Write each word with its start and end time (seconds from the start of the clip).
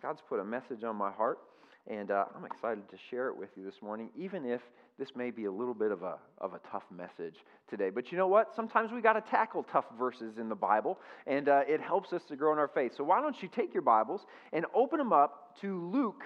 God's 0.00 0.20
put 0.28 0.38
a 0.38 0.44
message 0.44 0.84
on 0.84 0.94
my 0.94 1.10
heart, 1.10 1.40
and 1.88 2.12
uh, 2.12 2.26
I'm 2.36 2.44
excited 2.44 2.88
to 2.88 2.96
share 3.10 3.28
it 3.28 3.36
with 3.36 3.50
you 3.56 3.64
this 3.64 3.82
morning, 3.82 4.10
even 4.16 4.44
if 4.44 4.60
this 4.96 5.16
may 5.16 5.32
be 5.32 5.46
a 5.46 5.50
little 5.50 5.74
bit 5.74 5.90
of 5.90 6.04
a, 6.04 6.18
of 6.40 6.54
a 6.54 6.60
tough 6.70 6.84
message 6.96 7.34
today. 7.68 7.90
But 7.90 8.12
you 8.12 8.18
know 8.18 8.28
what? 8.28 8.54
Sometimes 8.54 8.92
we 8.92 9.00
got 9.00 9.14
to 9.14 9.30
tackle 9.30 9.64
tough 9.64 9.86
verses 9.98 10.38
in 10.38 10.48
the 10.48 10.54
Bible, 10.54 11.00
and 11.26 11.48
uh, 11.48 11.62
it 11.66 11.80
helps 11.80 12.12
us 12.12 12.22
to 12.28 12.36
grow 12.36 12.52
in 12.52 12.58
our 12.58 12.68
faith. 12.68 12.92
So 12.96 13.02
why 13.02 13.20
don't 13.20 13.42
you 13.42 13.48
take 13.48 13.74
your 13.74 13.82
Bibles 13.82 14.24
and 14.52 14.66
open 14.72 14.98
them 14.98 15.12
up 15.12 15.58
to 15.62 15.84
Luke 15.90 16.22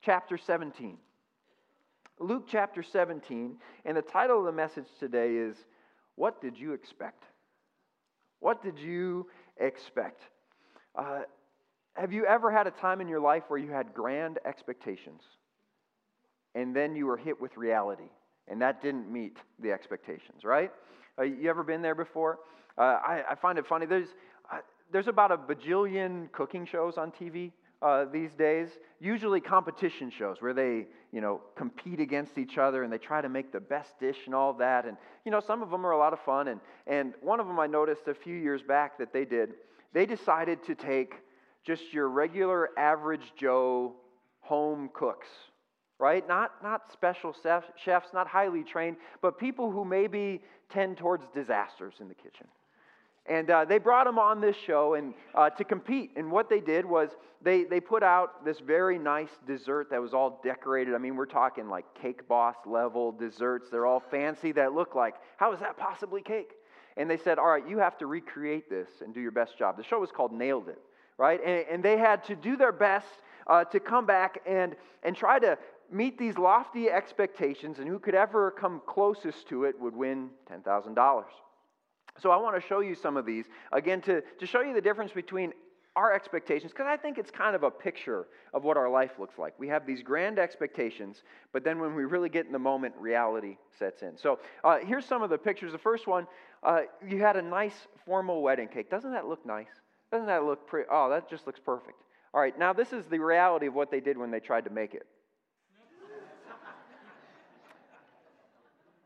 chapter 0.00 0.36
17. 0.36 0.98
Luke 2.18 2.46
chapter 2.48 2.82
17, 2.82 3.56
and 3.84 3.96
the 3.96 4.02
title 4.02 4.40
of 4.40 4.46
the 4.46 4.52
message 4.52 4.86
today 4.98 5.34
is 5.34 5.56
What 6.16 6.40
Did 6.40 6.58
You 6.58 6.72
Expect? 6.72 7.22
What 8.40 8.62
did 8.62 8.78
you 8.80 9.28
expect? 9.58 10.22
Uh, 10.96 11.20
have 11.94 12.12
you 12.12 12.26
ever 12.26 12.50
had 12.50 12.66
a 12.66 12.70
time 12.70 13.00
in 13.00 13.08
your 13.08 13.20
life 13.20 13.44
where 13.48 13.58
you 13.58 13.70
had 13.70 13.94
grand 13.94 14.38
expectations 14.44 15.22
and 16.54 16.74
then 16.74 16.96
you 16.96 17.06
were 17.06 17.16
hit 17.16 17.40
with 17.40 17.56
reality 17.56 18.10
and 18.48 18.60
that 18.62 18.82
didn't 18.82 19.10
meet 19.10 19.36
the 19.60 19.72
expectations, 19.72 20.44
right? 20.44 20.72
Uh, 21.18 21.22
you 21.22 21.48
ever 21.48 21.62
been 21.62 21.82
there 21.82 21.94
before? 21.94 22.38
Uh, 22.78 22.98
I, 23.06 23.22
I, 23.30 23.34
find 23.34 23.58
it 23.58 23.66
funny. 23.66 23.86
There's, 23.86 24.08
uh, 24.50 24.58
there's 24.90 25.08
about 25.08 25.30
a 25.30 25.36
bajillion 25.36 26.32
cooking 26.32 26.66
shows 26.66 26.96
on 26.96 27.12
TV 27.12 27.52
uh, 27.82 28.04
these 28.04 28.32
days, 28.34 28.68
usually 29.00 29.40
competition 29.40 30.10
shows 30.10 30.40
where 30.40 30.54
they, 30.54 30.86
you 31.10 31.20
know, 31.20 31.40
compete 31.56 31.98
against 31.98 32.38
each 32.38 32.56
other 32.56 32.84
and 32.84 32.92
they 32.92 32.98
try 32.98 33.20
to 33.20 33.28
make 33.28 33.52
the 33.52 33.60
best 33.60 33.98
dish 33.98 34.18
and 34.26 34.34
all 34.34 34.52
that. 34.54 34.86
And, 34.86 34.96
you 35.24 35.32
know, 35.32 35.40
some 35.40 35.62
of 35.62 35.70
them 35.70 35.84
are 35.84 35.90
a 35.90 35.98
lot 35.98 36.12
of 36.12 36.20
fun. 36.20 36.48
And, 36.48 36.60
and 36.86 37.14
one 37.20 37.40
of 37.40 37.48
them 37.48 37.58
I 37.58 37.66
noticed 37.66 38.06
a 38.06 38.14
few 38.14 38.36
years 38.36 38.62
back 38.62 38.98
that 38.98 39.12
they 39.12 39.24
did, 39.24 39.54
they 39.92 40.06
decided 40.06 40.64
to 40.66 40.76
take 40.76 41.14
just 41.64 41.92
your 41.92 42.08
regular 42.08 42.70
average 42.78 43.32
Joe 43.36 43.94
home 44.40 44.90
cooks, 44.92 45.28
right? 45.98 46.26
Not, 46.26 46.62
not 46.62 46.92
special 46.92 47.34
chefs, 47.42 48.08
not 48.12 48.26
highly 48.26 48.64
trained, 48.64 48.96
but 49.20 49.38
people 49.38 49.70
who 49.70 49.84
maybe 49.84 50.42
tend 50.70 50.96
towards 50.96 51.24
disasters 51.34 51.94
in 52.00 52.08
the 52.08 52.14
kitchen. 52.14 52.46
And 53.26 53.50
uh, 53.50 53.64
they 53.64 53.78
brought 53.78 54.06
them 54.06 54.18
on 54.18 54.40
this 54.40 54.56
show 54.66 54.94
and 54.94 55.14
uh, 55.34 55.48
to 55.50 55.62
compete. 55.62 56.10
And 56.16 56.30
what 56.32 56.50
they 56.50 56.58
did 56.58 56.84
was 56.84 57.10
they, 57.40 57.62
they 57.62 57.78
put 57.78 58.02
out 58.02 58.44
this 58.44 58.58
very 58.58 58.98
nice 58.98 59.30
dessert 59.46 59.90
that 59.90 60.00
was 60.00 60.12
all 60.12 60.40
decorated. 60.42 60.94
I 60.94 60.98
mean, 60.98 61.14
we're 61.14 61.26
talking 61.26 61.68
like 61.68 61.84
cake 61.94 62.26
boss 62.26 62.56
level 62.66 63.12
desserts. 63.12 63.68
They're 63.70 63.86
all 63.86 64.02
fancy 64.10 64.50
that 64.52 64.72
look 64.72 64.96
like, 64.96 65.14
how 65.36 65.52
is 65.52 65.60
that 65.60 65.76
possibly 65.76 66.20
cake? 66.20 66.50
And 66.96 67.08
they 67.08 67.16
said, 67.16 67.38
all 67.38 67.46
right, 67.46 67.66
you 67.66 67.78
have 67.78 67.96
to 67.98 68.06
recreate 68.06 68.68
this 68.68 68.88
and 69.04 69.14
do 69.14 69.20
your 69.20 69.30
best 69.30 69.56
job. 69.56 69.76
The 69.76 69.84
show 69.84 70.00
was 70.00 70.10
called 70.10 70.32
Nailed 70.32 70.68
It, 70.68 70.82
right? 71.22 71.40
And, 71.46 71.64
and 71.70 71.82
they 71.84 71.98
had 71.98 72.24
to 72.24 72.34
do 72.34 72.56
their 72.56 72.72
best 72.72 73.06
uh, 73.46 73.62
to 73.66 73.78
come 73.78 74.06
back 74.06 74.40
and, 74.44 74.74
and 75.04 75.14
try 75.14 75.38
to 75.38 75.56
meet 75.88 76.18
these 76.18 76.36
lofty 76.36 76.90
expectations, 76.90 77.78
and 77.78 77.86
who 77.86 78.00
could 78.00 78.16
ever 78.16 78.50
come 78.50 78.82
closest 78.86 79.46
to 79.46 79.62
it 79.62 79.78
would 79.78 79.94
win 79.94 80.30
$10,000. 80.50 81.24
So 82.18 82.30
I 82.32 82.36
want 82.38 82.60
to 82.60 82.66
show 82.66 82.80
you 82.80 82.96
some 82.96 83.16
of 83.16 83.24
these, 83.24 83.44
again, 83.70 84.00
to, 84.02 84.20
to 84.40 84.46
show 84.46 84.62
you 84.62 84.74
the 84.74 84.80
difference 84.80 85.12
between 85.12 85.52
our 85.94 86.12
expectations, 86.12 86.72
because 86.72 86.86
I 86.88 86.96
think 86.96 87.18
it's 87.18 87.30
kind 87.30 87.54
of 87.54 87.62
a 87.62 87.70
picture 87.70 88.26
of 88.52 88.64
what 88.64 88.76
our 88.76 88.90
life 88.90 89.12
looks 89.20 89.38
like. 89.38 89.54
We 89.60 89.68
have 89.68 89.86
these 89.86 90.02
grand 90.02 90.40
expectations, 90.40 91.22
but 91.52 91.62
then 91.62 91.78
when 91.78 91.94
we 91.94 92.04
really 92.04 92.30
get 92.30 92.46
in 92.46 92.52
the 92.52 92.58
moment, 92.58 92.94
reality 92.98 93.58
sets 93.78 94.02
in. 94.02 94.16
So 94.16 94.40
uh, 94.64 94.78
here's 94.78 95.04
some 95.04 95.22
of 95.22 95.30
the 95.30 95.38
pictures. 95.38 95.70
The 95.70 95.78
first 95.78 96.08
one, 96.08 96.26
uh, 96.64 96.80
you 97.06 97.20
had 97.20 97.36
a 97.36 97.42
nice 97.42 97.86
formal 98.04 98.42
wedding 98.42 98.66
cake. 98.66 98.90
Doesn't 98.90 99.12
that 99.12 99.28
look 99.28 99.46
nice? 99.46 99.68
Doesn't 100.12 100.26
that 100.26 100.44
look 100.44 100.66
pretty? 100.66 100.86
Oh, 100.92 101.08
that 101.08 101.28
just 101.28 101.46
looks 101.46 101.58
perfect. 101.58 101.96
All 102.34 102.40
right, 102.40 102.56
now 102.58 102.72
this 102.72 102.92
is 102.92 103.04
the 103.06 103.18
reality 103.18 103.66
of 103.66 103.74
what 103.74 103.90
they 103.90 104.00
did 104.00 104.16
when 104.16 104.30
they 104.30 104.40
tried 104.40 104.64
to 104.64 104.70
make 104.70 104.94
it. 104.94 105.06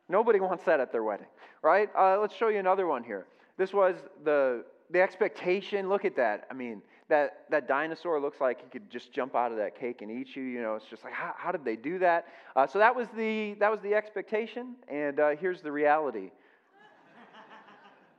Nobody 0.09 0.39
wants 0.39 0.65
that 0.65 0.79
at 0.79 0.93
their 0.93 1.03
wedding, 1.03 1.27
right? 1.63 1.89
Uh, 1.99 2.21
let's 2.21 2.35
show 2.35 2.49
you 2.49 2.59
another 2.59 2.87
one 2.87 3.03
here. 3.03 3.27
This 3.57 3.73
was 3.73 3.97
the, 4.25 4.65
the 4.91 5.01
expectation. 5.01 5.89
Look 5.89 6.05
at 6.05 6.15
that. 6.17 6.47
I 6.49 6.55
mean, 6.55 6.83
that, 7.09 7.45
that 7.51 7.67
dinosaur 7.67 8.21
looks 8.21 8.41
like 8.41 8.63
he 8.63 8.69
could 8.69 8.89
just 8.89 9.13
jump 9.13 9.35
out 9.35 9.51
of 9.51 9.59
that 9.59 9.79
cake 9.79 10.03
and 10.03 10.11
eat 10.11 10.37
you. 10.37 10.45
You 10.45 10.63
know, 10.63 10.77
it's 10.77 10.87
just 10.87 11.03
like, 11.03 11.13
how, 11.13 11.35
how 11.37 11.51
did 11.51 11.65
they 11.65 11.75
do 11.75 11.99
that? 12.01 12.27
Uh, 12.55 12.69
so 12.69 12.79
that 12.79 12.95
was 12.95 13.09
the, 13.17 13.55
that 13.55 13.71
was 13.71 13.81
the 13.81 13.95
expectation, 13.95 14.77
and 14.89 15.19
uh, 15.19 15.31
here's 15.31 15.61
the 15.61 15.73
reality. 15.73 16.31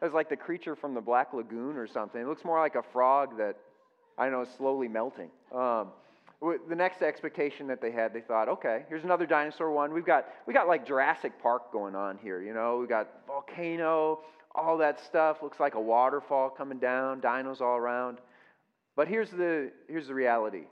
It 0.01 0.05
was 0.05 0.13
like 0.13 0.29
the 0.29 0.37
creature 0.37 0.75
from 0.75 0.93
the 0.93 1.01
Black 1.01 1.33
Lagoon 1.33 1.75
or 1.75 1.87
something. 1.87 2.21
It 2.21 2.27
looks 2.27 2.45
more 2.45 2.59
like 2.59 2.75
a 2.75 2.83
frog 2.93 3.37
that, 3.37 3.55
I 4.17 4.25
don't 4.25 4.33
know, 4.33 4.41
is 4.41 4.49
slowly 4.57 4.87
melting. 4.87 5.29
Um, 5.53 5.87
the 6.39 6.75
next 6.75 7.01
expectation 7.01 7.65
that 7.67 7.81
they 7.81 7.89
had, 7.91 8.13
they 8.13 8.21
thought, 8.21 8.47
okay, 8.47 8.85
here's 8.89 9.03
another 9.03 9.25
dinosaur 9.25 9.71
one. 9.71 9.91
We've 9.91 10.05
got, 10.05 10.27
we 10.45 10.53
got 10.53 10.67
like 10.67 10.85
Jurassic 10.85 11.41
Park 11.41 11.71
going 11.71 11.95
on 11.95 12.19
here, 12.21 12.41
you 12.41 12.53
know. 12.53 12.77
We've 12.77 12.89
got 12.89 13.09
volcano, 13.25 14.19
all 14.53 14.77
that 14.77 15.03
stuff. 15.03 15.37
Looks 15.41 15.59
like 15.59 15.73
a 15.73 15.81
waterfall 15.81 16.51
coming 16.51 16.77
down, 16.77 17.21
dinos 17.21 17.59
all 17.59 17.75
around. 17.75 18.19
But 18.95 19.07
here's 19.07 19.31
the, 19.31 19.71
here's 19.87 20.07
the 20.07 20.13
reality. 20.13 20.65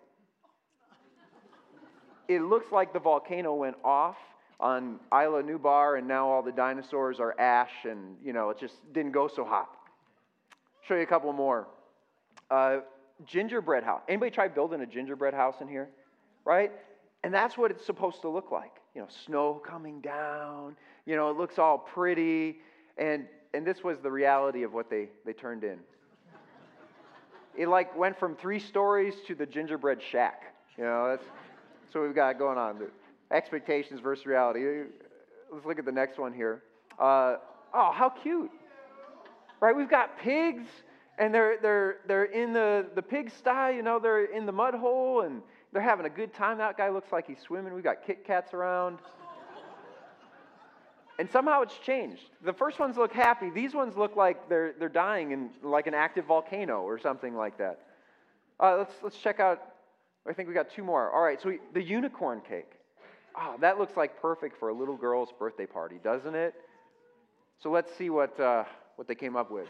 It 2.28 2.42
looks 2.42 2.72
like 2.72 2.94
the 2.94 3.00
volcano 3.00 3.56
went 3.56 3.78
off 3.84 4.18
on 4.60 5.00
Isla 5.12 5.44
Nublar, 5.44 5.98
and 5.98 6.08
now 6.08 6.28
all 6.28 6.42
the 6.42 6.52
dinosaurs 6.52 7.20
are 7.20 7.40
ash, 7.40 7.72
and, 7.84 8.16
you 8.24 8.34
know, 8.34 8.50
it 8.50 8.60
just 8.60 8.76
didn't 8.94 9.12
go 9.12 9.28
so 9.28 9.44
hot. 9.44 9.70
Show 10.88 10.96
you 10.96 11.02
a 11.02 11.06
couple 11.06 11.32
more. 11.34 11.68
Uh, 12.50 12.78
gingerbread 13.26 13.84
house. 13.84 14.02
Anybody 14.08 14.32
try 14.32 14.48
building 14.48 14.82
a 14.82 14.86
gingerbread 14.86 15.34
house 15.34 15.56
in 15.62 15.68
here? 15.68 15.90
Right? 16.44 16.72
And 17.24 17.34
that's 17.34 17.58
what 17.58 17.72
it's 17.72 17.86
supposed 17.86 18.22
to 18.22 18.30
look 18.30 18.52
like. 18.52 18.74
You 18.94 19.02
know, 19.02 19.08
snow 19.26 19.62
coming 19.66 20.00
down, 20.00 20.76
you 21.06 21.16
know, 21.16 21.30
it 21.30 21.38
looks 21.38 21.58
all 21.58 21.78
pretty. 21.78 22.58
And 22.98 23.26
and 23.56 23.66
this 23.66 23.84
was 23.84 24.00
the 24.00 24.12
reality 24.12 24.64
of 24.64 24.74
what 24.74 24.90
they, 24.90 25.08
they 25.26 25.32
turned 25.32 25.64
in. 25.64 25.80
It 27.58 27.70
like 27.70 27.96
went 27.98 28.20
from 28.20 28.36
three 28.36 28.60
stories 28.60 29.14
to 29.28 29.36
the 29.36 29.46
gingerbread 29.46 30.02
shack. 30.12 30.54
You 30.78 30.84
know, 30.84 31.08
that's, 31.08 31.24
that's 31.24 31.96
what 31.96 32.04
we've 32.04 32.14
got 32.14 32.38
going 32.38 32.58
on. 32.58 32.80
Expectations 33.32 34.00
versus 34.00 34.26
reality. 34.26 34.84
Let's 35.52 35.66
look 35.66 35.80
at 35.80 35.86
the 35.86 35.92
next 35.92 36.20
one 36.20 36.34
here. 36.34 36.64
Uh, 37.00 37.38
oh, 37.74 37.92
how 37.92 38.10
cute. 38.10 38.52
Right? 39.60 39.76
We've 39.76 39.90
got 39.90 40.20
pigs 40.20 40.68
and 41.18 41.34
they're, 41.34 41.58
they're, 41.62 41.98
they're 42.08 42.26
in 42.26 42.54
the, 42.54 42.86
the 42.94 43.02
pigsty, 43.02 43.76
you 43.76 43.82
know, 43.82 44.00
they're 44.00 44.26
in 44.26 44.46
the 44.46 44.52
mud 44.52 44.76
hole 44.76 45.22
and 45.22 45.42
they're 45.72 45.82
having 45.82 46.06
a 46.06 46.10
good 46.10 46.34
time. 46.34 46.58
That 46.58 46.78
guy 46.78 46.90
looks 46.90 47.12
like 47.12 47.28
he's 47.28 47.40
swimming. 47.40 47.74
We've 47.74 47.84
got 47.84 48.06
Kit 48.06 48.26
Kats 48.26 48.54
around. 48.54 49.00
and 51.18 51.30
somehow 51.32 51.62
it's 51.62 51.78
changed. 51.80 52.30
The 52.44 52.54
first 52.54 52.80
ones 52.80 52.98
look 52.98 53.14
happy. 53.14 53.50
These 53.50 53.74
ones 53.74 53.96
look 53.96 54.16
like 54.16 54.50
they're, 54.50 54.74
they're 54.78 54.90
dying 54.90 55.32
in 55.32 55.50
like 55.64 55.88
an 55.88 55.94
active 55.94 56.26
volcano 56.26 56.82
or 56.82 57.00
something 57.00 57.36
like 57.36 57.58
that. 57.58 57.80
Uh, 58.60 58.78
let's, 58.78 58.94
let's 59.02 59.18
check 59.18 59.40
out, 59.40 59.62
I 60.28 60.34
think 60.34 60.48
we 60.48 60.54
got 60.54 60.70
two 60.70 60.84
more. 60.84 61.12
All 61.12 61.24
right, 61.24 61.42
so 61.42 61.50
we, 61.50 61.60
the 61.74 61.82
unicorn 61.82 62.42
cake. 62.48 62.75
Oh, 63.38 63.56
that 63.60 63.78
looks 63.78 63.98
like 63.98 64.22
perfect 64.22 64.58
for 64.58 64.70
a 64.70 64.74
little 64.74 64.96
girl's 64.96 65.30
birthday 65.38 65.66
party, 65.66 65.98
doesn't 66.04 66.36
it? 66.36 66.54
So 67.62 67.70
let's 67.70 67.94
see 67.98 68.10
what, 68.10 68.40
uh, 68.40 68.64
what 68.96 69.08
they 69.08 69.16
came 69.16 69.36
up 69.36 69.52
with. 69.52 69.68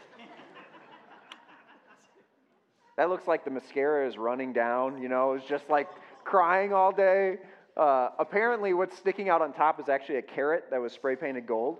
That 2.96 3.10
looks 3.10 3.26
like 3.26 3.44
the 3.44 3.50
mascara 3.50 4.08
is 4.08 4.16
running 4.16 4.52
down, 4.52 5.02
you 5.02 5.08
know, 5.08 5.32
it's 5.32 5.46
just 5.46 5.68
like 5.68 5.88
crying 6.24 6.72
all 6.72 6.92
day. 6.92 7.36
Uh, 7.76 8.08
apparently, 8.18 8.72
what's 8.72 8.96
sticking 8.96 9.28
out 9.28 9.42
on 9.42 9.52
top 9.52 9.78
is 9.78 9.90
actually 9.90 10.16
a 10.16 10.22
carrot 10.22 10.64
that 10.70 10.80
was 10.80 10.92
spray 10.92 11.14
painted 11.14 11.46
gold. 11.46 11.78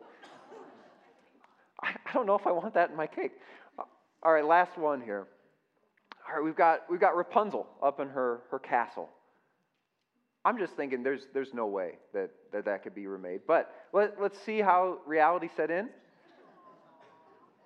I, 1.82 1.88
I 1.88 2.12
don't 2.12 2.26
know 2.26 2.34
if 2.34 2.46
I 2.46 2.52
want 2.52 2.74
that 2.74 2.90
in 2.90 2.96
my 2.96 3.06
cake. 3.06 3.32
Uh, 3.78 3.84
all 4.22 4.32
right, 4.32 4.44
last 4.44 4.76
one 4.76 5.00
here. 5.00 5.26
All 6.28 6.36
right, 6.36 6.44
we've 6.44 6.56
got, 6.56 6.80
we've 6.90 7.00
got 7.00 7.16
Rapunzel 7.16 7.66
up 7.82 7.98
in 7.98 8.08
her, 8.08 8.40
her 8.50 8.58
castle. 8.58 9.08
I'm 10.46 10.58
just 10.58 10.74
thinking 10.74 11.02
there's, 11.02 11.26
there's 11.34 11.52
no 11.52 11.66
way 11.66 11.94
that, 12.14 12.30
that 12.52 12.64
that 12.66 12.84
could 12.84 12.94
be 12.94 13.08
remade. 13.08 13.40
But 13.48 13.74
let, 13.92 14.22
let's 14.22 14.40
see 14.40 14.60
how 14.60 14.98
reality 15.04 15.48
set 15.56 15.72
in. 15.72 15.88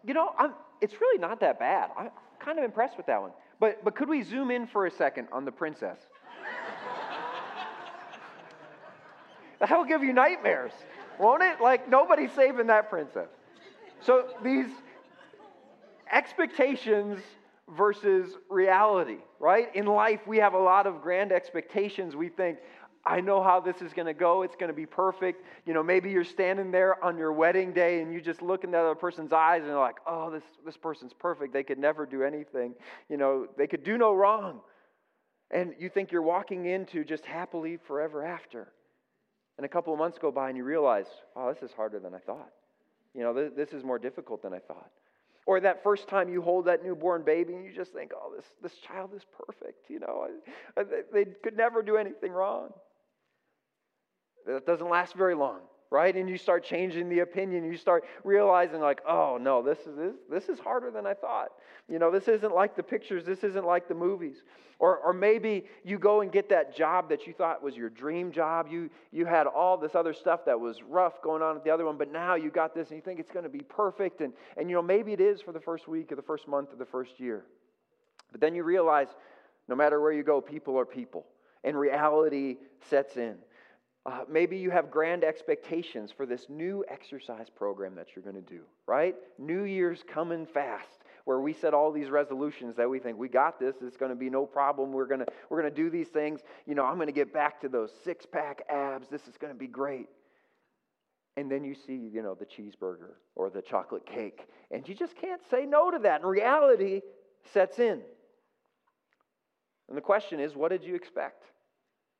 You 0.03 0.15
know, 0.15 0.31
I'm, 0.39 0.55
it's 0.81 0.99
really 0.99 1.19
not 1.19 1.41
that 1.41 1.59
bad. 1.59 1.91
I'm 1.95 2.09
kind 2.43 2.59
of 2.59 2.65
impressed 2.65 2.97
with 2.97 3.05
that 3.05 3.21
one. 3.21 3.33
But, 3.61 3.85
but 3.85 3.95
could 3.95 4.09
we 4.09 4.23
zoom 4.23 4.51
in 4.51 4.67
for 4.67 4.87
a 4.87 4.91
second 4.91 5.29
on 5.31 5.45
the 5.45 5.53
princess? 5.53 5.99
That'll 9.61 9.85
give 9.85 10.03
you 10.03 10.15
nightmares, 10.15 10.73
won't 11.19 11.43
it? 11.43 11.61
Like, 11.61 11.87
nobody's 11.87 12.33
saving 12.33 12.69
that 12.69 12.89
princess. 12.89 13.29
So, 14.01 14.29
these 14.43 14.69
expectations 16.11 17.21
versus 17.77 18.37
reality, 18.49 19.19
right? 19.39 19.75
In 19.75 19.87
life, 19.87 20.21
we 20.27 20.39
have 20.39 20.55
a 20.55 20.59
lot 20.59 20.87
of 20.87 21.03
grand 21.03 21.33
expectations. 21.33 22.17
We 22.17 22.29
think, 22.29 22.59
I 23.07 23.21
know 23.21 23.43
how 23.43 23.61
this 23.61 23.81
is 23.81 23.93
going 23.93 24.07
to 24.07 24.15
go. 24.15 24.43
It's 24.43 24.57
going 24.57 24.69
to 24.69 24.75
be 24.75 24.87
perfect. 24.87 25.45
You 25.67 25.73
know, 25.73 25.83
maybe 25.83 26.11
you're 26.11 26.25
standing 26.25 26.71
there 26.71 27.03
on 27.03 27.17
your 27.17 27.33
wedding 27.33 27.73
day 27.73 28.03
and 28.03 28.13
you 28.13 28.21
just 28.21 28.43
look 28.43 28.65
in 28.65 28.73
the 28.73 28.79
other 28.79 28.95
person's 28.95 29.33
eyes 29.33 29.61
and 29.61 29.69
you're 29.69 29.81
like, 29.81 29.97
oh, 30.07 30.31
this, 30.31 30.43
this 30.67 30.77
person's 30.77 31.13
perfect. 31.13 31.53
They 31.53 31.63
could 31.63 31.79
never 31.79 32.05
do 32.05 32.23
anything. 32.23 32.75
You 33.09 33.17
know, 33.17 33.47
they 33.57 33.67
could 33.67 33.85
do 33.85 33.97
no 33.97 34.15
wrong. 34.15 34.61
And 35.51 35.75
you 35.79 35.89
think 35.89 36.13
you're 36.13 36.23
walking 36.23 36.67
into 36.67 37.05
just 37.05 37.25
happily 37.25 37.79
forever 37.87 38.25
after. 38.25 38.69
And 39.57 39.65
a 39.65 39.69
couple 39.69 39.93
of 39.93 39.99
months 39.99 40.19
go 40.19 40.31
by 40.31 40.49
and 40.49 40.57
you 40.57 40.65
realize, 40.65 41.07
oh, 41.35 41.53
this 41.53 41.63
is 41.63 41.75
harder 41.75 41.99
than 41.99 42.15
I 42.15 42.19
thought. 42.19 42.51
You 43.15 43.23
know, 43.23 43.51
this 43.51 43.71
is 43.71 43.83
more 43.83 43.99
difficult 43.99 44.43
than 44.43 44.53
I 44.53 44.59
thought. 44.59 44.91
Or 45.47 45.61
that 45.61 45.83
first 45.83 46.09
time 46.09 46.29
you 46.29 46.43
hold 46.43 46.67
that 46.67 46.85
newborn 46.85 47.25
baby 47.25 47.55
and 47.55 47.65
you 47.65 47.73
just 47.73 47.93
think, 47.93 48.13
oh, 48.15 48.33
this, 48.37 48.45
this 48.63 48.79
child 48.79 49.11
is 49.15 49.23
perfect. 49.47 49.89
You 49.89 50.01
know, 50.01 50.29
I, 50.77 50.83
they 51.13 51.25
could 51.43 51.57
never 51.57 51.83
do 51.83 51.97
anything 51.97 52.31
wrong. 52.31 52.71
That 54.47 54.67
doesn't 54.67 54.89
last 54.89 55.15
very 55.15 55.35
long 55.35 55.61
right? 55.91 56.15
And 56.15 56.29
you 56.29 56.39
start 56.39 56.65
changing 56.65 57.09
the 57.09 57.21
opinion. 57.21 57.65
You 57.65 57.77
start 57.77 58.05
realizing, 58.23 58.81
like, 58.81 59.01
oh 59.07 59.39
no, 59.41 59.63
this 59.63 59.79
is 59.81 59.97
this, 59.97 60.15
this 60.31 60.49
is 60.49 60.59
harder 60.61 60.91
than 60.91 61.07
I 61.07 61.15
thought. 61.15 61.49
You 61.89 61.99
know, 61.99 62.11
this 62.11 62.29
isn't 62.29 62.55
like 62.55 62.77
the 62.77 62.83
pictures. 62.83 63.25
This 63.25 63.43
isn't 63.43 63.67
like 63.67 63.89
the 63.89 63.95
movies. 63.95 64.43
Or, 64.79 64.97
or 64.99 65.13
maybe 65.13 65.67
you 65.85 65.99
go 65.99 66.23
and 66.23 66.33
get 66.33 66.49
that 66.49 66.75
job 66.75 67.11
that 67.11 67.27
you 67.27 67.35
thought 67.35 67.63
was 67.63 67.77
your 67.77 67.91
dream 67.91 68.33
job. 68.33 68.69
You 68.71 68.89
you 69.11 69.27
had 69.27 69.47
all 69.47 69.77
this 69.77 69.95
other 69.95 70.15
stuff 70.15 70.45
that 70.47 70.59
was 70.59 70.83
rough 70.83 71.21
going 71.21 71.43
on 71.43 71.57
at 71.57 71.65
the 71.65 71.71
other 71.71 71.85
one, 71.85 71.99
but 71.99 72.11
now 72.11 72.35
you 72.35 72.51
got 72.51 72.75
this 72.75 72.89
and 72.89 72.97
you 72.97 73.03
think 73.03 73.21
it's 73.21 73.33
going 73.33 73.43
to 73.43 73.51
be 73.51 73.61
perfect. 73.61 74.21
And 74.21 74.33
and 74.57 74.71
you 74.71 74.77
know 74.77 74.83
maybe 74.83 75.13
it 75.13 75.21
is 75.21 75.43
for 75.43 75.53
the 75.53 75.61
first 75.61 75.89
week 75.89 76.13
or 76.13 76.17
the 76.17 76.23
first 76.23 76.49
month 76.49 76.73
or 76.73 76.77
the 76.77 76.87
first 76.87 77.19
year. 77.19 77.45
But 78.33 78.41
then 78.41 78.55
you 78.55 78.63
realize, 78.63 79.09
no 79.69 79.75
matter 79.75 80.01
where 80.01 80.13
you 80.13 80.23
go, 80.23 80.41
people 80.41 80.79
are 80.79 80.87
people, 80.87 81.27
and 81.65 81.77
reality 81.77 82.57
sets 82.89 83.17
in. 83.17 83.37
Uh, 84.07 84.21
maybe 84.31 84.57
you 84.57 84.71
have 84.71 84.91
grand 84.91 85.25
expectations 85.25 86.11
for 86.11 86.25
this 86.25 86.47
new 86.49 86.83
exercise 86.89 87.49
program 87.55 87.95
that 87.95 88.09
you're 88.15 88.23
going 88.23 88.35
to 88.35 88.51
do, 88.51 88.61
right? 88.87 89.15
New 89.39 89.65
Year's 89.65 90.03
coming 90.11 90.47
fast, 90.47 91.05
where 91.27 91.41
we 91.41 91.53
set 91.53 91.75
all 91.75 91.93
these 91.93 92.09
resolutions 92.09 92.75
that 92.77 92.89
we 92.89 92.99
think 92.99 93.19
we 93.19 93.29
got 93.29 93.61
this. 93.61 93.77
It's 93.83 93.99
going 93.99 94.11
to 94.11 94.17
be 94.17 94.31
no 94.31 94.47
problem. 94.47 94.91
We're 94.91 95.07
going 95.07 95.21
to 95.21 95.27
we're 95.51 95.61
going 95.61 95.73
to 95.73 95.83
do 95.83 95.91
these 95.91 96.09
things. 96.09 96.41
You 96.67 96.75
know, 96.75 96.85
I'm 96.85 96.95
going 96.95 97.09
to 97.09 97.13
get 97.13 97.33
back 97.33 97.61
to 97.61 97.69
those 97.69 97.91
six 98.03 98.25
pack 98.25 98.63
abs. 98.71 99.09
This 99.09 99.29
is 99.29 99.37
going 99.37 99.53
to 99.53 99.59
be 99.59 99.67
great. 99.67 100.09
And 101.37 101.51
then 101.51 101.63
you 101.63 101.75
see, 101.75 102.09
you 102.13 102.23
know, 102.23 102.35
the 102.35 102.47
cheeseburger 102.47 103.13
or 103.37 103.51
the 103.51 103.63
chocolate 103.63 104.07
cake, 104.07 104.49
and 104.71 104.89
you 104.89 104.95
just 104.95 105.15
can't 105.15 105.43
say 105.51 105.67
no 105.67 105.91
to 105.91 105.99
that. 105.99 106.23
And 106.23 106.31
reality 106.31 107.03
sets 107.53 107.79
in. 107.79 108.01
And 109.89 109.97
the 109.97 110.03
question 110.03 110.41
is, 110.41 110.55
what 110.55 110.71
did 110.71 110.85
you 110.85 110.95
expect? 110.95 111.45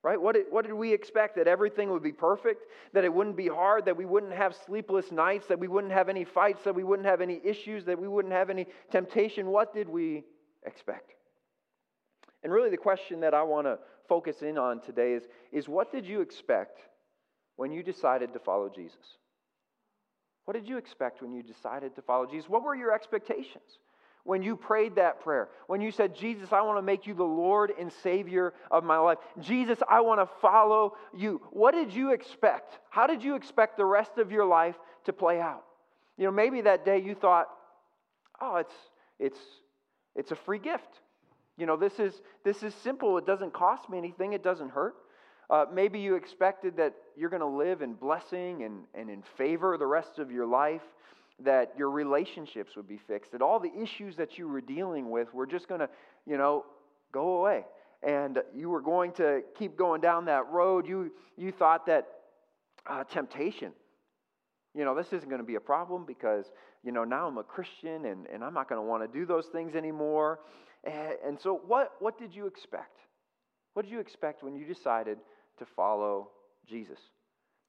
Right? 0.03 0.21
What 0.21 0.35
did, 0.35 0.47
what 0.49 0.65
did 0.65 0.73
we 0.73 0.95
expect? 0.95 1.37
That 1.37 1.47
everything 1.47 1.91
would 1.91 2.03
be 2.03 2.13
perfect? 2.13 2.65
That 2.95 3.05
it 3.05 3.13
wouldn't 3.13 3.37
be 3.37 3.49
hard? 3.49 3.85
That 3.85 3.97
we 3.97 4.07
wouldn't 4.07 4.33
have 4.33 4.57
sleepless 4.67 5.13
nights? 5.13 5.47
That 5.49 5.59
we 5.59 5.69
wouldn't 5.69 5.93
have 5.93 6.09
any 6.09 6.25
fights? 6.25 6.65
That 6.65 6.75
we 6.75 6.85
wouldn't 6.85 7.07
have 7.07 7.21
any 7.21 7.39
issues? 7.45 7.85
That 7.85 8.01
we 8.01 8.09
wouldn't 8.09 8.33
have 8.33 8.49
any 8.49 8.67
temptation? 8.91 9.49
What 9.49 9.75
did 9.75 9.89
we 9.89 10.25
expect? 10.65 11.13
And 12.43 12.51
really, 12.51 12.71
the 12.71 12.79
question 12.79 13.21
that 13.21 13.35
I 13.35 13.43
want 13.43 13.67
to 13.67 13.79
focus 14.09 14.41
in 14.41 14.57
on 14.57 14.81
today 14.81 15.13
is, 15.13 15.25
is 15.53 15.69
what 15.69 15.93
did 15.93 16.07
you 16.07 16.23
expect 16.23 16.81
when 17.57 17.71
you 17.71 17.83
decided 17.83 18.33
to 18.33 18.39
follow 18.39 18.71
Jesus? 18.75 19.19
What 20.47 20.55
did 20.55 20.67
you 20.67 20.79
expect 20.79 21.21
when 21.21 21.33
you 21.35 21.43
decided 21.43 21.95
to 21.97 22.03
follow 22.03 22.25
Jesus? 22.27 22.49
What 22.49 22.63
were 22.63 22.75
your 22.75 22.95
expectations? 22.95 23.79
When 24.25 24.43
you 24.43 24.57
prayed 24.57 24.97
that 24.97 25.21
prayer, 25.23 25.49
when 25.67 25.81
you 25.81 25.91
said, 25.91 26.15
Jesus, 26.15 26.53
I 26.53 26.61
want 26.63 26.79
to 26.79 26.83
make 26.83 27.07
you 27.07 27.15
the 27.15 27.25
Lord 27.25 27.73
and 27.79 27.93
Savior 28.03 28.53
of 28.71 28.85
my 28.85 28.99
life. 28.99 29.19
Jesus, 29.41 29.79
I 29.89 30.01
want 30.01 30.21
to 30.21 30.29
follow 30.41 30.97
you. 31.17 31.41
What 31.51 31.73
did 31.73 31.93
you 31.93 32.13
expect? 32.13 32.79
How 32.91 33.07
did 33.07 33.23
you 33.23 33.35
expect 33.35 33.77
the 33.77 33.85
rest 33.85 34.19
of 34.19 34.31
your 34.31 34.45
life 34.45 34.77
to 35.05 35.13
play 35.13 35.41
out? 35.41 35.65
You 36.19 36.27
know, 36.27 36.33
maybe 36.33 36.61
that 36.63 36.85
day 36.85 37.01
you 37.01 37.15
thought, 37.15 37.49
oh, 38.41 38.57
it's, 38.57 38.75
it's, 39.19 39.39
it's 40.15 40.33
a 40.33 40.37
free 40.37 40.59
gift. 40.59 41.01
You 41.57 41.67
know, 41.67 41.77
this 41.77 41.99
is, 41.99 42.21
this 42.45 42.63
is 42.63 42.75
simple. 42.75 43.19
It 43.19 43.27
doesn't 43.27 43.53
cost 43.53 43.89
me 43.89 43.99
anything, 43.99 44.33
it 44.33 44.43
doesn't 44.43 44.71
hurt. 44.71 44.95
Uh, 45.49 45.65
maybe 45.73 45.99
you 45.99 46.15
expected 46.15 46.77
that 46.77 46.95
you're 47.17 47.31
going 47.31 47.41
to 47.41 47.47
live 47.47 47.83
in 47.83 47.95
blessing 47.95 48.63
and, 48.63 48.85
and 48.95 49.11
in 49.11 49.23
favor 49.37 49.77
the 49.77 49.87
rest 49.87 50.19
of 50.19 50.31
your 50.31 50.47
life 50.47 50.83
that 51.45 51.73
your 51.77 51.91
relationships 51.91 52.77
would 52.77 52.89
be 52.89 52.99
fixed, 53.07 53.33
that 53.33 53.43
all 53.43 53.59
the 53.59 53.73
issues 53.81 54.17
that 54.17 54.39
you 54.39 54.49
were 54.49 54.61
dealing 54.61 55.11
with 55.11 55.33
were 55.33 55.47
just 55.47 55.69
going 55.69 55.81
to, 55.81 55.89
you 56.27 56.37
know, 56.37 56.65
go 57.13 57.39
away. 57.39 57.65
And 58.03 58.39
you 58.55 58.71
were 58.71 58.81
going 58.81 59.13
to 59.13 59.43
keep 59.59 59.77
going 59.77 60.01
down 60.01 60.25
that 60.27 60.49
road. 60.49 60.87
You, 60.87 61.13
you 61.37 61.53
thought 61.53 61.87
that 61.87 62.07
uh, 62.89 63.05
temptation, 63.05 63.73
you 64.75 64.85
know, 64.85 64.95
this 64.95 65.09
isn't 65.09 65.29
going 65.29 65.41
to 65.41 65.47
be 65.47 65.57
a 65.57 65.61
problem 65.61 66.05
because, 66.07 66.47
you 66.83 66.93
know, 66.93 67.05
now 67.05 67.27
I'm 67.27 67.39
a 67.39 67.43
Christian 67.43 68.07
and, 68.07 68.27
and 68.33 68.43
I'm 68.43 68.55
not 68.55 68.69
going 68.69 68.81
to 68.81 68.87
want 68.87 69.03
to 69.03 69.19
do 69.19 69.27
those 69.27 69.47
things 69.47 69.75
anymore. 69.75 70.41
And, 70.85 71.15
and 71.27 71.41
so, 71.41 71.61
what, 71.67 71.93
what 71.99 72.19
did 72.19 72.35
you 72.35 72.47
expect? 72.47 72.99
What 73.75 73.85
did 73.85 73.93
you 73.93 74.01
expect 74.01 74.43
when 74.43 74.55
you 74.55 74.65
decided 74.65 75.19
to 75.59 75.67
follow 75.77 76.31
Jesus? 76.69 76.99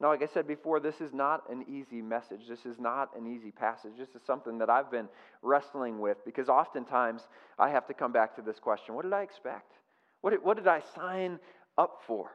Now, 0.02 0.08
like 0.08 0.24
I 0.24 0.34
said 0.34 0.48
before, 0.48 0.80
this 0.80 1.00
is 1.00 1.14
not 1.14 1.44
an 1.52 1.64
easy 1.70 2.02
message. 2.02 2.48
This 2.50 2.66
is 2.66 2.80
not 2.80 3.16
an 3.16 3.28
easy 3.28 3.52
passage. 3.52 3.92
This 4.00 4.10
is 4.16 4.22
something 4.26 4.58
that 4.58 4.70
I've 4.70 4.90
been 4.90 5.08
wrestling 5.44 6.00
with 6.00 6.26
because 6.26 6.50
oftentimes 6.50 7.28
I 7.60 7.70
have 7.70 7.86
to 7.86 7.94
come 7.94 8.12
back 8.12 8.36
to 8.38 8.42
this 8.42 8.58
question 8.60 8.96
What 8.96 9.04
did 9.04 9.14
I 9.14 9.22
expect? 9.22 9.74
What 10.22 10.32
did, 10.32 10.44
what 10.44 10.58
did 10.58 10.68
I 10.68 10.82
sign 10.96 11.40
up 11.78 12.02
for? 12.08 12.32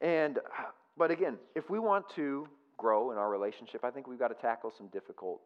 And, 0.00 0.40
but 0.96 1.12
again, 1.12 1.38
if 1.54 1.70
we 1.70 1.78
want 1.78 2.04
to 2.16 2.48
grow 2.76 3.12
in 3.12 3.18
our 3.18 3.30
relationship, 3.30 3.84
I 3.84 3.90
think 3.90 4.08
we've 4.08 4.18
got 4.18 4.28
to 4.28 4.34
tackle 4.34 4.72
some 4.76 4.88
difficult 4.88 5.40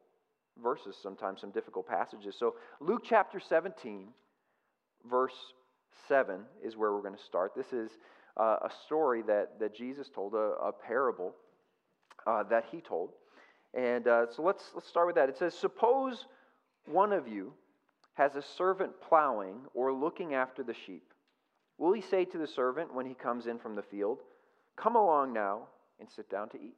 verses 0.62 0.96
sometimes, 1.02 1.40
some 1.42 1.50
difficult 1.50 1.86
passages. 1.86 2.34
So, 2.38 2.54
Luke 2.80 3.02
chapter 3.04 3.40
17, 3.40 4.08
verse 5.10 5.32
7 6.08 6.40
is 6.62 6.76
where 6.76 6.92
we're 6.92 7.02
going 7.02 7.16
to 7.16 7.22
start. 7.22 7.52
This 7.54 7.72
is 7.72 7.90
uh, 8.36 8.56
a 8.62 8.70
story 8.84 9.22
that, 9.22 9.58
that 9.60 9.74
Jesus 9.74 10.08
told, 10.08 10.34
a, 10.34 10.54
a 10.62 10.72
parable 10.72 11.34
uh, 12.26 12.42
that 12.44 12.66
he 12.70 12.80
told. 12.80 13.10
And 13.74 14.06
uh, 14.06 14.26
so 14.30 14.42
let's, 14.42 14.64
let's 14.74 14.88
start 14.88 15.06
with 15.06 15.16
that. 15.16 15.28
It 15.28 15.36
says, 15.36 15.54
Suppose 15.54 16.26
one 16.86 17.12
of 17.12 17.26
you 17.26 17.52
has 18.14 18.36
a 18.36 18.42
servant 18.42 18.92
plowing 19.00 19.60
or 19.74 19.92
looking 19.92 20.34
after 20.34 20.62
the 20.62 20.74
sheep. 20.74 21.12
Will 21.78 21.92
he 21.92 22.02
say 22.02 22.24
to 22.26 22.38
the 22.38 22.46
servant 22.46 22.94
when 22.94 23.06
he 23.06 23.14
comes 23.14 23.46
in 23.46 23.58
from 23.58 23.74
the 23.74 23.82
field, 23.82 24.18
Come 24.76 24.96
along 24.96 25.32
now 25.32 25.68
and 26.00 26.08
sit 26.10 26.30
down 26.30 26.48
to 26.50 26.56
eat? 26.56 26.76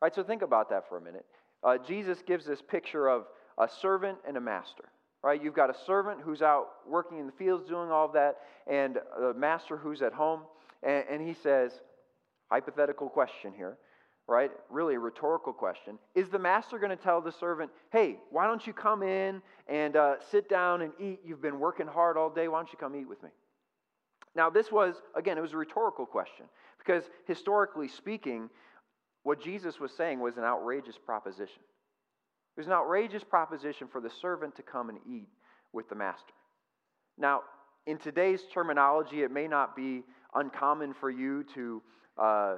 All 0.00 0.06
right, 0.06 0.14
so 0.14 0.22
think 0.22 0.42
about 0.42 0.70
that 0.70 0.88
for 0.88 0.96
a 0.96 1.00
minute. 1.00 1.26
Uh, 1.62 1.78
Jesus 1.78 2.22
gives 2.26 2.44
this 2.44 2.60
picture 2.60 3.08
of 3.08 3.26
a 3.58 3.68
servant 3.68 4.18
and 4.26 4.36
a 4.36 4.40
master 4.40 4.84
right? 5.22 5.42
You've 5.42 5.54
got 5.54 5.70
a 5.70 5.76
servant 5.86 6.20
who's 6.22 6.42
out 6.42 6.68
working 6.86 7.18
in 7.18 7.26
the 7.26 7.32
fields 7.32 7.68
doing 7.68 7.90
all 7.90 8.06
of 8.06 8.12
that, 8.12 8.38
and 8.66 8.98
a 9.20 9.34
master 9.34 9.76
who's 9.76 10.02
at 10.02 10.12
home. 10.12 10.40
And, 10.82 11.04
and 11.10 11.26
he 11.26 11.34
says, 11.34 11.72
hypothetical 12.50 13.08
question 13.08 13.52
here, 13.56 13.78
right? 14.26 14.50
Really 14.68 14.94
a 14.94 14.98
rhetorical 14.98 15.52
question. 15.52 15.98
Is 16.14 16.28
the 16.28 16.38
master 16.38 16.78
going 16.78 16.90
to 16.90 17.02
tell 17.02 17.20
the 17.20 17.32
servant, 17.32 17.70
hey, 17.92 18.18
why 18.30 18.46
don't 18.46 18.66
you 18.66 18.72
come 18.72 19.02
in 19.02 19.40
and 19.68 19.96
uh, 19.96 20.16
sit 20.30 20.48
down 20.48 20.82
and 20.82 20.92
eat? 21.00 21.20
You've 21.24 21.42
been 21.42 21.60
working 21.60 21.86
hard 21.86 22.16
all 22.16 22.30
day. 22.30 22.48
Why 22.48 22.58
don't 22.58 22.72
you 22.72 22.78
come 22.78 22.96
eat 22.96 23.08
with 23.08 23.22
me? 23.22 23.30
Now, 24.34 24.50
this 24.50 24.72
was, 24.72 24.96
again, 25.14 25.38
it 25.38 25.42
was 25.42 25.52
a 25.52 25.56
rhetorical 25.56 26.06
question 26.06 26.46
because 26.78 27.04
historically 27.26 27.88
speaking, 27.88 28.50
what 29.22 29.40
Jesus 29.42 29.78
was 29.78 29.92
saying 29.92 30.20
was 30.20 30.36
an 30.36 30.44
outrageous 30.44 30.98
proposition. 30.98 31.62
It 32.56 32.60
was 32.60 32.66
an 32.66 32.74
outrageous 32.74 33.24
proposition 33.24 33.88
for 33.88 34.00
the 34.00 34.10
servant 34.10 34.56
to 34.56 34.62
come 34.62 34.90
and 34.90 34.98
eat 35.08 35.28
with 35.72 35.88
the 35.88 35.94
master. 35.94 36.34
Now, 37.16 37.42
in 37.86 37.98
today's 37.98 38.42
terminology, 38.52 39.22
it 39.22 39.30
may 39.30 39.48
not 39.48 39.74
be 39.74 40.02
uncommon 40.34 40.92
for 40.92 41.10
you 41.10 41.44
to, 41.54 41.82
uh, 42.18 42.56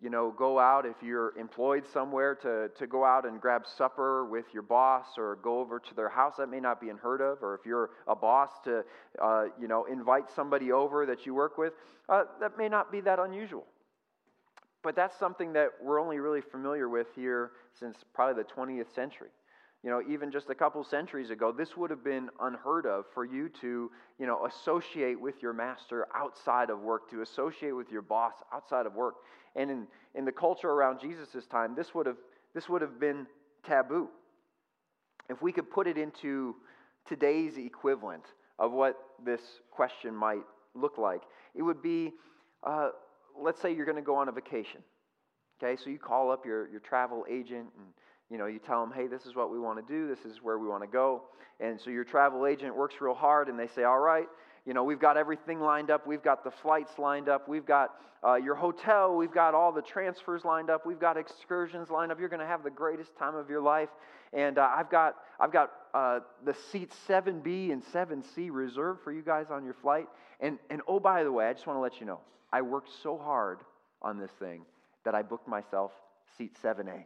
you 0.00 0.10
know, 0.10 0.34
go 0.36 0.58
out 0.58 0.84
if 0.84 0.96
you're 1.00 1.36
employed 1.38 1.84
somewhere 1.92 2.34
to, 2.34 2.70
to 2.76 2.86
go 2.88 3.04
out 3.04 3.24
and 3.24 3.40
grab 3.40 3.62
supper 3.66 4.26
with 4.26 4.46
your 4.52 4.62
boss 4.62 5.06
or 5.16 5.36
go 5.36 5.60
over 5.60 5.78
to 5.78 5.94
their 5.94 6.08
house. 6.08 6.34
That 6.38 6.48
may 6.48 6.60
not 6.60 6.80
be 6.80 6.90
unheard 6.90 7.20
of. 7.20 7.40
Or 7.40 7.54
if 7.54 7.64
you're 7.64 7.90
a 8.08 8.16
boss 8.16 8.50
to, 8.64 8.84
uh, 9.22 9.44
you 9.60 9.68
know, 9.68 9.84
invite 9.84 10.28
somebody 10.34 10.72
over 10.72 11.06
that 11.06 11.24
you 11.24 11.34
work 11.34 11.56
with, 11.56 11.72
uh, 12.08 12.24
that 12.40 12.58
may 12.58 12.68
not 12.68 12.90
be 12.90 13.00
that 13.02 13.20
unusual. 13.20 13.64
But 14.82 14.94
that's 14.94 15.18
something 15.18 15.52
that 15.54 15.70
we're 15.82 16.00
only 16.00 16.18
really 16.18 16.40
familiar 16.40 16.88
with 16.88 17.08
here 17.16 17.52
since 17.78 17.96
probably 18.14 18.42
the 18.42 18.48
20th 18.48 18.94
century. 18.94 19.30
You 19.86 19.92
know, 19.92 20.02
even 20.10 20.32
just 20.32 20.50
a 20.50 20.54
couple 20.56 20.82
centuries 20.82 21.30
ago, 21.30 21.52
this 21.52 21.76
would 21.76 21.90
have 21.90 22.02
been 22.02 22.28
unheard 22.40 22.86
of 22.86 23.04
for 23.14 23.24
you 23.24 23.48
to, 23.60 23.88
you 24.18 24.26
know, 24.26 24.44
associate 24.44 25.20
with 25.20 25.40
your 25.40 25.52
master 25.52 26.08
outside 26.12 26.70
of 26.70 26.80
work, 26.80 27.08
to 27.10 27.22
associate 27.22 27.70
with 27.70 27.92
your 27.92 28.02
boss 28.02 28.32
outside 28.52 28.86
of 28.86 28.94
work. 28.94 29.14
And 29.54 29.70
in, 29.70 29.86
in 30.16 30.24
the 30.24 30.32
culture 30.32 30.68
around 30.68 30.98
Jesus' 30.98 31.46
time, 31.46 31.76
this 31.76 31.94
would 31.94 32.06
have 32.06 32.16
this 32.52 32.68
would 32.68 32.82
have 32.82 32.98
been 32.98 33.28
taboo. 33.64 34.08
If 35.30 35.40
we 35.40 35.52
could 35.52 35.70
put 35.70 35.86
it 35.86 35.96
into 35.96 36.56
today's 37.08 37.56
equivalent 37.56 38.24
of 38.58 38.72
what 38.72 38.98
this 39.24 39.40
question 39.70 40.16
might 40.16 40.42
look 40.74 40.98
like, 40.98 41.22
it 41.54 41.62
would 41.62 41.80
be 41.80 42.12
uh, 42.64 42.88
let's 43.40 43.62
say 43.62 43.72
you're 43.72 43.86
going 43.86 43.94
to 43.94 44.02
go 44.02 44.16
on 44.16 44.28
a 44.28 44.32
vacation. 44.32 44.80
Okay, 45.62 45.80
so 45.80 45.90
you 45.90 45.98
call 46.00 46.32
up 46.32 46.44
your, 46.44 46.68
your 46.70 46.80
travel 46.80 47.24
agent 47.30 47.68
and 47.78 47.86
you 48.30 48.38
know, 48.38 48.46
you 48.46 48.58
tell 48.58 48.80
them, 48.80 48.92
hey, 48.94 49.06
this 49.06 49.24
is 49.26 49.34
what 49.34 49.50
we 49.52 49.58
want 49.58 49.86
to 49.86 49.92
do, 49.92 50.08
this 50.08 50.24
is 50.24 50.42
where 50.42 50.58
we 50.58 50.68
want 50.68 50.82
to 50.82 50.88
go. 50.88 51.22
And 51.60 51.80
so 51.80 51.90
your 51.90 52.04
travel 52.04 52.46
agent 52.46 52.76
works 52.76 52.96
real 53.00 53.14
hard 53.14 53.48
and 53.48 53.58
they 53.58 53.68
say, 53.68 53.84
all 53.84 53.98
right, 53.98 54.28
You 54.66 54.74
know, 54.74 54.82
we've 54.82 54.98
got 54.98 55.16
everything 55.16 55.60
lined 55.60 55.90
up. 55.90 56.08
We've 56.08 56.22
got 56.22 56.42
the 56.42 56.50
flights 56.50 56.98
lined 56.98 57.28
up. 57.28 57.48
We've 57.48 57.64
got 57.64 57.94
uh, 58.26 58.34
your 58.34 58.56
hotel. 58.56 59.14
We've 59.14 59.32
got 59.32 59.54
all 59.54 59.70
the 59.70 59.80
transfers 59.80 60.44
lined 60.44 60.70
up. 60.70 60.84
We've 60.84 60.98
got 60.98 61.16
excursions 61.16 61.88
lined 61.88 62.10
up. 62.10 62.18
You're 62.18 62.28
going 62.28 62.40
to 62.40 62.46
have 62.46 62.64
the 62.64 62.70
greatest 62.70 63.16
time 63.16 63.36
of 63.36 63.48
your 63.48 63.60
life. 63.60 63.90
And 64.32 64.58
uh, 64.58 64.68
I've 64.76 64.90
got, 64.90 65.14
I've 65.38 65.52
got 65.52 65.70
uh, 65.94 66.18
the 66.44 66.54
seats 66.72 66.96
7B 67.08 67.70
and 67.70 67.82
7C 67.84 68.48
reserved 68.50 69.02
for 69.04 69.12
you 69.12 69.22
guys 69.22 69.46
on 69.50 69.64
your 69.64 69.74
flight. 69.74 70.08
And, 70.40 70.58
and 70.68 70.82
oh, 70.88 70.98
by 70.98 71.22
the 71.22 71.30
way, 71.30 71.46
I 71.46 71.52
just 71.52 71.68
want 71.68 71.76
to 71.76 71.80
let 71.80 72.00
you 72.00 72.06
know, 72.06 72.18
I 72.52 72.62
worked 72.62 72.90
so 73.04 73.16
hard 73.16 73.60
on 74.02 74.18
this 74.18 74.32
thing 74.40 74.62
that 75.04 75.14
I 75.14 75.22
booked 75.22 75.46
myself 75.46 75.92
seat 76.36 76.56
7A. 76.60 77.04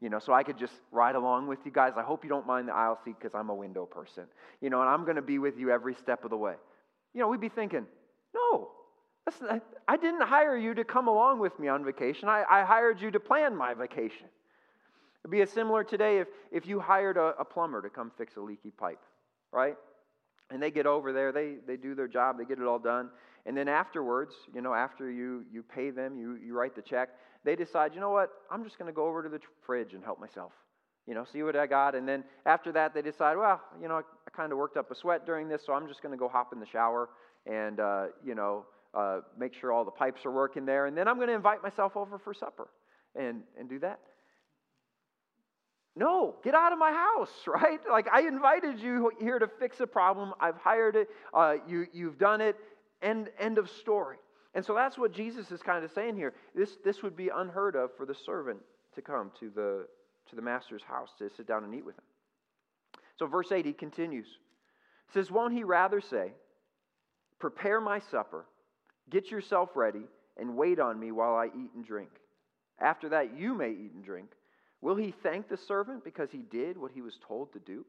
You 0.00 0.08
know, 0.08 0.18
so 0.18 0.32
I 0.32 0.42
could 0.42 0.58
just 0.58 0.72
ride 0.92 1.14
along 1.14 1.46
with 1.46 1.58
you 1.64 1.70
guys. 1.70 1.92
I 1.96 2.02
hope 2.02 2.24
you 2.24 2.30
don't 2.30 2.46
mind 2.46 2.68
the 2.68 2.72
aisle 2.72 2.98
seat 3.04 3.16
because 3.18 3.34
I'm 3.34 3.50
a 3.50 3.54
window 3.54 3.84
person. 3.84 4.24
You 4.60 4.70
know, 4.70 4.80
and 4.80 4.88
I'm 4.88 5.04
going 5.04 5.16
to 5.16 5.22
be 5.22 5.38
with 5.38 5.58
you 5.58 5.70
every 5.70 5.94
step 5.94 6.24
of 6.24 6.30
the 6.30 6.36
way. 6.36 6.54
You 7.12 7.20
know, 7.20 7.28
we'd 7.28 7.40
be 7.40 7.50
thinking, 7.50 7.86
no, 8.34 8.70
not, 9.40 9.62
I 9.86 9.96
didn't 9.96 10.22
hire 10.22 10.56
you 10.56 10.74
to 10.74 10.84
come 10.84 11.08
along 11.08 11.38
with 11.38 11.58
me 11.58 11.68
on 11.68 11.84
vacation. 11.84 12.28
I, 12.28 12.44
I 12.48 12.64
hired 12.64 13.00
you 13.00 13.10
to 13.10 13.20
plan 13.20 13.54
my 13.54 13.74
vacation. 13.74 14.26
It'd 15.22 15.30
be 15.30 15.42
a 15.42 15.46
similar 15.46 15.84
today 15.84 16.18
if, 16.18 16.28
if 16.50 16.66
you 16.66 16.80
hired 16.80 17.16
a, 17.16 17.34
a 17.38 17.44
plumber 17.44 17.82
to 17.82 17.90
come 17.90 18.10
fix 18.16 18.36
a 18.36 18.40
leaky 18.40 18.70
pipe, 18.70 19.00
right? 19.52 19.76
And 20.50 20.62
they 20.62 20.70
get 20.70 20.86
over 20.86 21.12
there, 21.12 21.30
they, 21.30 21.56
they 21.66 21.76
do 21.76 21.94
their 21.94 22.08
job, 22.08 22.38
they 22.38 22.44
get 22.44 22.58
it 22.58 22.66
all 22.66 22.78
done. 22.78 23.10
And 23.46 23.56
then 23.56 23.68
afterwards, 23.68 24.34
you 24.54 24.60
know, 24.60 24.74
after 24.74 25.10
you, 25.10 25.44
you 25.52 25.62
pay 25.62 25.90
them, 25.90 26.18
you, 26.18 26.38
you 26.44 26.54
write 26.54 26.74
the 26.74 26.82
check, 26.82 27.10
they 27.44 27.56
decide, 27.56 27.94
you 27.94 28.00
know 28.00 28.10
what, 28.10 28.30
I'm 28.50 28.64
just 28.64 28.78
going 28.78 28.88
to 28.88 28.94
go 28.94 29.06
over 29.06 29.22
to 29.22 29.28
the 29.28 29.40
fridge 29.64 29.94
and 29.94 30.04
help 30.04 30.20
myself. 30.20 30.52
You 31.06 31.14
know, 31.14 31.24
see 31.32 31.42
what 31.42 31.56
I 31.56 31.66
got. 31.66 31.94
And 31.94 32.06
then 32.06 32.24
after 32.46 32.70
that, 32.72 32.94
they 32.94 33.02
decide, 33.02 33.36
well, 33.36 33.60
you 33.80 33.88
know, 33.88 33.96
I, 33.96 34.00
I 34.00 34.30
kind 34.36 34.52
of 34.52 34.58
worked 34.58 34.76
up 34.76 34.90
a 34.90 34.94
sweat 34.94 35.26
during 35.26 35.48
this, 35.48 35.62
so 35.64 35.72
I'm 35.72 35.88
just 35.88 36.02
going 36.02 36.12
to 36.12 36.18
go 36.18 36.28
hop 36.28 36.52
in 36.52 36.60
the 36.60 36.66
shower 36.66 37.08
and, 37.46 37.80
uh, 37.80 38.06
you 38.24 38.34
know, 38.34 38.66
uh, 38.94 39.20
make 39.38 39.54
sure 39.54 39.72
all 39.72 39.84
the 39.84 39.90
pipes 39.90 40.24
are 40.26 40.30
working 40.30 40.66
there. 40.66 40.86
And 40.86 40.96
then 40.96 41.08
I'm 41.08 41.16
going 41.16 41.28
to 41.28 41.34
invite 41.34 41.62
myself 41.62 41.96
over 41.96 42.18
for 42.18 42.34
supper 42.34 42.68
and, 43.14 43.42
and 43.58 43.68
do 43.68 43.78
that. 43.80 44.00
No, 45.96 46.36
get 46.44 46.54
out 46.54 46.72
of 46.72 46.78
my 46.78 46.92
house, 46.92 47.32
right? 47.46 47.80
Like 47.90 48.08
I 48.12 48.22
invited 48.26 48.78
you 48.78 49.10
here 49.20 49.38
to 49.38 49.48
fix 49.58 49.80
a 49.80 49.86
problem. 49.86 50.32
I've 50.40 50.56
hired 50.56 50.96
it. 50.96 51.08
Uh, 51.32 51.56
you, 51.66 51.86
you've 51.92 52.18
done 52.18 52.40
it. 52.40 52.56
End, 53.02 53.30
end 53.38 53.58
of 53.58 53.70
story. 53.70 54.18
And 54.54 54.64
so 54.64 54.74
that's 54.74 54.98
what 54.98 55.12
Jesus 55.12 55.50
is 55.52 55.62
kind 55.62 55.84
of 55.84 55.92
saying 55.92 56.16
here. 56.16 56.34
This, 56.54 56.76
this 56.84 57.02
would 57.02 57.16
be 57.16 57.30
unheard 57.34 57.76
of 57.76 57.90
for 57.96 58.04
the 58.04 58.14
servant 58.14 58.58
to 58.94 59.02
come 59.02 59.30
to 59.38 59.50
the, 59.50 59.86
to 60.28 60.36
the 60.36 60.42
master's 60.42 60.82
house 60.82 61.10
to 61.18 61.30
sit 61.36 61.46
down 61.46 61.64
and 61.64 61.74
eat 61.74 61.84
with 61.84 61.96
him. 61.96 62.04
So, 63.18 63.26
verse 63.26 63.52
8, 63.52 63.64
he 63.66 63.72
continues. 63.72 64.26
Says, 65.12 65.30
Won't 65.30 65.52
he 65.52 65.62
rather 65.62 66.00
say, 66.00 66.32
Prepare 67.38 67.80
my 67.80 68.00
supper, 68.10 68.46
get 69.08 69.30
yourself 69.30 69.70
ready, 69.74 70.02
and 70.36 70.56
wait 70.56 70.80
on 70.80 70.98
me 70.98 71.12
while 71.12 71.34
I 71.34 71.46
eat 71.46 71.70
and 71.74 71.84
drink? 71.84 72.10
After 72.80 73.10
that, 73.10 73.36
you 73.36 73.54
may 73.54 73.70
eat 73.70 73.92
and 73.94 74.04
drink. 74.04 74.30
Will 74.80 74.96
he 74.96 75.14
thank 75.22 75.48
the 75.48 75.56
servant 75.56 76.02
because 76.02 76.30
he 76.30 76.42
did 76.50 76.78
what 76.78 76.92
he 76.92 77.02
was 77.02 77.18
told 77.26 77.52
to 77.52 77.58
do? 77.58 77.84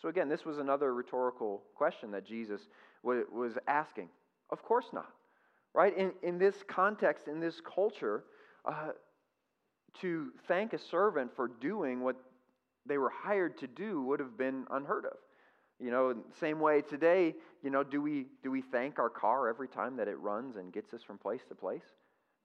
So, 0.00 0.08
again, 0.08 0.28
this 0.28 0.44
was 0.44 0.58
another 0.58 0.94
rhetorical 0.94 1.62
question 1.76 2.10
that 2.12 2.26
Jesus 2.26 2.62
was 3.02 3.52
asking. 3.68 4.08
Of 4.52 4.62
course 4.62 4.86
not. 4.92 5.10
Right? 5.74 5.96
In, 5.96 6.12
in 6.22 6.38
this 6.38 6.56
context, 6.68 7.26
in 7.26 7.40
this 7.40 7.60
culture, 7.60 8.24
uh, 8.66 8.90
to 10.00 10.28
thank 10.46 10.74
a 10.74 10.78
servant 10.78 11.34
for 11.34 11.48
doing 11.48 12.02
what 12.02 12.16
they 12.86 12.98
were 12.98 13.10
hired 13.10 13.56
to 13.58 13.66
do 13.66 14.02
would 14.02 14.20
have 14.20 14.36
been 14.36 14.66
unheard 14.70 15.06
of. 15.06 15.16
You 15.80 15.90
know, 15.90 16.14
same 16.38 16.60
way 16.60 16.82
today, 16.82 17.34
you 17.62 17.70
know, 17.70 17.82
do 17.82 18.00
we, 18.00 18.26
do 18.42 18.50
we 18.50 18.62
thank 18.62 18.98
our 18.98 19.08
car 19.08 19.48
every 19.48 19.68
time 19.68 19.96
that 19.96 20.08
it 20.08 20.18
runs 20.18 20.56
and 20.56 20.72
gets 20.72 20.92
us 20.94 21.02
from 21.02 21.18
place 21.18 21.40
to 21.48 21.54
place? 21.54 21.82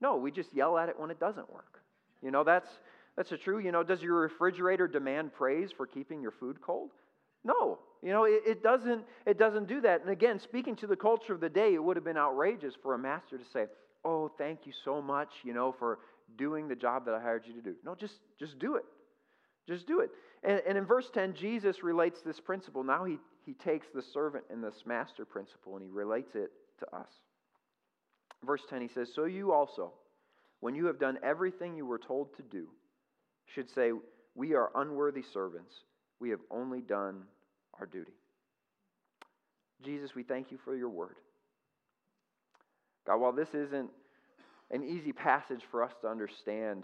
No, 0.01 0.15
we 0.15 0.31
just 0.31 0.53
yell 0.53 0.77
at 0.77 0.89
it 0.89 0.99
when 0.99 1.11
it 1.11 1.19
doesn't 1.19 1.51
work. 1.51 1.81
You 2.23 2.31
know, 2.31 2.43
that's, 2.43 2.69
that's 3.15 3.31
a 3.31 3.37
true. 3.37 3.59
You 3.59 3.71
know, 3.71 3.83
does 3.83 4.01
your 4.01 4.21
refrigerator 4.21 4.87
demand 4.87 5.33
praise 5.33 5.71
for 5.75 5.85
keeping 5.85 6.21
your 6.21 6.31
food 6.31 6.61
cold? 6.61 6.91
No, 7.47 7.79
you 8.03 8.11
know, 8.11 8.25
it, 8.25 8.41
it, 8.45 8.61
doesn't, 8.61 9.05
it 9.25 9.39
doesn't 9.39 9.67
do 9.69 9.79
that. 9.81 10.01
And 10.01 10.09
again, 10.09 10.37
speaking 10.39 10.75
to 10.77 10.87
the 10.87 10.97
culture 10.97 11.33
of 11.33 11.39
the 11.39 11.49
day, 11.49 11.73
it 11.73 11.83
would 11.83 11.95
have 11.95 12.03
been 12.03 12.17
outrageous 12.17 12.73
for 12.83 12.93
a 12.93 12.97
master 12.99 13.37
to 13.37 13.45
say, 13.53 13.65
Oh, 14.05 14.29
thank 14.37 14.65
you 14.65 14.73
so 14.85 15.01
much, 15.01 15.29
you 15.43 15.53
know, 15.53 15.73
for 15.77 15.99
doing 16.37 16.67
the 16.67 16.75
job 16.75 17.05
that 17.05 17.13
I 17.13 17.21
hired 17.21 17.43
you 17.47 17.53
to 17.53 17.61
do. 17.61 17.75
No, 17.83 17.95
just, 17.95 18.19
just 18.39 18.59
do 18.59 18.75
it. 18.75 18.83
Just 19.67 19.87
do 19.87 20.01
it. 20.01 20.09
And, 20.43 20.61
and 20.67 20.77
in 20.77 20.85
verse 20.85 21.09
10, 21.13 21.33
Jesus 21.33 21.83
relates 21.83 22.21
this 22.21 22.39
principle. 22.39 22.83
Now 22.83 23.05
he, 23.05 23.17
he 23.45 23.53
takes 23.53 23.87
the 23.93 24.03
servant 24.13 24.45
and 24.49 24.63
this 24.63 24.83
master 24.85 25.25
principle 25.25 25.75
and 25.75 25.83
he 25.83 25.89
relates 25.89 26.35
it 26.35 26.51
to 26.79 26.95
us. 26.95 27.09
Verse 28.45 28.61
10, 28.69 28.81
he 28.81 28.87
says, 28.87 29.09
So 29.13 29.25
you 29.25 29.51
also, 29.51 29.93
when 30.59 30.75
you 30.75 30.85
have 30.85 30.99
done 30.99 31.17
everything 31.23 31.75
you 31.75 31.85
were 31.85 31.99
told 31.99 32.35
to 32.37 32.43
do, 32.43 32.67
should 33.55 33.69
say, 33.69 33.91
We 34.35 34.53
are 34.53 34.69
unworthy 34.75 35.23
servants. 35.33 35.73
We 36.19 36.29
have 36.29 36.39
only 36.51 36.81
done 36.81 37.23
our 37.79 37.85
duty. 37.85 38.13
Jesus, 39.83 40.15
we 40.15 40.23
thank 40.23 40.51
you 40.51 40.57
for 40.63 40.75
your 40.75 40.89
word. 40.89 41.15
God, 43.05 43.17
while 43.17 43.31
this 43.31 43.53
isn't 43.53 43.89
an 44.71 44.83
easy 44.83 45.13
passage 45.13 45.61
for 45.71 45.83
us 45.83 45.93
to 46.01 46.07
understand 46.07 46.83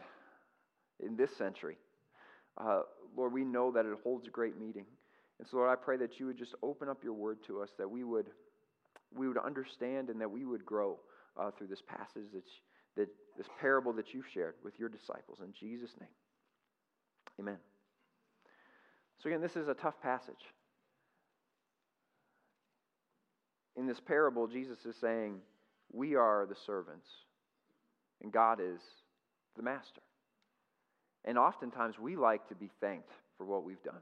in 1.00 1.18
this 1.18 1.36
century, 1.36 1.78
uh, 2.58 2.82
Lord, 3.16 3.34
we 3.34 3.44
know 3.44 3.72
that 3.72 3.86
it 3.86 3.98
holds 4.04 4.28
great 4.30 4.58
meaning. 4.58 4.86
And 5.40 5.48
so, 5.48 5.58
Lord, 5.58 5.70
I 5.70 5.76
pray 5.76 5.98
that 5.98 6.20
you 6.20 6.28
would 6.28 6.38
just 6.38 6.56
open 6.62 6.88
up 6.88 7.04
your 7.04 7.14
word 7.14 7.40
to 7.48 7.62
us, 7.62 7.70
that 7.78 7.90
we 7.90 8.04
would, 8.04 8.28
we 9.14 9.28
would 9.28 9.38
understand 9.38 10.10
and 10.10 10.22
that 10.22 10.30
we 10.30 10.46
would 10.46 10.66
grow 10.66 11.00
uh, 11.38 11.52
through 11.52 11.68
this 11.68 11.82
passage, 11.82 12.32
that, 12.34 12.44
that, 12.96 13.10
this 13.38 13.48
parable 13.60 13.92
that 13.94 14.14
you've 14.14 14.28
shared 14.32 14.54
with 14.64 14.80
your 14.80 14.90
disciples. 14.90 15.40
In 15.44 15.52
Jesus' 15.60 15.92
name, 16.00 16.10
amen. 17.40 17.58
So, 19.22 19.30
again, 19.30 19.42
this 19.42 19.56
is 19.56 19.68
a 19.68 19.74
tough 19.74 20.00
passage. 20.02 20.46
In 23.76 23.88
this 23.88 24.00
parable, 24.00 24.48
Jesus 24.48 24.86
is 24.86 24.96
saying, 25.00 25.40
We 25.92 26.16
are 26.16 26.46
the 26.48 26.56
servants, 26.66 27.08
and 28.22 28.32
God 28.32 28.60
is 28.60 28.82
the 29.56 29.64
master. 29.64 30.02
And 31.26 31.38
oftentimes 31.38 31.98
we 31.98 32.16
like 32.16 32.48
to 32.50 32.56
be 32.56 32.70
thanked 32.82 33.10
for 33.38 33.46
what 33.46 33.64
we've 33.64 33.82
done, 33.84 34.02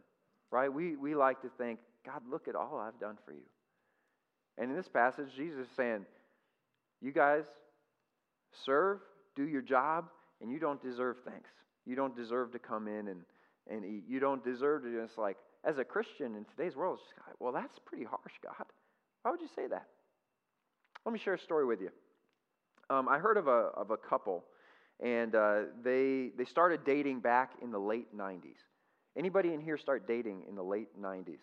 right? 0.49 0.73
We, 0.73 0.95
we 0.95 1.15
like 1.15 1.41
to 1.43 1.49
think, 1.57 1.79
God, 2.05 2.21
look 2.29 2.47
at 2.47 2.55
all 2.55 2.79
I've 2.79 2.99
done 2.99 3.17
for 3.25 3.31
you. 3.31 3.45
And 4.57 4.71
in 4.71 4.75
this 4.75 4.87
passage, 4.87 5.27
Jesus 5.35 5.61
is 5.61 5.67
saying, 5.77 6.05
You 7.01 7.11
guys 7.11 7.45
serve, 8.65 8.99
do 9.35 9.47
your 9.47 9.61
job, 9.61 10.05
and 10.41 10.51
you 10.51 10.59
don't 10.59 10.81
deserve 10.81 11.17
thanks. 11.25 11.49
You 11.85 11.95
don't 11.95 12.15
deserve 12.15 12.51
to 12.51 12.59
come 12.59 12.87
in 12.87 13.07
and, 13.07 13.21
and 13.69 13.85
eat. 13.85 14.03
You 14.07 14.19
don't 14.19 14.43
deserve 14.43 14.83
to 14.83 15.01
just 15.01 15.17
like, 15.17 15.37
as 15.63 15.77
a 15.77 15.83
Christian 15.83 16.35
in 16.35 16.45
today's 16.45 16.75
world, 16.75 16.99
it's 17.01 17.09
just, 17.09 17.39
well, 17.39 17.53
that's 17.53 17.77
pretty 17.85 18.03
harsh, 18.03 18.33
God. 18.43 18.65
Why 19.23 19.31
would 19.31 19.41
you 19.41 19.49
say 19.55 19.67
that? 19.67 19.87
Let 21.05 21.13
me 21.13 21.19
share 21.19 21.33
a 21.33 21.39
story 21.39 21.65
with 21.65 21.81
you. 21.81 21.89
Um, 22.89 23.07
I 23.07 23.19
heard 23.19 23.37
of 23.37 23.47
a, 23.47 23.69
of 23.75 23.91
a 23.91 23.97
couple, 23.97 24.43
and 24.99 25.35
uh, 25.35 25.61
they, 25.83 26.31
they 26.37 26.45
started 26.45 26.81
dating 26.85 27.21
back 27.21 27.53
in 27.61 27.71
the 27.71 27.79
late 27.79 28.15
90s. 28.15 28.57
Anybody 29.17 29.53
in 29.53 29.61
here 29.61 29.77
start 29.77 30.07
dating 30.07 30.43
in 30.47 30.55
the 30.55 30.63
late 30.63 30.89
90s? 30.99 31.39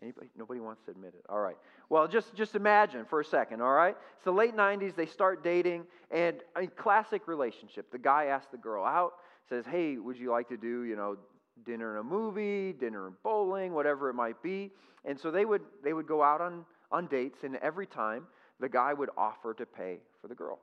Anybody? 0.00 0.28
Nobody 0.36 0.60
wants 0.60 0.82
to 0.86 0.90
admit 0.90 1.14
it. 1.14 1.24
All 1.28 1.38
right. 1.38 1.56
Well, 1.88 2.08
just, 2.08 2.34
just 2.34 2.56
imagine 2.56 3.04
for 3.04 3.20
a 3.20 3.24
second, 3.24 3.62
all 3.62 3.72
right? 3.72 3.96
It's 4.16 4.24
the 4.24 4.32
late 4.32 4.56
90s, 4.56 4.96
they 4.96 5.06
start 5.06 5.44
dating, 5.44 5.84
and 6.10 6.38
a 6.56 6.66
classic 6.66 7.28
relationship. 7.28 7.92
The 7.92 7.98
guy 7.98 8.26
asks 8.26 8.48
the 8.50 8.58
girl 8.58 8.84
out, 8.84 9.12
says, 9.48 9.64
hey, 9.64 9.98
would 9.98 10.18
you 10.18 10.30
like 10.30 10.48
to 10.48 10.56
do, 10.56 10.82
you 10.82 10.96
know, 10.96 11.16
dinner 11.64 11.98
and 11.98 12.00
a 12.00 12.08
movie, 12.08 12.72
dinner 12.72 13.06
and 13.06 13.16
bowling, 13.22 13.72
whatever 13.72 14.08
it 14.10 14.14
might 14.14 14.42
be. 14.42 14.70
And 15.04 15.18
so 15.18 15.30
they 15.30 15.44
would, 15.44 15.62
they 15.82 15.92
would 15.92 16.06
go 16.06 16.22
out 16.22 16.40
on, 16.40 16.64
on 16.90 17.06
dates, 17.06 17.38
and 17.42 17.56
every 17.56 17.86
time 17.86 18.26
the 18.60 18.68
guy 18.68 18.92
would 18.92 19.10
offer 19.16 19.54
to 19.54 19.66
pay 19.66 19.98
for 20.20 20.28
the 20.28 20.34
girl. 20.34 20.60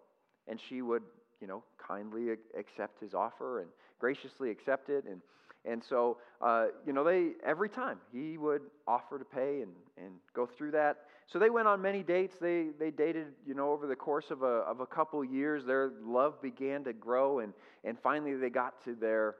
And 0.47 0.59
she 0.69 0.81
would, 0.81 1.03
you 1.41 1.47
know, 1.47 1.63
kindly 1.85 2.29
accept 2.57 3.01
his 3.01 3.13
offer 3.13 3.61
and 3.61 3.69
graciously 3.99 4.49
accept 4.49 4.89
it. 4.89 5.05
And, 5.05 5.21
and 5.65 5.83
so, 5.87 6.17
uh, 6.41 6.67
you 6.87 6.93
know, 6.93 7.03
they 7.03 7.31
every 7.45 7.69
time 7.69 7.97
he 8.13 8.37
would 8.37 8.61
offer 8.87 9.19
to 9.19 9.25
pay 9.25 9.61
and, 9.61 9.71
and 9.97 10.13
go 10.33 10.45
through 10.45 10.71
that. 10.71 10.97
So 11.27 11.37
they 11.37 11.49
went 11.49 11.67
on 11.67 11.81
many 11.81 12.01
dates. 12.01 12.35
They, 12.39 12.67
they 12.79 12.91
dated, 12.91 13.27
you 13.45 13.53
know, 13.53 13.71
over 13.71 13.85
the 13.85 13.95
course 13.95 14.31
of 14.31 14.41
a, 14.41 14.45
of 14.45 14.79
a 14.79 14.85
couple 14.85 15.23
years. 15.23 15.65
Their 15.65 15.91
love 16.01 16.41
began 16.41 16.83
to 16.85 16.93
grow, 16.93 17.39
and, 17.39 17.53
and 17.83 17.97
finally 18.01 18.35
they 18.35 18.49
got 18.49 18.83
to 18.85 18.95
their 18.95 19.35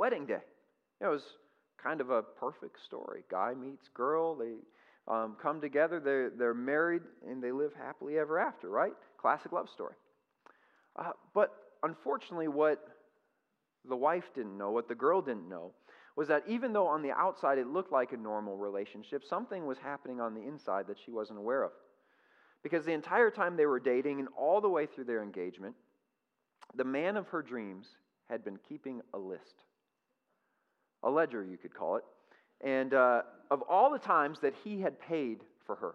wedding 0.00 0.24
day. 0.24 0.40
It 1.02 1.06
was 1.06 1.22
kind 1.82 2.00
of 2.00 2.08
a 2.08 2.22
perfect 2.22 2.82
story. 2.82 3.22
Guy 3.30 3.52
meets 3.54 3.88
girl, 3.92 4.34
they 4.34 4.54
um, 5.06 5.36
come 5.40 5.60
together, 5.60 6.00
they're, 6.00 6.30
they're 6.30 6.54
married, 6.54 7.02
and 7.28 7.42
they 7.42 7.52
live 7.52 7.72
happily 7.76 8.18
ever 8.18 8.38
after, 8.38 8.70
right? 8.70 8.94
Classic 9.20 9.52
love 9.52 9.68
story. 9.68 9.94
Uh, 10.96 11.10
but 11.34 11.50
unfortunately, 11.82 12.48
what 12.48 12.82
the 13.86 13.96
wife 13.96 14.24
didn't 14.34 14.56
know, 14.56 14.70
what 14.70 14.88
the 14.88 14.94
girl 14.94 15.20
didn't 15.20 15.48
know, 15.48 15.72
was 16.16 16.28
that 16.28 16.44
even 16.48 16.72
though 16.72 16.86
on 16.86 17.02
the 17.02 17.12
outside 17.12 17.58
it 17.58 17.66
looked 17.66 17.92
like 17.92 18.12
a 18.12 18.16
normal 18.16 18.56
relationship, 18.56 19.22
something 19.22 19.66
was 19.66 19.78
happening 19.78 20.18
on 20.18 20.34
the 20.34 20.42
inside 20.42 20.86
that 20.86 20.98
she 21.04 21.10
wasn't 21.10 21.38
aware 21.38 21.62
of. 21.62 21.72
Because 22.62 22.86
the 22.86 22.92
entire 22.92 23.30
time 23.30 23.56
they 23.56 23.66
were 23.66 23.80
dating 23.80 24.18
and 24.18 24.28
all 24.36 24.62
the 24.62 24.68
way 24.68 24.86
through 24.86 25.04
their 25.04 25.22
engagement, 25.22 25.74
the 26.74 26.84
man 26.84 27.18
of 27.18 27.28
her 27.28 27.42
dreams 27.42 27.86
had 28.30 28.44
been 28.44 28.58
keeping 28.68 29.00
a 29.12 29.18
list, 29.18 29.64
a 31.02 31.10
ledger, 31.10 31.44
you 31.44 31.56
could 31.56 31.74
call 31.74 31.96
it, 31.96 32.04
and 32.60 32.94
uh, 32.94 33.22
of 33.50 33.62
all 33.62 33.90
the 33.90 33.98
times 33.98 34.38
that 34.40 34.54
he 34.64 34.80
had 34.80 35.00
paid 35.00 35.40
for 35.66 35.76
her. 35.76 35.94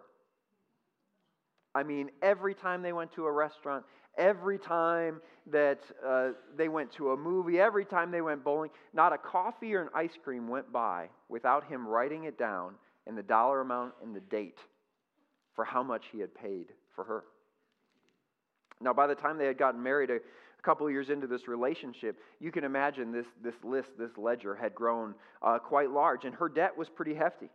I 1.74 1.82
mean, 1.82 2.10
every 2.22 2.54
time 2.54 2.82
they 2.82 2.92
went 2.92 3.12
to 3.12 3.26
a 3.26 3.32
restaurant, 3.32 3.84
every 4.16 4.58
time 4.58 5.20
that 5.50 5.80
uh, 6.04 6.30
they 6.56 6.68
went 6.68 6.90
to 6.92 7.10
a 7.10 7.16
movie, 7.16 7.60
every 7.60 7.84
time 7.84 8.10
they 8.10 8.22
went 8.22 8.42
bowling, 8.42 8.70
not 8.94 9.12
a 9.12 9.18
coffee 9.18 9.74
or 9.74 9.82
an 9.82 9.88
ice 9.94 10.16
cream 10.24 10.48
went 10.48 10.72
by 10.72 11.08
without 11.28 11.64
him 11.66 11.86
writing 11.86 12.24
it 12.24 12.38
down 12.38 12.74
and 13.06 13.16
the 13.16 13.22
dollar 13.22 13.60
amount 13.60 13.92
and 14.02 14.16
the 14.16 14.20
date 14.20 14.58
for 15.54 15.64
how 15.64 15.82
much 15.82 16.06
he 16.10 16.18
had 16.18 16.34
paid 16.34 16.66
for 16.94 17.04
her. 17.04 17.24
Now, 18.80 18.92
by 18.92 19.06
the 19.06 19.14
time 19.14 19.38
they 19.38 19.46
had 19.46 19.58
gotten 19.58 19.82
married, 19.82 20.10
a, 20.10 20.18
couple 20.66 20.90
years 20.90 21.10
into 21.10 21.28
this 21.28 21.46
relationship, 21.46 22.18
you 22.40 22.50
can 22.50 22.64
imagine 22.64 23.12
this, 23.12 23.26
this 23.42 23.54
list, 23.62 23.90
this 23.96 24.10
ledger 24.18 24.56
had 24.56 24.74
grown 24.74 25.14
uh, 25.40 25.58
quite 25.60 25.90
large, 25.92 26.24
and 26.24 26.34
her 26.34 26.48
debt 26.48 26.76
was 26.76 26.88
pretty 26.88 27.14
hefty. 27.14 27.48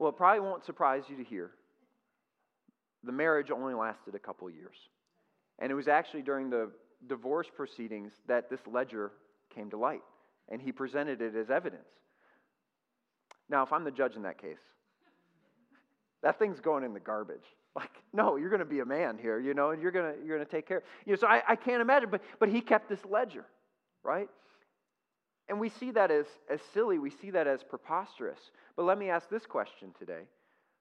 Well, 0.00 0.10
it 0.10 0.16
probably 0.16 0.40
won't 0.40 0.64
surprise 0.64 1.04
you 1.08 1.16
to 1.16 1.24
hear 1.24 1.52
the 3.04 3.12
marriage 3.12 3.52
only 3.52 3.72
lasted 3.72 4.16
a 4.16 4.18
couple 4.18 4.50
years. 4.50 4.74
And 5.60 5.70
it 5.70 5.76
was 5.76 5.86
actually 5.86 6.22
during 6.22 6.50
the 6.50 6.72
divorce 7.08 7.46
proceedings 7.54 8.12
that 8.26 8.50
this 8.50 8.60
ledger 8.66 9.12
came 9.54 9.70
to 9.70 9.76
light, 9.76 10.02
and 10.48 10.60
he 10.60 10.72
presented 10.72 11.22
it 11.22 11.36
as 11.36 11.50
evidence. 11.50 11.88
Now, 13.48 13.62
if 13.62 13.72
I'm 13.72 13.84
the 13.84 13.92
judge 13.92 14.16
in 14.16 14.22
that 14.22 14.42
case, 14.42 14.58
that 16.24 16.36
thing's 16.40 16.58
going 16.58 16.82
in 16.82 16.94
the 16.94 17.00
garbage. 17.00 17.46
Like, 17.76 17.92
no, 18.14 18.36
you're 18.36 18.48
going 18.48 18.60
to 18.60 18.64
be 18.64 18.80
a 18.80 18.86
man 18.86 19.18
here, 19.20 19.38
you 19.38 19.52
know, 19.52 19.70
and 19.70 19.82
you're 19.82 19.90
going 19.90 20.14
to 20.14 20.26
you're 20.26 20.38
going 20.38 20.48
to 20.48 20.50
take 20.50 20.66
care. 20.66 20.82
You 21.04 21.12
know, 21.12 21.16
so 21.18 21.26
I, 21.26 21.42
I 21.46 21.56
can't 21.56 21.82
imagine, 21.82 22.08
but 22.10 22.22
but 22.40 22.48
he 22.48 22.62
kept 22.62 22.88
this 22.88 23.04
ledger, 23.04 23.44
right? 24.02 24.28
And 25.50 25.60
we 25.60 25.68
see 25.68 25.90
that 25.90 26.10
as 26.10 26.24
as 26.48 26.60
silly. 26.72 26.98
We 26.98 27.10
see 27.10 27.30
that 27.32 27.46
as 27.46 27.62
preposterous. 27.62 28.38
But 28.76 28.84
let 28.84 28.96
me 28.98 29.10
ask 29.10 29.28
this 29.28 29.44
question 29.44 29.90
today: 29.98 30.22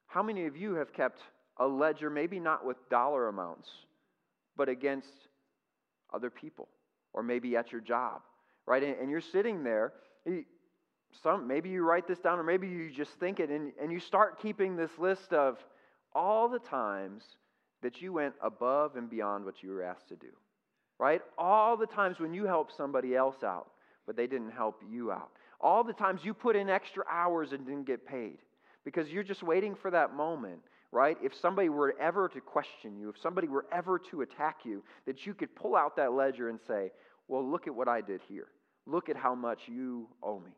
How 0.08 0.24
many 0.24 0.46
of 0.46 0.56
you 0.56 0.76
have 0.76 0.94
kept 0.94 1.22
a 1.58 1.68
ledger, 1.68 2.10
maybe 2.10 2.40
not 2.40 2.66
with 2.66 2.78
dollar 2.90 3.28
amounts, 3.28 3.70
but 4.56 4.70
against 4.70 5.28
other 6.14 6.30
people, 6.30 6.70
or 7.14 7.24
maybe 7.24 7.58
at 7.58 7.74
your 7.74 7.82
job, 7.82 8.22
right? 8.66 8.84
And, 8.84 8.96
and 9.00 9.10
you're 9.12 9.20
sitting 9.22 9.64
there. 9.64 9.92
Some, 11.24 11.48
maybe 11.48 11.70
you 11.70 11.84
write 11.84 12.08
this 12.08 12.20
down, 12.20 12.40
or 12.40 12.44
maybe 12.44 12.68
you 12.68 12.92
just 12.92 13.12
think 13.20 13.40
it, 13.40 13.50
and, 13.50 13.72
and 13.82 13.92
you 13.92 14.00
start 14.00 14.42
keeping 14.42 14.76
this 14.76 14.92
list 14.98 15.32
of 15.32 15.58
all 16.16 16.50
the 16.50 16.60
times 16.60 17.24
that 17.84 18.02
you 18.02 18.14
went 18.14 18.34
above 18.42 18.96
and 18.96 19.10
beyond 19.10 19.46
what 19.46 19.62
you 19.62 19.70
were 19.70 19.84
asked 19.84 20.08
to 20.08 20.16
do, 20.16 20.32
right? 20.98 21.22
All 21.38 21.78
the 21.78 21.86
times 21.86 22.20
when 22.20 22.34
you 22.34 22.46
helped 22.46 22.76
somebody 22.76 23.16
else 23.16 23.44
out, 23.44 23.68
but 24.08 24.16
they 24.16 24.26
didn't 24.26 24.52
help 24.52 24.82
you 24.90 25.12
out. 25.12 25.30
All 25.62 25.84
the 25.84 25.94
times 25.94 26.22
you 26.24 26.34
put 26.34 26.56
in 26.56 26.70
extra 26.70 27.04
hours 27.12 27.52
and 27.52 27.66
didn't 27.66 27.86
get 27.86 28.08
paid 28.08 28.38
because 28.84 29.10
you're 29.10 29.24
just 29.24 29.44
waiting 29.44 29.76
for 29.76 29.92
that 29.92 30.16
moment 30.16 30.62
right? 30.96 31.18
If 31.22 31.34
somebody 31.42 31.68
were 31.68 31.94
ever 32.00 32.30
to 32.30 32.40
question 32.40 32.96
you, 32.98 33.10
if 33.10 33.18
somebody 33.22 33.50
were 33.50 33.66
ever 33.70 34.00
to 34.12 34.22
attack 34.22 34.60
you, 34.64 34.82
that 35.06 35.26
you 35.26 35.34
could 35.34 35.54
pull 35.54 35.76
out 35.76 35.98
that 35.98 36.14
ledger 36.14 36.48
and 36.48 36.58
say, 36.66 36.90
well, 37.28 37.46
look 37.46 37.68
at 37.68 37.76
what 37.76 37.90
I 37.90 38.00
did 38.00 38.22
here. 38.30 38.48
Look 38.86 39.10
at 39.10 39.18
how 39.18 39.36
much 39.36 39.60
you 39.68 40.08
owe 40.24 40.40
me. 40.40 40.52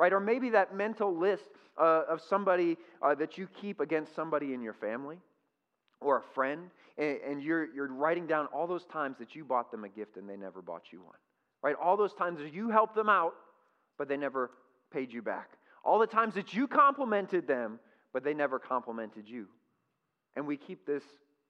Right? 0.00 0.14
Or 0.14 0.18
maybe 0.18 0.48
that 0.48 0.74
mental 0.74 1.14
list 1.14 1.44
uh, 1.78 2.04
of 2.08 2.22
somebody 2.22 2.78
uh, 3.02 3.14
that 3.16 3.36
you 3.36 3.46
keep 3.60 3.80
against 3.80 4.14
somebody 4.14 4.54
in 4.54 4.62
your 4.62 4.72
family 4.72 5.18
or 6.00 6.16
a 6.16 6.22
friend, 6.22 6.70
and, 6.96 7.18
and 7.18 7.42
you're, 7.42 7.70
you're 7.74 7.92
writing 7.92 8.26
down 8.26 8.46
all 8.46 8.66
those 8.66 8.86
times 8.86 9.18
that 9.18 9.34
you 9.34 9.44
bought 9.44 9.70
them 9.70 9.84
a 9.84 9.90
gift 9.90 10.16
and 10.16 10.26
they 10.26 10.38
never 10.38 10.62
bought 10.62 10.84
you 10.90 11.02
one. 11.02 11.18
Right? 11.62 11.76
All 11.76 11.98
those 11.98 12.14
times 12.14 12.38
that 12.38 12.54
you 12.54 12.70
helped 12.70 12.94
them 12.94 13.10
out, 13.10 13.34
but 13.98 14.08
they 14.08 14.16
never 14.16 14.52
paid 14.90 15.12
you 15.12 15.20
back. 15.20 15.50
All 15.84 15.98
the 15.98 16.06
times 16.06 16.32
that 16.32 16.54
you 16.54 16.66
complimented 16.66 17.46
them, 17.46 17.78
but 18.14 18.24
they 18.24 18.32
never 18.32 18.58
complimented 18.58 19.28
you. 19.28 19.48
And 20.34 20.46
we 20.46 20.56
keep 20.56 20.86
this 20.86 21.04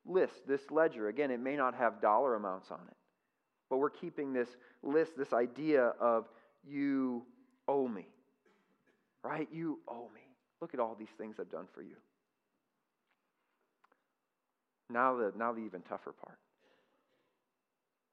list, 0.04 0.48
this 0.48 0.72
ledger. 0.72 1.06
Again, 1.06 1.30
it 1.30 1.38
may 1.38 1.54
not 1.54 1.76
have 1.76 2.02
dollar 2.02 2.34
amounts 2.34 2.72
on 2.72 2.80
it, 2.90 2.96
but 3.68 3.76
we're 3.76 3.90
keeping 3.90 4.32
this 4.32 4.48
list, 4.82 5.12
this 5.16 5.32
idea 5.32 5.92
of 6.00 6.26
you 6.66 7.22
owe 7.68 7.86
me. 7.86 8.08
Right? 9.22 9.48
You 9.52 9.80
owe 9.88 10.08
me. 10.14 10.22
Look 10.60 10.74
at 10.74 10.80
all 10.80 10.96
these 10.98 11.08
things 11.18 11.36
I've 11.38 11.50
done 11.50 11.66
for 11.74 11.82
you. 11.82 11.96
Now 14.90 15.16
the, 15.16 15.32
now 15.36 15.52
the 15.52 15.60
even 15.60 15.82
tougher 15.82 16.12
part. 16.12 16.38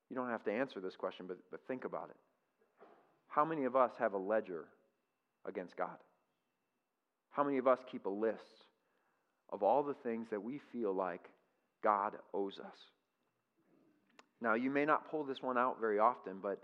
You 0.09 0.15
don't 0.15 0.29
have 0.29 0.43
to 0.45 0.51
answer 0.51 0.79
this 0.79 0.95
question, 0.95 1.25
but, 1.27 1.37
but 1.51 1.59
think 1.67 1.85
about 1.85 2.09
it. 2.09 2.85
How 3.27 3.43
many 3.43 3.65
of 3.65 3.75
us 3.75 3.91
have 3.99 4.13
a 4.13 4.17
ledger 4.17 4.65
against 5.45 5.75
God? 5.75 5.97
How 7.31 7.43
many 7.43 7.57
of 7.57 7.67
us 7.67 7.79
keep 7.91 8.05
a 8.05 8.09
list 8.09 8.65
of 9.51 9.63
all 9.63 9.83
the 9.83 9.93
things 9.93 10.27
that 10.31 10.41
we 10.41 10.59
feel 10.71 10.93
like 10.93 11.29
God 11.83 12.13
owes 12.33 12.59
us? 12.59 12.77
Now, 14.41 14.53
you 14.53 14.69
may 14.69 14.85
not 14.85 15.09
pull 15.09 15.23
this 15.23 15.41
one 15.41 15.57
out 15.57 15.77
very 15.79 15.99
often, 15.99 16.37
but, 16.41 16.61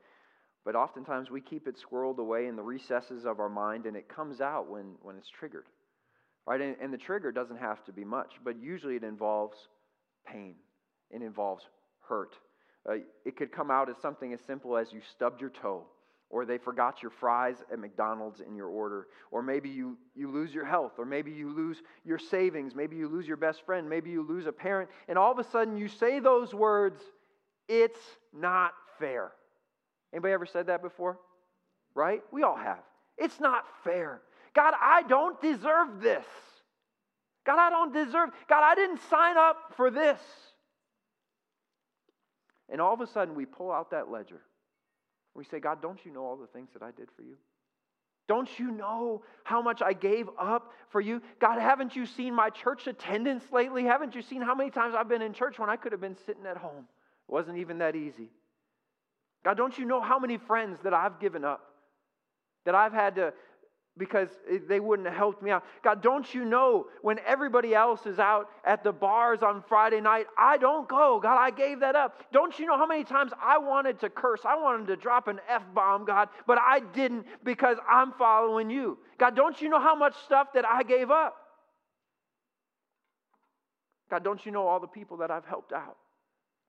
but 0.65 0.75
oftentimes 0.75 1.29
we 1.29 1.41
keep 1.41 1.67
it 1.67 1.75
squirreled 1.77 2.19
away 2.19 2.47
in 2.47 2.55
the 2.55 2.63
recesses 2.63 3.25
of 3.25 3.39
our 3.39 3.49
mind, 3.49 3.85
and 3.85 3.95
it 3.95 4.07
comes 4.07 4.41
out 4.41 4.69
when, 4.69 4.95
when 5.01 5.17
it's 5.17 5.29
triggered. 5.29 5.65
Right? 6.45 6.61
And, 6.61 6.75
and 6.81 6.93
the 6.93 6.97
trigger 6.97 7.31
doesn't 7.31 7.59
have 7.59 7.83
to 7.85 7.91
be 7.91 8.03
much, 8.03 8.33
but 8.43 8.61
usually 8.61 8.95
it 8.95 9.03
involves 9.03 9.57
pain, 10.25 10.55
it 11.09 11.21
involves 11.21 11.65
hurt. 12.07 12.35
Uh, 12.89 12.95
it 13.25 13.37
could 13.37 13.51
come 13.51 13.71
out 13.71 13.89
as 13.89 13.95
something 14.01 14.33
as 14.33 14.41
simple 14.45 14.75
as 14.75 14.91
you 14.91 14.99
stubbed 15.13 15.39
your 15.39 15.49
toe 15.49 15.85
or 16.33 16.45
they 16.45 16.57
forgot 16.57 17.03
your 17.03 17.11
fries 17.11 17.57
at 17.71 17.77
McDonald's 17.77 18.39
in 18.39 18.55
your 18.55 18.67
order, 18.67 19.05
or 19.29 19.43
maybe 19.43 19.69
you, 19.69 19.95
you 20.15 20.31
lose 20.31 20.51
your 20.51 20.65
health, 20.65 20.93
or 20.97 21.05
maybe 21.05 21.29
you 21.29 21.53
lose 21.53 21.83
your 22.03 22.17
savings, 22.17 22.73
maybe 22.73 22.95
you 22.95 23.07
lose 23.07 23.27
your 23.27 23.37
best 23.37 23.63
friend, 23.67 23.87
maybe 23.87 24.09
you 24.09 24.25
lose 24.27 24.47
a 24.47 24.51
parent, 24.51 24.89
and 25.07 25.15
all 25.15 25.31
of 25.31 25.37
a 25.37 25.43
sudden 25.43 25.77
you 25.77 25.87
say 25.87 26.19
those 26.19 26.51
words, 26.51 27.03
it's 27.69 27.99
not 28.33 28.73
fair. 28.97 29.31
Anybody 30.13 30.33
ever 30.33 30.45
said 30.45 30.67
that 30.67 30.81
before? 30.81 31.19
Right? 31.95 32.21
We 32.31 32.43
all 32.43 32.55
have. 32.55 32.79
It's 33.17 33.39
not 33.39 33.65
fair. 33.83 34.21
God, 34.55 34.73
I 34.79 35.03
don't 35.03 35.41
deserve 35.41 36.01
this. 36.01 36.25
God, 37.45 37.59
I 37.59 37.69
don't 37.69 37.93
deserve. 37.93 38.29
God, 38.47 38.63
I 38.63 38.75
didn't 38.75 39.01
sign 39.09 39.37
up 39.37 39.73
for 39.75 39.91
this. 39.91 40.19
And 42.71 42.79
all 42.79 42.93
of 42.93 43.01
a 43.01 43.07
sudden 43.07 43.35
we 43.35 43.45
pull 43.45 43.71
out 43.71 43.91
that 43.91 44.09
ledger 44.09 44.41
we 45.35 45.43
say, 45.43 45.59
God, 45.59 45.81
don't 45.81 46.03
you 46.05 46.11
know 46.11 46.23
all 46.25 46.35
the 46.35 46.47
things 46.47 46.69
that 46.73 46.83
I 46.83 46.91
did 46.91 47.09
for 47.15 47.23
you? 47.23 47.35
Don't 48.27 48.47
you 48.57 48.71
know 48.71 49.23
how 49.43 49.61
much 49.61 49.81
I 49.81 49.93
gave 49.93 50.29
up 50.39 50.71
for 50.89 51.01
you? 51.01 51.21
God, 51.39 51.59
haven't 51.59 51.95
you 51.95 52.05
seen 52.05 52.33
my 52.33 52.49
church 52.49 52.87
attendance 52.87 53.43
lately? 53.51 53.83
Haven't 53.83 54.15
you 54.15 54.21
seen 54.21 54.41
how 54.41 54.55
many 54.55 54.69
times 54.69 54.95
I've 54.95 55.09
been 55.09 55.21
in 55.21 55.33
church 55.33 55.59
when 55.59 55.69
I 55.69 55.75
could 55.75 55.91
have 55.91 55.99
been 55.99 56.15
sitting 56.25 56.45
at 56.45 56.57
home? 56.57 56.85
It 57.27 57.31
wasn't 57.31 57.57
even 57.57 57.79
that 57.79 57.95
easy. 57.95 58.29
God, 59.43 59.57
don't 59.57 59.77
you 59.77 59.85
know 59.85 60.01
how 60.01 60.19
many 60.19 60.37
friends 60.37 60.79
that 60.83 60.93
I've 60.93 61.19
given 61.19 61.43
up? 61.43 61.61
That 62.65 62.75
I've 62.75 62.93
had 62.93 63.15
to 63.15 63.33
because 63.97 64.29
they 64.67 64.79
wouldn't 64.79 65.07
have 65.07 65.15
helped 65.15 65.43
me 65.43 65.51
out. 65.51 65.63
God, 65.83 66.01
don't 66.01 66.33
you 66.33 66.45
know 66.45 66.87
when 67.01 67.19
everybody 67.27 67.75
else 67.75 68.05
is 68.07 68.17
out 68.17 68.49
at 68.65 68.83
the 68.83 68.91
bars 68.91 69.43
on 69.43 69.63
Friday 69.69 70.01
night, 70.01 70.25
I 70.37 70.57
don't 70.57 70.87
go. 70.87 71.19
God, 71.21 71.37
I 71.37 71.51
gave 71.51 71.81
that 71.81 71.95
up. 71.95 72.23
Don't 72.31 72.57
you 72.57 72.65
know 72.65 72.75
how 72.75 72.87
many 72.87 73.03
times 73.03 73.31
I 73.41 73.59
wanted 73.59 73.99
to 73.99 74.09
curse? 74.09 74.41
I 74.45 74.55
wanted 74.55 74.87
to 74.87 74.95
drop 74.95 75.27
an 75.27 75.39
F 75.47 75.61
bomb, 75.75 76.05
God, 76.05 76.29
but 76.47 76.57
I 76.57 76.79
didn't 76.79 77.25
because 77.43 77.77
I'm 77.87 78.13
following 78.13 78.71
you. 78.71 78.97
God, 79.19 79.35
don't 79.35 79.61
you 79.61 79.69
know 79.69 79.79
how 79.79 79.95
much 79.95 80.15
stuff 80.25 80.47
that 80.55 80.65
I 80.65 80.81
gave 80.81 81.11
up? 81.11 81.35
God, 84.09 84.23
don't 84.23 84.43
you 84.43 84.51
know 84.51 84.67
all 84.67 84.79
the 84.79 84.87
people 84.87 85.17
that 85.17 85.29
I've 85.29 85.45
helped 85.45 85.71
out? 85.71 85.97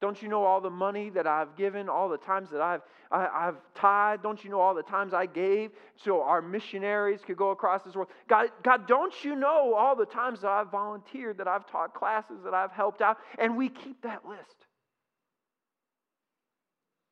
Don't 0.05 0.21
you 0.21 0.29
know 0.29 0.45
all 0.45 0.61
the 0.61 0.69
money 0.69 1.09
that 1.09 1.27
I've 1.27 1.57
given, 1.57 1.89
all 1.89 2.11
the 2.11 2.19
times 2.19 2.51
that 2.51 2.61
I've, 2.61 2.83
I, 3.11 3.23
have 3.23 3.31
i 3.33 3.45
have 3.47 3.57
tithed? 3.75 4.23
Don't 4.23 4.45
you 4.45 4.51
know 4.51 4.61
all 4.61 4.75
the 4.75 4.83
times 4.83 5.15
I 5.15 5.25
gave 5.25 5.71
so 5.97 6.21
our 6.21 6.43
missionaries 6.43 7.21
could 7.27 7.39
go 7.39 7.53
across 7.53 7.83
this 7.85 7.95
world? 7.95 8.11
God, 8.29 8.51
God, 8.63 8.87
don't 8.87 9.15
you 9.25 9.35
know 9.35 9.73
all 9.73 9.97
the 9.97 10.05
times 10.05 10.43
that 10.43 10.51
I've 10.51 10.71
volunteered, 10.71 11.39
that 11.39 11.49
I've 11.49 11.67
taught 11.67 11.95
classes, 11.95 12.37
that 12.45 12.53
I've 12.53 12.71
helped 12.71 13.01
out? 13.01 13.17
And 13.39 13.57
we 13.57 13.71
keep 13.71 14.03
that 14.03 14.29
list. 14.29 14.67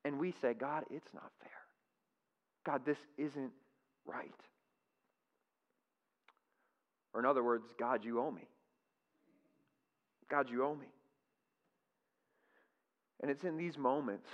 And 0.05 0.19
we 0.19 0.35
say, 0.43 0.53
God, 0.53 0.85
it's 0.91 1.15
not 1.15 1.31
fair. 1.41 1.51
God, 2.67 2.83
this 2.85 2.99
isn't 3.17 3.53
right. 4.05 4.29
Or 7.15 7.21
in 7.21 7.27
other 7.27 7.43
words, 7.43 7.65
God, 7.81 8.05
you 8.05 8.21
owe 8.21 8.31
me. 8.31 8.51
God, 10.31 10.51
you 10.51 10.63
owe 10.63 10.75
me. 10.75 10.89
And 13.23 13.31
it's 13.31 13.45
in 13.45 13.57
these 13.57 13.79
moments 13.79 14.27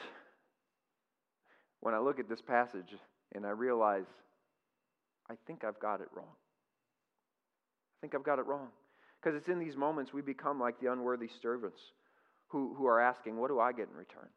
when 1.81 1.95
I 1.95 1.99
look 1.99 2.19
at 2.19 2.29
this 2.29 2.41
passage 2.41 2.95
and 3.35 3.47
I 3.47 3.51
realize 3.51 4.07
I 5.31 5.35
think 5.47 5.63
I've 5.63 5.79
got 5.79 6.01
it 6.01 6.09
wrong. 6.15 6.33
I 6.33 7.97
think 8.01 8.15
I've 8.15 8.25
got 8.25 8.39
it 8.39 8.47
wrong. 8.47 8.69
Because 9.21 9.37
it's 9.37 9.49
in 9.49 9.59
these 9.59 9.77
moments 9.77 10.13
we 10.13 10.23
become 10.23 10.59
like 10.59 10.81
the 10.81 10.91
unworthy 10.91 11.29
servants 11.43 11.81
who, 12.49 12.75
who 12.77 12.87
are 12.87 13.01
asking, 13.01 13.37
What 13.37 13.49
do 13.49 13.61
I 13.61 13.73
get 13.73 13.89
in 13.89 13.97
return? 13.97 14.29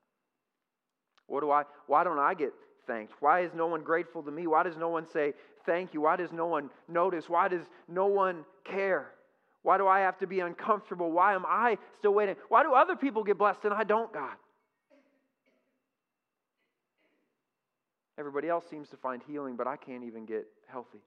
What 1.27 1.41
do 1.41 1.51
I, 1.51 1.63
why 1.87 2.03
don't 2.03 2.19
I 2.19 2.33
get 2.33 2.51
thanked? 2.87 3.13
Why 3.21 3.41
is 3.41 3.51
no 3.55 3.67
one 3.67 3.83
grateful 3.83 4.21
to 4.23 4.31
me? 4.31 4.47
Why 4.47 4.63
does 4.63 4.75
no 4.75 4.89
one 4.89 5.07
say 5.07 5.33
thank 5.65 5.93
you? 5.93 6.01
Why 6.01 6.17
does 6.17 6.31
no 6.33 6.47
one 6.47 6.69
notice? 6.89 7.29
Why 7.29 7.47
does 7.47 7.63
no 7.87 8.07
one 8.07 8.43
care? 8.65 9.11
Why 9.63 9.77
do 9.77 9.87
I 9.87 9.99
have 10.01 10.17
to 10.19 10.27
be 10.27 10.39
uncomfortable? 10.39 11.11
Why 11.11 11.35
am 11.35 11.45
I 11.47 11.77
still 11.99 12.13
waiting? 12.13 12.35
Why 12.49 12.63
do 12.63 12.73
other 12.73 12.95
people 12.95 13.23
get 13.23 13.37
blessed 13.37 13.59
and 13.63 13.73
I 13.73 13.83
don't, 13.83 14.11
God? 14.11 14.35
Everybody 18.21 18.49
else 18.49 18.65
seems 18.69 18.87
to 18.89 18.97
find 18.97 19.23
healing, 19.27 19.55
but 19.55 19.65
I 19.65 19.77
can't 19.77 20.03
even 20.03 20.27
get 20.27 20.45
healthy. 20.67 21.01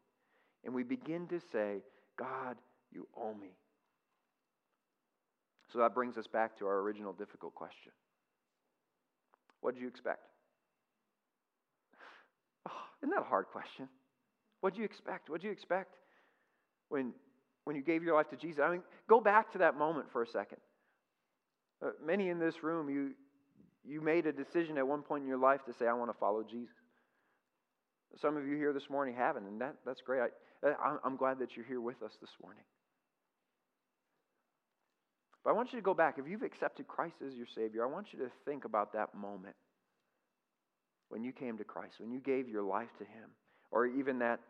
And 0.64 0.74
we 0.74 0.83
begin 0.83 1.29
to 1.29 1.38
say, 1.53 1.77
God, 2.18 2.57
you 2.90 3.07
owe 3.16 3.35
me. 3.35 3.53
So 5.72 5.79
that 5.79 5.94
brings 5.94 6.16
us 6.16 6.27
back 6.27 6.59
to 6.59 6.66
our 6.66 6.81
original 6.81 7.12
difficult 7.12 7.55
question 7.55 7.92
What 9.61 9.74
did 9.74 9.81
you 9.81 9.87
expect? 9.87 10.27
Oh, 12.68 12.72
isn't 13.00 13.14
that 13.14 13.20
a 13.20 13.29
hard 13.29 13.46
question? 13.46 13.88
What 14.61 14.72
did 14.72 14.81
you 14.81 14.85
expect? 14.85 15.31
What 15.31 15.40
did 15.40 15.46
you 15.46 15.53
expect 15.53 15.94
when, 16.88 17.12
when 17.62 17.77
you 17.77 17.83
gave 17.83 18.03
your 18.03 18.16
life 18.16 18.29
to 18.31 18.37
Jesus? 18.37 18.61
I 18.61 18.72
mean, 18.72 18.83
go 19.09 19.20
back 19.20 19.53
to 19.53 19.59
that 19.59 19.79
moment 19.79 20.11
for 20.11 20.24
a 20.24 20.27
second. 20.27 20.59
Uh, 21.81 21.90
many 22.05 22.29
in 22.29 22.40
this 22.40 22.64
room, 22.64 22.88
you, 22.88 23.12
you 23.85 24.00
made 24.00 24.27
a 24.27 24.33
decision 24.33 24.79
at 24.79 24.88
one 24.88 25.03
point 25.03 25.22
in 25.22 25.29
your 25.29 25.38
life 25.38 25.64
to 25.66 25.72
say, 25.72 25.87
I 25.87 25.92
want 25.92 26.11
to 26.11 26.18
follow 26.18 26.42
Jesus. 26.42 26.84
Some 28.20 28.37
of 28.37 28.46
you 28.46 28.57
here 28.57 28.72
this 28.72 28.88
morning 28.88 29.14
haven't, 29.16 29.46
and 29.46 29.61
that, 29.61 29.77
that's 29.85 30.00
great. 30.00 30.20
I, 30.62 30.96
I'm 31.05 31.16
glad 31.16 31.38
that 31.40 31.57
you're 31.57 31.64
here 31.64 31.81
with 31.81 32.03
us 32.03 32.12
this 32.20 32.31
morning. 32.42 32.62
But 35.42 35.50
I 35.50 35.53
want 35.53 35.72
you 35.72 35.79
to 35.79 35.85
go 35.85 35.94
back. 35.94 36.16
If 36.18 36.27
you've 36.29 36.42
accepted 36.42 36.88
Christ 36.88 37.16
as 37.27 37.35
your 37.35 37.46
Savior, 37.55 37.85
I 37.85 37.87
want 37.87 38.09
you 38.12 38.18
to 38.20 38.31
think 38.44 38.64
about 38.64 38.92
that 38.94 39.14
moment 39.14 39.57
when 41.09 41.22
you 41.22 41.33
came 41.33 41.59
to 41.59 41.64
Christ, 41.64 41.94
when 41.98 42.11
you 42.11 42.20
gave 42.20 42.48
your 42.48 42.62
life 42.62 42.88
to 42.98 43.05
Him, 43.05 43.31
or 43.70 43.87
even 43.87 44.18
that, 44.20 44.40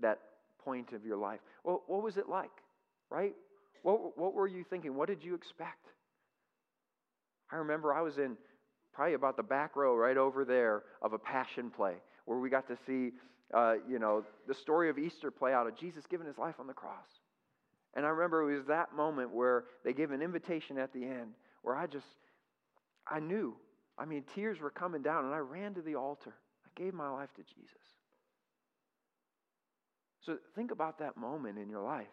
that 0.00 0.18
point 0.62 0.92
of 0.92 1.04
your 1.04 1.16
life. 1.16 1.40
Well, 1.64 1.82
what 1.86 2.02
was 2.02 2.16
it 2.16 2.28
like, 2.28 2.50
right? 3.10 3.34
What, 3.82 4.18
what 4.18 4.34
were 4.34 4.46
you 4.46 4.64
thinking? 4.68 4.94
What 4.94 5.08
did 5.08 5.24
you 5.24 5.34
expect? 5.34 5.86
I 7.50 7.56
remember 7.56 7.94
I 7.94 8.02
was 8.02 8.18
in 8.18 8.36
probably 8.92 9.14
about 9.14 9.36
the 9.36 9.42
back 9.42 9.74
row 9.74 9.96
right 9.96 10.16
over 10.16 10.44
there 10.44 10.82
of 11.00 11.12
a 11.12 11.18
passion 11.18 11.70
play 11.70 11.94
where 12.24 12.38
we 12.38 12.50
got 12.50 12.66
to 12.68 12.76
see, 12.86 13.12
uh, 13.54 13.74
you 13.88 13.98
know, 13.98 14.24
the 14.46 14.54
story 14.54 14.88
of 14.90 14.98
Easter 14.98 15.30
play 15.30 15.52
out 15.52 15.66
of 15.66 15.76
Jesus 15.76 16.04
giving 16.08 16.26
his 16.26 16.38
life 16.38 16.56
on 16.58 16.66
the 16.66 16.72
cross. 16.72 17.08
And 17.94 18.06
I 18.06 18.08
remember 18.08 18.50
it 18.50 18.56
was 18.56 18.66
that 18.66 18.94
moment 18.94 19.34
where 19.34 19.64
they 19.84 19.92
gave 19.92 20.10
an 20.10 20.22
invitation 20.22 20.78
at 20.78 20.92
the 20.92 21.04
end 21.04 21.34
where 21.62 21.76
I 21.76 21.86
just, 21.86 22.06
I 23.06 23.20
knew. 23.20 23.54
I 23.98 24.04
mean, 24.04 24.24
tears 24.34 24.60
were 24.60 24.70
coming 24.70 25.02
down, 25.02 25.26
and 25.26 25.34
I 25.34 25.38
ran 25.38 25.74
to 25.74 25.82
the 25.82 25.96
altar. 25.96 26.34
I 26.64 26.80
gave 26.80 26.94
my 26.94 27.10
life 27.10 27.28
to 27.36 27.42
Jesus. 27.42 27.76
So 30.24 30.38
think 30.54 30.70
about 30.70 30.98
that 31.00 31.16
moment 31.16 31.58
in 31.58 31.68
your 31.68 31.82
life. 31.82 32.06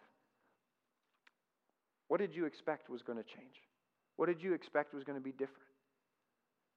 What 2.08 2.20
did 2.20 2.34
you 2.34 2.44
expect 2.44 2.90
was 2.90 3.02
going 3.02 3.18
to 3.18 3.24
change? 3.24 3.62
What 4.16 4.26
did 4.26 4.42
you 4.42 4.52
expect 4.52 4.92
was 4.92 5.04
going 5.04 5.18
to 5.18 5.24
be 5.24 5.30
different? 5.30 5.70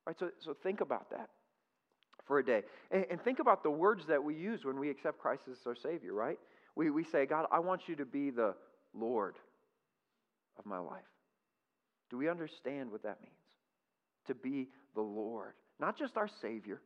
Right? 0.05 0.17
So, 0.17 0.29
so 0.39 0.55
think 0.63 0.79
about 0.79 1.09
that 1.09 1.29
for 2.25 2.39
a 2.39 2.45
day. 2.45 2.61
And, 2.91 3.05
and 3.09 3.21
think 3.21 3.39
about 3.39 3.63
the 3.63 3.71
words 3.71 4.05
that 4.07 4.23
we 4.23 4.35
use 4.35 4.65
when 4.65 4.79
we 4.79 4.89
accept 4.89 5.19
Christ 5.19 5.43
as 5.51 5.57
our 5.65 5.75
Savior, 5.75 6.13
right? 6.13 6.39
We, 6.75 6.89
we 6.89 7.03
say, 7.03 7.25
God, 7.25 7.45
I 7.51 7.59
want 7.59 7.87
you 7.87 7.95
to 7.97 8.05
be 8.05 8.29
the 8.29 8.55
Lord 8.93 9.35
of 10.57 10.65
my 10.65 10.79
life. 10.79 11.01
Do 12.09 12.17
we 12.17 12.29
understand 12.29 12.91
what 12.91 13.03
that 13.03 13.21
means? 13.21 13.33
To 14.27 14.35
be 14.35 14.69
the 14.95 15.01
Lord. 15.01 15.53
Not 15.79 15.97
just 15.97 16.17
our 16.17 16.29
Savior, 16.41 16.81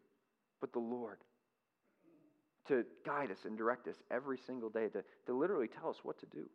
but 0.61 0.73
the 0.73 0.79
Lord. 0.79 1.17
To 2.67 2.83
guide 3.05 3.31
us 3.31 3.39
and 3.45 3.57
direct 3.57 3.87
us 3.87 3.95
every 4.11 4.37
single 4.45 4.69
day, 4.69 4.87
to, 4.89 5.03
to 5.27 5.37
literally 5.37 5.67
tell 5.67 5.89
us 5.89 5.97
what 6.03 6.19
to 6.19 6.25
do. 6.25 6.49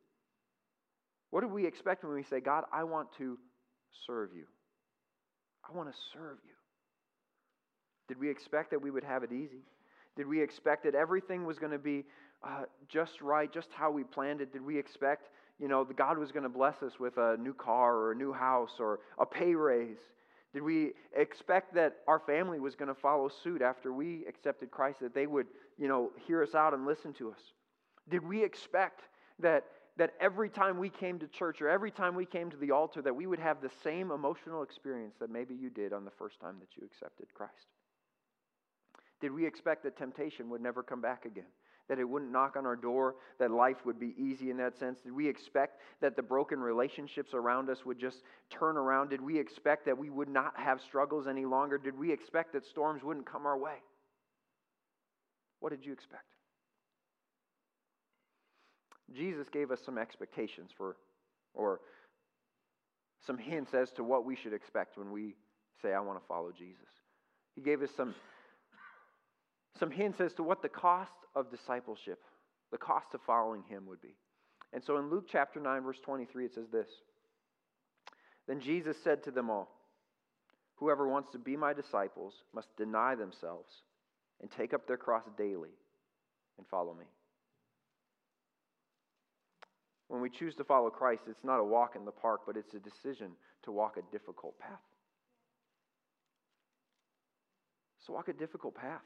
What 1.31 1.41
do 1.41 1.49
we 1.49 1.67
expect 1.67 2.05
when 2.05 2.15
we 2.15 2.25
say, 2.25 2.41
God, 2.41 2.65
I 2.73 2.85
want 2.85 3.09
to 3.19 3.39
serve 4.07 4.31
you? 4.35 4.45
I 5.67 5.75
want 5.75 5.91
to 5.91 5.99
serve 6.13 6.39
you. 6.45 6.53
Did 8.09 8.19
we 8.19 8.29
expect 8.29 8.71
that 8.71 8.83
we 8.83 8.91
would 8.91 9.05
have 9.05 9.23
it 9.23 9.33
easy? 9.33 9.63
Did 10.17 10.27
we 10.27 10.41
expect 10.41 10.85
that 10.85 10.95
everything 10.95 11.45
was 11.45 11.59
going 11.59 11.73
to 11.73 11.79
be 11.79 12.05
uh, 12.43 12.65
just 12.89 13.23
right, 13.23 13.51
just 13.53 13.69
how 13.73 13.91
we 13.91 14.05
planned 14.05 14.41
it? 14.41 14.53
Did 14.53 14.65
we 14.65 14.79
expect, 14.79 15.31
you 15.59 15.69
know, 15.69 15.85
that 15.85 15.97
God 15.97 16.19
was 16.19 16.33
going 16.33 16.43
to 16.43 16.49
bless 16.49 16.83
us 16.83 16.99
with 16.99 17.17
a 17.17 17.37
new 17.39 17.55
car 17.55 17.97
or 17.97 18.13
a 18.13 18.15
new 18.15 18.33
house 18.33 18.73
or 18.79 19.01
a 19.19 19.25
pay 19.25 19.55
raise? 19.55 19.99
Did 20.53 20.63
we 20.63 20.93
expect 21.17 21.75
that 21.75 21.99
our 22.07 22.19
family 22.19 22.61
was 22.61 22.75
going 22.75 22.89
to 22.89 22.95
follow 22.95 23.31
suit 23.43 23.63
after 23.63 23.93
we 23.93 24.27
accepted 24.27 24.71
Christ, 24.71 25.01
that 25.01 25.15
they 25.15 25.27
would, 25.27 25.47
you 25.79 25.89
know, 25.89 26.11
hear 26.27 26.43
us 26.43 26.55
out 26.55 26.75
and 26.75 26.85
listen 26.85 27.15
to 27.15 27.31
us? 27.31 27.41
Did 28.11 28.27
we 28.27 28.45
expect 28.45 29.01
that, 29.39 29.65
that 29.97 30.13
every 30.21 30.51
time 30.51 30.79
we 30.79 30.91
came 30.91 31.19
to 31.21 31.27
church 31.27 31.63
or 31.63 31.71
every 31.71 31.91
time 31.91 32.15
we 32.15 32.27
came 32.27 32.51
to 32.51 32.57
the 32.59 32.71
altar 32.71 33.01
that 33.01 33.17
we 33.17 33.27
would 33.27 33.39
have 33.39 33.63
the 33.63 33.71
same 33.83 34.11
emotional 34.11 34.63
experience 34.63 35.15
that 35.21 35.31
maybe 35.31 35.55
you 35.55 35.71
did 35.71 35.95
on 35.95 36.05
the 36.05 36.11
first 36.11 36.39
time 36.39 36.57
that 36.61 36.69
you 36.77 36.85
accepted 36.85 37.33
Christ? 37.33 37.69
Did 39.23 39.33
we 39.33 39.47
expect 39.47 39.85
that 39.85 39.97
temptation 39.97 40.51
would 40.51 40.61
never 40.61 40.83
come 40.83 41.01
back 41.01 41.25
again? 41.25 41.47
That 41.89 42.01
it 42.01 42.09
wouldn't 42.09 42.33
knock 42.33 42.57
on 42.57 42.67
our 42.67 42.77
door, 42.77 43.15
that 43.39 43.53
life 43.53 43.87
would 43.87 43.99
be 43.99 44.15
easy 44.19 44.51
in 44.51 44.57
that 44.57 44.77
sense? 44.79 44.99
Did 45.01 45.13
we 45.13 45.29
expect 45.29 45.81
that 46.01 46.17
the 46.17 46.23
broken 46.23 46.59
relationships 46.59 47.33
around 47.33 47.71
us 47.71 47.87
would 47.87 48.01
just 48.01 48.19
turn 48.51 48.77
around? 48.77 49.11
Did 49.11 49.21
we 49.21 49.39
expect 49.39 49.87
that 49.87 49.97
we 49.97 50.11
would 50.11 50.29
not 50.29 50.55
have 50.57 50.81
struggles 50.81 51.27
any 51.29 51.45
longer? 51.45 51.79
Did 51.79 51.97
we 51.97 52.13
expect 52.13 52.53
that 52.55 52.67
storms 52.67 53.05
wouldn't 53.05 53.31
come 53.31 53.47
our 53.47 53.57
way? 53.57 53.77
What 55.61 55.71
did 55.71 55.87
you 55.87 55.93
expect? 55.93 56.25
Jesus 59.15 59.47
gave 59.49 59.71
us 59.71 59.79
some 59.85 59.99
expectations 59.99 60.71
for, 60.77 60.97
or 61.55 61.81
some 63.25 63.39
hints 63.39 63.73
as 63.73 63.93
to 63.93 64.03
what 64.03 64.25
we 64.25 64.35
should 64.35 64.53
expect 64.53 64.99
when 64.99 65.13
we 65.13 65.37
say, 65.81 65.93
I 65.93 66.01
want 66.01 66.21
to 66.21 66.27
follow 66.27 66.51
Jesus. 66.51 66.89
He 67.55 67.61
gave 67.61 67.83
us 67.83 67.91
some 67.97 68.15
some 69.79 69.91
hints 69.91 70.21
as 70.21 70.33
to 70.35 70.43
what 70.43 70.63
the 70.63 70.69
cost 70.69 71.13
of 71.35 71.51
discipleship, 71.51 72.21
the 72.71 72.79
cost 72.79 73.07
of 73.15 73.21
following 73.27 73.63
him 73.69 73.87
would 73.87 74.01
be. 74.01 74.15
And 74.73 74.83
so 74.85 74.97
in 74.99 75.11
Luke 75.11 75.27
chapter 75.31 75.61
9, 75.61 75.83
verse 75.83 75.99
23, 76.05 76.47
it 76.47 76.55
says 76.55 76.69
this 76.73 76.89
Then 78.47 78.61
Jesus 78.61 78.97
said 79.03 79.23
to 79.25 79.31
them 79.31 79.51
all, 79.51 79.69
Whoever 80.77 81.09
wants 81.09 81.31
to 81.33 81.39
be 81.39 81.57
my 81.57 81.73
disciples 81.73 82.35
must 82.55 82.69
deny 82.77 83.15
themselves 83.15 83.71
and 84.41 84.51
take 84.51 84.75
up 84.75 84.87
their 84.87 84.97
cross 84.97 85.23
daily 85.39 85.71
and 86.59 86.67
follow 86.67 86.95
me. 86.95 87.05
When 90.09 90.21
we 90.21 90.29
choose 90.29 90.55
to 90.57 90.65
follow 90.65 90.91
Christ, 90.91 91.23
it's 91.29 91.45
not 91.45 91.61
a 91.61 91.65
walk 91.65 91.95
in 91.97 92.05
the 92.05 92.11
park, 92.11 92.41
but 92.47 92.57
it's 92.57 92.75
a 92.75 92.81
decision 92.81 93.31
to 93.63 93.73
walk 93.73 93.97
a 93.97 94.13
difficult 94.13 94.59
path. 94.59 94.81
So, 98.07 98.13
walk 98.13 98.29
a 98.29 98.33
difficult 98.33 98.75
path 98.75 99.01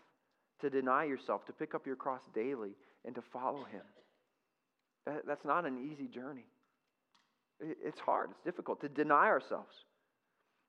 to 0.60 0.70
deny 0.70 1.04
yourself, 1.04 1.44
to 1.46 1.52
pick 1.52 1.74
up 1.74 1.86
your 1.86 1.96
cross 1.96 2.22
daily, 2.34 2.76
and 3.04 3.14
to 3.14 3.22
follow 3.32 3.64
Him. 3.64 3.82
That, 5.06 5.26
that's 5.26 5.44
not 5.44 5.64
an 5.64 5.78
easy 5.90 6.08
journey. 6.08 6.46
It, 7.60 7.78
it's 7.84 8.00
hard, 8.00 8.30
it's 8.30 8.44
difficult 8.44 8.80
to 8.80 8.88
deny 8.88 9.26
ourselves, 9.26 9.74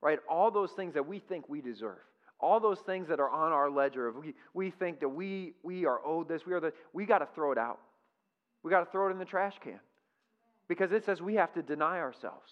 right? 0.02 0.20
All 0.30 0.52
those 0.52 0.72
things 0.72 0.94
that 0.94 1.08
we 1.08 1.20
think 1.20 1.50
we 1.50 1.62
deserve. 1.62 1.98
All 2.40 2.60
those 2.60 2.80
things 2.82 3.08
that 3.08 3.20
are 3.20 3.30
on 3.30 3.52
our 3.52 3.70
ledger, 3.70 4.08
of 4.08 4.16
we, 4.18 4.36
we 4.54 4.70
think 4.70 5.00
that 5.00 5.10
we, 5.10 5.54
we 5.64 5.86
are 5.86 6.00
owed 6.06 6.28
this, 6.28 6.46
we 6.46 6.54
are 6.54 6.60
the, 6.60 6.72
we 6.94 7.06
got 7.06 7.20
to 7.20 7.28
throw 7.34 7.52
it 7.52 7.58
out. 7.58 7.80
We 8.64 8.70
got 8.70 8.86
to 8.86 8.92
throw 8.92 9.08
it 9.08 9.12
in 9.12 9.18
the 9.18 9.26
trash 9.26 9.56
can 9.64 9.80
because 10.68 10.92
it 10.92 11.06
says 11.06 11.22
we 11.22 11.36
have 11.36 11.54
to 11.54 11.62
deny 11.62 12.00
ourselves 12.00 12.52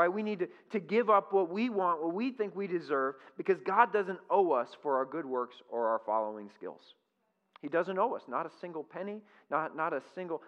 right? 0.00 0.12
We 0.12 0.22
need 0.22 0.38
to, 0.38 0.48
to 0.72 0.80
give 0.80 1.10
up 1.10 1.30
what 1.30 1.50
we 1.50 1.68
want, 1.68 2.02
what 2.02 2.14
we 2.14 2.32
think 2.32 2.56
we 2.56 2.66
deserve, 2.66 3.16
because 3.36 3.58
God 3.66 3.92
doesn't 3.92 4.18
owe 4.30 4.50
us 4.52 4.68
for 4.82 4.96
our 4.96 5.04
good 5.04 5.26
works 5.26 5.56
or 5.68 5.88
our 5.88 6.00
following 6.06 6.48
skills. 6.56 6.80
He 7.60 7.68
doesn't 7.68 7.98
owe 7.98 8.14
us, 8.14 8.22
not 8.26 8.46
a 8.46 8.50
single 8.62 8.82
penny, 8.82 9.20
not, 9.50 9.76
not 9.76 9.92
a 9.92 10.00
single 10.14 10.40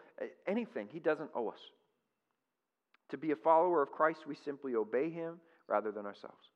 anything. 0.46 0.88
He 0.90 1.00
doesn't 1.00 1.28
owe 1.34 1.48
us. 1.48 1.58
To 3.10 3.18
be 3.18 3.32
a 3.32 3.36
follower 3.36 3.82
of 3.82 3.92
Christ, 3.92 4.20
we 4.26 4.36
simply 4.42 4.74
obey 4.74 5.10
Him 5.10 5.34
rather 5.68 5.92
than 5.92 6.06
ourselves. 6.06 6.48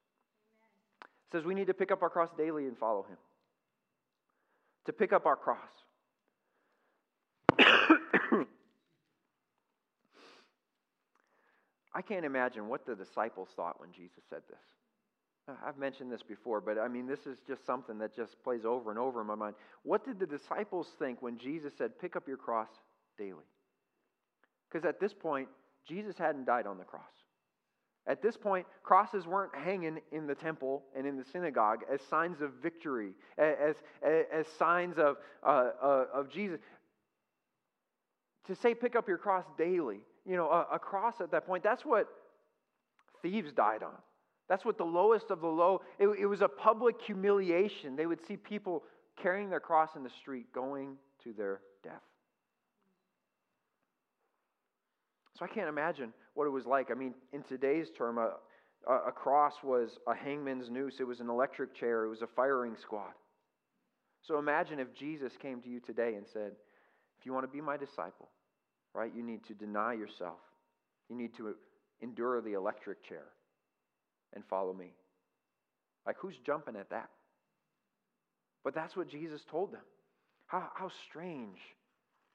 It 1.02 1.32
says 1.32 1.44
we 1.44 1.54
need 1.54 1.66
to 1.66 1.74
pick 1.74 1.90
up 1.90 2.02
our 2.02 2.08
cross 2.08 2.30
daily 2.38 2.64
and 2.64 2.78
follow 2.78 3.02
Him. 3.02 3.18
To 4.86 4.92
pick 4.94 5.12
up 5.12 5.26
our 5.26 5.36
cross. 5.36 5.58
I 11.96 12.02
can't 12.02 12.26
imagine 12.26 12.68
what 12.68 12.84
the 12.84 12.94
disciples 12.94 13.48
thought 13.56 13.80
when 13.80 13.90
Jesus 13.90 14.22
said 14.28 14.42
this. 14.50 15.56
I've 15.66 15.78
mentioned 15.78 16.12
this 16.12 16.22
before, 16.22 16.60
but 16.60 16.76
I 16.76 16.88
mean, 16.88 17.06
this 17.06 17.20
is 17.20 17.38
just 17.48 17.64
something 17.64 17.96
that 17.98 18.14
just 18.14 18.42
plays 18.44 18.66
over 18.66 18.90
and 18.90 18.98
over 18.98 19.22
in 19.22 19.26
my 19.26 19.34
mind. 19.34 19.54
What 19.82 20.04
did 20.04 20.18
the 20.18 20.26
disciples 20.26 20.88
think 20.98 21.22
when 21.22 21.38
Jesus 21.38 21.72
said, 21.78 21.98
Pick 21.98 22.14
up 22.14 22.28
your 22.28 22.36
cross 22.36 22.68
daily? 23.16 23.46
Because 24.68 24.84
at 24.86 25.00
this 25.00 25.14
point, 25.14 25.48
Jesus 25.88 26.18
hadn't 26.18 26.44
died 26.44 26.66
on 26.66 26.76
the 26.76 26.84
cross. 26.84 27.04
At 28.06 28.20
this 28.20 28.36
point, 28.36 28.66
crosses 28.82 29.26
weren't 29.26 29.54
hanging 29.54 30.00
in 30.12 30.26
the 30.26 30.34
temple 30.34 30.82
and 30.94 31.06
in 31.06 31.16
the 31.16 31.24
synagogue 31.24 31.80
as 31.90 32.00
signs 32.10 32.42
of 32.42 32.50
victory, 32.62 33.12
as, 33.38 33.76
as, 34.02 34.24
as 34.30 34.46
signs 34.58 34.98
of, 34.98 35.16
uh, 35.42 35.70
uh, 35.82 36.04
of 36.12 36.28
Jesus. 36.28 36.60
To 38.48 38.54
say, 38.54 38.74
pick 38.74 38.96
up 38.96 39.08
your 39.08 39.18
cross 39.18 39.44
daily, 39.56 40.00
you 40.26 40.36
know, 40.36 40.48
a, 40.50 40.74
a 40.74 40.78
cross 40.78 41.14
at 41.20 41.30
that 41.30 41.46
point, 41.46 41.62
that's 41.62 41.84
what 41.84 42.08
thieves 43.22 43.52
died 43.52 43.82
on. 43.82 43.94
That's 44.48 44.64
what 44.64 44.78
the 44.78 44.84
lowest 44.84 45.30
of 45.30 45.40
the 45.40 45.46
low, 45.46 45.82
it, 45.98 46.06
it 46.20 46.26
was 46.26 46.40
a 46.40 46.48
public 46.48 46.96
humiliation. 47.00 47.96
They 47.96 48.06
would 48.06 48.24
see 48.26 48.36
people 48.36 48.84
carrying 49.20 49.50
their 49.50 49.60
cross 49.60 49.90
in 49.96 50.02
the 50.02 50.10
street 50.20 50.52
going 50.52 50.96
to 51.24 51.32
their 51.32 51.60
death. 51.82 52.02
So 55.38 55.44
I 55.44 55.48
can't 55.48 55.68
imagine 55.68 56.12
what 56.34 56.46
it 56.46 56.50
was 56.50 56.64
like. 56.64 56.90
I 56.90 56.94
mean, 56.94 57.14
in 57.32 57.42
today's 57.42 57.88
term, 57.96 58.18
a, 58.18 58.34
a 58.88 59.12
cross 59.12 59.54
was 59.62 59.98
a 60.06 60.14
hangman's 60.14 60.70
noose, 60.70 60.94
it 61.00 61.06
was 61.06 61.20
an 61.20 61.28
electric 61.28 61.74
chair, 61.74 62.04
it 62.04 62.08
was 62.08 62.22
a 62.22 62.26
firing 62.26 62.74
squad. 62.80 63.12
So 64.22 64.38
imagine 64.38 64.78
if 64.78 64.94
Jesus 64.94 65.32
came 65.40 65.60
to 65.62 65.68
you 65.68 65.80
today 65.80 66.14
and 66.14 66.26
said, 66.32 66.52
If 67.18 67.26
you 67.26 67.32
want 67.32 67.44
to 67.44 67.52
be 67.52 67.60
my 67.60 67.76
disciple, 67.76 68.30
right, 68.96 69.12
you 69.14 69.22
need 69.22 69.44
to 69.46 69.54
deny 69.54 69.92
yourself. 69.92 70.38
You 71.08 71.16
need 71.16 71.36
to 71.36 71.54
endure 72.02 72.40
the 72.40 72.54
electric 72.54 73.06
chair 73.06 73.24
and 74.34 74.42
follow 74.48 74.72
me. 74.72 74.92
Like, 76.06 76.16
who's 76.18 76.36
jumping 76.44 76.76
at 76.76 76.90
that? 76.90 77.10
But 78.64 78.74
that's 78.74 78.96
what 78.96 79.08
Jesus 79.08 79.42
told 79.50 79.72
them. 79.72 79.82
How, 80.46 80.68
how 80.74 80.90
strange, 81.08 81.58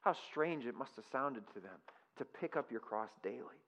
how 0.02 0.14
strange 0.30 0.66
it 0.66 0.74
must 0.74 0.92
have 0.96 1.04
sounded 1.10 1.42
to 1.54 1.60
them 1.60 1.78
to 2.18 2.24
pick 2.24 2.56
up 2.56 2.70
your 2.70 2.80
cross 2.80 3.10
daily. 3.22 3.60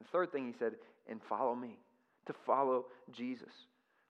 The 0.00 0.06
third 0.12 0.32
thing 0.32 0.46
he 0.46 0.54
said, 0.58 0.72
and 1.08 1.20
follow 1.28 1.54
me, 1.54 1.78
to 2.26 2.34
follow 2.46 2.86
Jesus, 3.12 3.52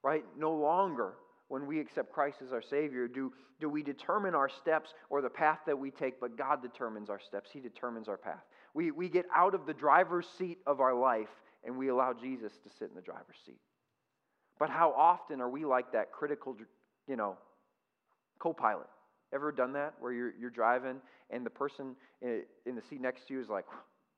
right? 0.03 0.25
No 0.37 0.53
longer 0.53 1.15
when 1.49 1.67
we 1.67 1.81
accept 1.81 2.13
Christ 2.13 2.39
as 2.45 2.53
our 2.53 2.63
Savior 2.63 3.09
do, 3.09 3.33
do 3.61 3.69
we 3.69 3.83
determine 3.83 4.35
our 4.35 4.49
steps 4.49 4.95
or 5.11 5.21
the 5.23 5.31
path 5.31 5.61
that 5.67 5.79
we 5.79 5.91
take, 5.91 6.21
but 6.21 6.37
God 6.37 6.63
determines 6.63 7.11
our 7.11 7.21
steps. 7.21 7.51
He 7.53 7.61
determines 7.61 8.09
our 8.09 8.17
path. 8.17 8.45
We, 8.75 8.91
we 8.91 9.09
get 9.09 9.27
out 9.35 9.55
of 9.55 9.67
the 9.67 9.75
driver's 9.75 10.27
seat 10.39 10.59
of 10.67 10.81
our 10.81 10.95
life 10.95 11.29
and 11.65 11.77
we 11.77 11.89
allow 11.89 12.13
Jesus 12.13 12.53
to 12.63 12.71
sit 12.79 12.89
in 12.91 12.95
the 12.95 13.03
driver's 13.03 13.37
seat. 13.45 13.61
But 14.59 14.71
how 14.71 14.93
often 14.93 15.41
are 15.41 15.49
we 15.49 15.65
like 15.65 15.93
that 15.93 16.13
critical, 16.13 16.57
you 17.07 17.17
know, 17.17 17.37
co 18.39 18.53
pilot? 18.53 18.89
Ever 19.33 19.53
done 19.53 19.73
that 19.75 19.95
where 20.01 20.13
you're, 20.13 20.33
you're 20.39 20.51
driving 20.51 21.01
and 21.31 21.45
the 21.45 21.51
person 21.51 21.97
in, 22.23 22.43
in 22.67 22.75
the 22.75 22.83
seat 22.89 23.01
next 23.01 23.29
to 23.29 23.35
you 23.35 23.41
is 23.41 23.49
like, 23.49 23.65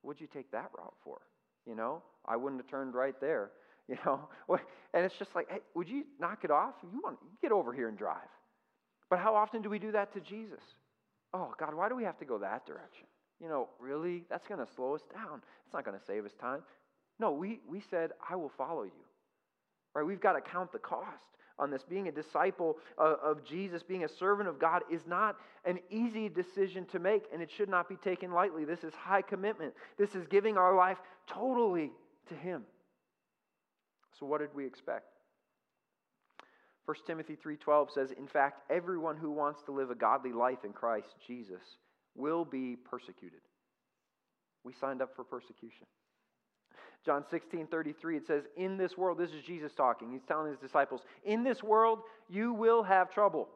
What'd 0.02 0.20
you 0.20 0.28
take 0.32 0.50
that 0.52 0.70
route 0.76 0.94
for? 1.04 1.18
You 1.66 1.74
know, 1.74 2.02
I 2.26 2.36
wouldn't 2.36 2.60
have 2.60 2.70
turned 2.70 2.94
right 2.94 3.14
there. 3.20 3.50
You 3.90 3.96
know, 4.06 4.28
and 4.94 5.04
it's 5.04 5.16
just 5.18 5.34
like, 5.34 5.50
hey, 5.50 5.58
would 5.74 5.88
you 5.88 6.04
knock 6.20 6.44
it 6.44 6.50
off? 6.52 6.74
You 6.92 7.00
want 7.02 7.18
get 7.42 7.50
over 7.50 7.72
here 7.72 7.88
and 7.88 7.98
drive. 7.98 8.30
But 9.10 9.18
how 9.18 9.34
often 9.34 9.62
do 9.62 9.68
we 9.68 9.80
do 9.80 9.90
that 9.90 10.12
to 10.12 10.20
Jesus? 10.20 10.62
Oh 11.34 11.52
God, 11.58 11.74
why 11.74 11.88
do 11.88 11.96
we 11.96 12.04
have 12.04 12.16
to 12.18 12.24
go 12.24 12.38
that 12.38 12.64
direction? 12.64 13.06
You 13.40 13.48
know, 13.48 13.68
really? 13.80 14.24
That's 14.30 14.46
going 14.46 14.64
to 14.64 14.72
slow 14.72 14.94
us 14.94 15.02
down. 15.12 15.42
It's 15.64 15.74
not 15.74 15.84
going 15.84 15.98
to 15.98 16.04
save 16.04 16.24
us 16.24 16.32
time. 16.40 16.60
No, 17.18 17.32
we, 17.32 17.60
we 17.68 17.80
said, 17.80 18.12
I 18.28 18.36
will 18.36 18.52
follow 18.56 18.84
you. 18.84 18.92
Right? 19.94 20.06
We've 20.06 20.20
got 20.20 20.34
to 20.34 20.40
count 20.40 20.70
the 20.72 20.78
cost 20.78 21.08
on 21.58 21.70
this. 21.70 21.82
Being 21.82 22.06
a 22.06 22.12
disciple 22.12 22.76
of, 22.96 23.18
of 23.22 23.44
Jesus, 23.44 23.82
being 23.82 24.04
a 24.04 24.08
servant 24.08 24.48
of 24.48 24.60
God, 24.60 24.82
is 24.90 25.06
not 25.06 25.36
an 25.64 25.80
easy 25.90 26.28
decision 26.28 26.86
to 26.86 26.98
make, 26.98 27.24
and 27.32 27.42
it 27.42 27.50
should 27.50 27.68
not 27.68 27.88
be 27.88 27.96
taken 27.96 28.30
lightly. 28.30 28.64
This 28.64 28.84
is 28.84 28.94
high 28.94 29.22
commitment. 29.22 29.74
This 29.98 30.14
is 30.14 30.26
giving 30.26 30.56
our 30.56 30.76
life 30.76 30.98
totally 31.26 31.90
to 32.28 32.34
Him. 32.34 32.62
So, 34.20 34.26
what 34.26 34.40
did 34.40 34.54
we 34.54 34.66
expect? 34.66 35.06
1 36.84 36.96
Timothy 37.06 37.36
3:12 37.36 37.90
says, 37.90 38.12
"In 38.12 38.26
fact, 38.26 38.70
everyone 38.70 39.16
who 39.16 39.30
wants 39.30 39.62
to 39.62 39.72
live 39.72 39.90
a 39.90 39.94
godly 39.94 40.32
life 40.32 40.64
in 40.64 40.72
Christ 40.72 41.16
Jesus 41.26 41.78
will 42.14 42.44
be 42.44 42.76
persecuted." 42.76 43.40
We 44.62 44.74
signed 44.74 45.00
up 45.00 45.14
for 45.16 45.24
persecution. 45.24 45.86
John 47.04 47.24
16, 47.30 47.66
33, 47.68 48.18
it 48.18 48.26
says, 48.26 48.44
In 48.56 48.76
this 48.76 48.98
world, 48.98 49.16
this 49.16 49.32
is 49.32 49.42
Jesus 49.42 49.72
talking. 49.74 50.10
He's 50.10 50.24
telling 50.24 50.50
his 50.50 50.58
disciples, 50.58 51.02
In 51.24 51.42
this 51.42 51.62
world, 51.62 52.02
you 52.28 52.52
will 52.52 52.82
have 52.82 53.10
trouble. 53.10 53.48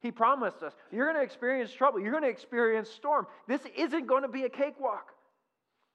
He 0.00 0.12
promised 0.12 0.62
us, 0.62 0.72
You're 0.92 1.06
going 1.06 1.16
to 1.16 1.24
experience 1.24 1.72
trouble. 1.72 1.98
You're 1.98 2.12
going 2.12 2.22
to 2.22 2.28
experience 2.28 2.90
storm. 2.90 3.26
This 3.48 3.62
isn't 3.76 4.06
going 4.06 4.22
to 4.22 4.28
be 4.28 4.44
a 4.44 4.48
cakewalk. 4.48 5.12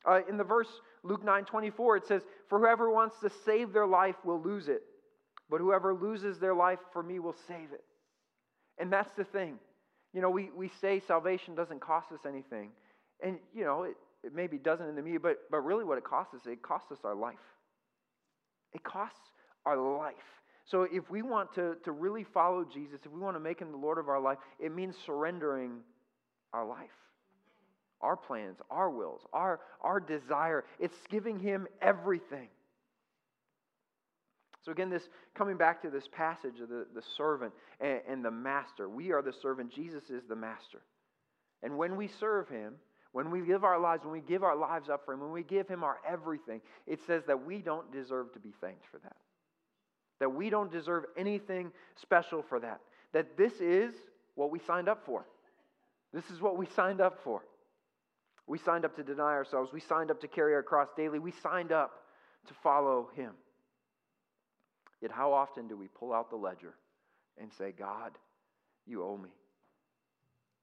Uh, 0.06 0.22
in 0.28 0.36
the 0.36 0.44
verse, 0.44 0.82
Luke 1.04 1.24
9, 1.24 1.46
24, 1.46 1.98
it 1.98 2.08
says, 2.08 2.22
For 2.48 2.60
whoever 2.60 2.92
wants 2.92 3.16
to 3.22 3.32
save 3.46 3.74
their 3.74 3.88
life 3.88 4.16
will 4.24 4.42
lose 4.42 4.68
it, 4.68 4.84
but 5.50 5.60
whoever 5.60 5.94
loses 5.94 6.40
their 6.40 6.54
life 6.54 6.80
for 6.94 7.02
me 7.02 7.20
will 7.20 7.36
save 7.48 7.72
it. 7.74 7.84
And 8.78 8.92
that's 8.92 9.12
the 9.16 9.24
thing. 9.24 9.58
You 10.14 10.22
know, 10.22 10.30
we, 10.30 10.50
we 10.56 10.70
say 10.82 11.00
salvation 11.00 11.56
doesn't 11.56 11.82
cost 11.82 12.12
us 12.12 12.20
anything. 12.28 12.70
And, 13.24 13.38
you 13.54 13.64
know, 13.64 13.84
it, 13.84 13.96
it 14.24 14.36
maybe 14.36 14.58
doesn't 14.58 14.88
in 14.88 14.96
the 14.96 15.02
media, 15.02 15.20
but, 15.20 15.38
but 15.50 15.60
really 15.60 15.84
what 15.84 15.98
it 15.98 16.04
costs 16.04 16.34
us, 16.34 16.42
it 16.46 16.62
costs 16.62 16.92
us 16.92 17.00
our 17.04 17.16
life. 17.16 17.36
It 18.74 18.84
costs 18.84 19.32
our 19.66 19.78
life. 19.78 20.16
So 20.66 20.84
if 20.84 21.10
we 21.10 21.22
want 21.22 21.54
to, 21.56 21.76
to 21.84 21.92
really 21.92 22.24
follow 22.24 22.64
Jesus, 22.64 23.00
if 23.04 23.12
we 23.12 23.20
want 23.20 23.36
to 23.36 23.40
make 23.40 23.60
him 23.60 23.72
the 23.72 23.78
Lord 23.78 23.98
of 23.98 24.10
our 24.10 24.20
life, 24.20 24.38
it 24.60 24.74
means 24.74 24.96
surrendering 25.06 25.80
our 26.54 26.66
life, 26.66 26.90
our 28.02 28.16
plans, 28.16 28.58
our 28.70 28.90
wills, 28.90 29.22
our, 29.34 29.60
our 29.82 30.00
desire. 30.00 30.64
It's 30.80 30.98
giving 31.10 31.40
him 31.40 31.68
everything. 31.82 32.50
So 34.64 34.72
again, 34.72 34.90
this 34.90 35.10
coming 35.34 35.58
back 35.58 35.82
to 35.82 35.90
this 35.90 36.08
passage 36.12 36.60
of 36.62 36.70
the, 36.70 36.86
the 36.94 37.02
servant 37.18 37.54
and, 37.80 38.02
and 38.08 38.26
the 38.26 38.32
master. 38.32 38.88
We 38.90 39.12
are 39.12 39.22
the 39.22 39.34
servant, 39.34 39.74
Jesus 39.74 40.10
is 40.10 40.24
the 40.28 40.36
master. 40.36 40.82
And 41.64 41.78
when 41.78 41.96
we 41.96 42.08
serve 42.08 42.48
him, 42.50 42.76
when 43.14 43.30
we 43.30 43.42
live 43.42 43.64
our 43.64 43.80
lives, 43.80 44.04
when 44.04 44.14
we 44.14 44.22
give 44.22 44.44
our 44.44 44.56
lives 44.56 44.90
up 44.90 45.04
for 45.06 45.14
Him, 45.14 45.20
when 45.20 45.32
we 45.32 45.44
give 45.44 45.68
Him 45.68 45.84
our 45.84 45.98
everything, 46.08 46.62
it 46.88 47.00
says 47.06 47.24
that 47.28 47.46
we 47.46 47.58
don't 47.58 47.92
deserve 47.92 48.32
to 48.34 48.40
be 48.40 48.54
thanked 48.62 48.86
for 48.90 49.00
that. 49.00 49.16
That 50.20 50.30
we 50.30 50.50
don't 50.50 50.72
deserve 50.72 51.06
anything 51.18 51.72
special 52.02 52.42
for 52.42 52.60
that. 52.60 52.80
That 53.12 53.38
this 53.38 53.54
is 53.60 53.94
what 54.36 54.50
we 54.50 54.60
signed 54.60 54.88
up 54.88 55.06
for. 55.06 55.26
This 56.14 56.30
is 56.30 56.42
what 56.42 56.58
we 56.58 56.68
signed 56.68 57.02
up 57.02 57.20
for. 57.24 57.44
We 58.48 58.58
signed 58.58 58.86
up 58.86 58.96
to 58.96 59.04
deny 59.04 59.34
ourselves. 59.34 59.72
We 59.72 59.80
signed 59.80 60.12
up 60.12 60.20
to 60.22 60.28
carry 60.28 60.54
our 60.54 60.64
cross 60.64 60.90
daily. 60.96 61.20
We 61.20 61.34
signed 61.44 61.72
up 61.72 61.92
to 62.48 62.54
follow 62.64 63.10
Him. 63.16 63.32
Yet, 65.02 65.12
how 65.12 65.34
often 65.34 65.68
do 65.68 65.76
we 65.76 65.88
pull 65.88 66.14
out 66.14 66.30
the 66.30 66.36
ledger 66.36 66.76
and 67.40 67.52
say, 67.58 67.74
God, 67.78 68.12
you 68.86 69.04
owe 69.04 69.18
me? 69.18 69.30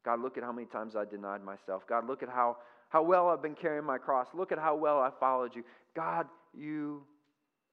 God, 0.05 0.21
look 0.21 0.39
at 0.39 0.45
how 0.45 0.53
many 0.53 0.67
times 0.67 0.95
I 0.97 1.05
denied 1.05 1.43
myself. 1.43 1.83
God, 1.89 2.07
look 2.07 2.23
at 2.23 2.29
how, 2.29 2.59
how 2.89 3.03
well 3.03 3.29
I've 3.29 3.43
been 3.43 3.55
carrying 3.55 3.85
my 3.85 3.99
cross. 3.99 4.29
Look 4.33 4.53
at 4.53 4.59
how 4.59 4.77
well 4.77 4.99
I 4.99 5.11
followed 5.19 5.55
you. 5.55 5.65
God, 5.95 6.27
you 6.57 7.03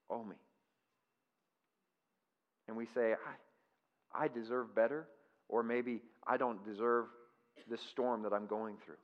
owe 0.10 0.24
me. 0.24 0.36
And 2.68 2.76
we 2.76 2.88
say, 2.96 3.14
I, 3.14 4.26
I 4.26 4.28
deserve 4.28 4.74
better, 4.76 5.08
or 5.50 5.62
maybe 5.62 6.02
I 6.26 6.38
don't 6.38 6.64
deserve 6.66 7.06
this 7.70 7.82
storm 7.92 8.24
that 8.24 8.34
I'm 8.34 8.48
going 8.48 8.76
through. 8.84 8.96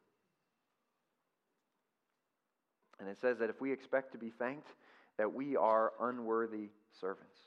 And 3.02 3.10
it 3.10 3.20
says 3.20 3.40
that 3.40 3.50
if 3.50 3.60
we 3.60 3.74
expect 3.74 4.14
to 4.14 4.18
be 4.18 4.30
thanked, 4.30 4.70
that 5.18 5.34
we 5.34 5.58
are 5.58 5.92
unworthy 6.00 6.70
servants. 7.00 7.38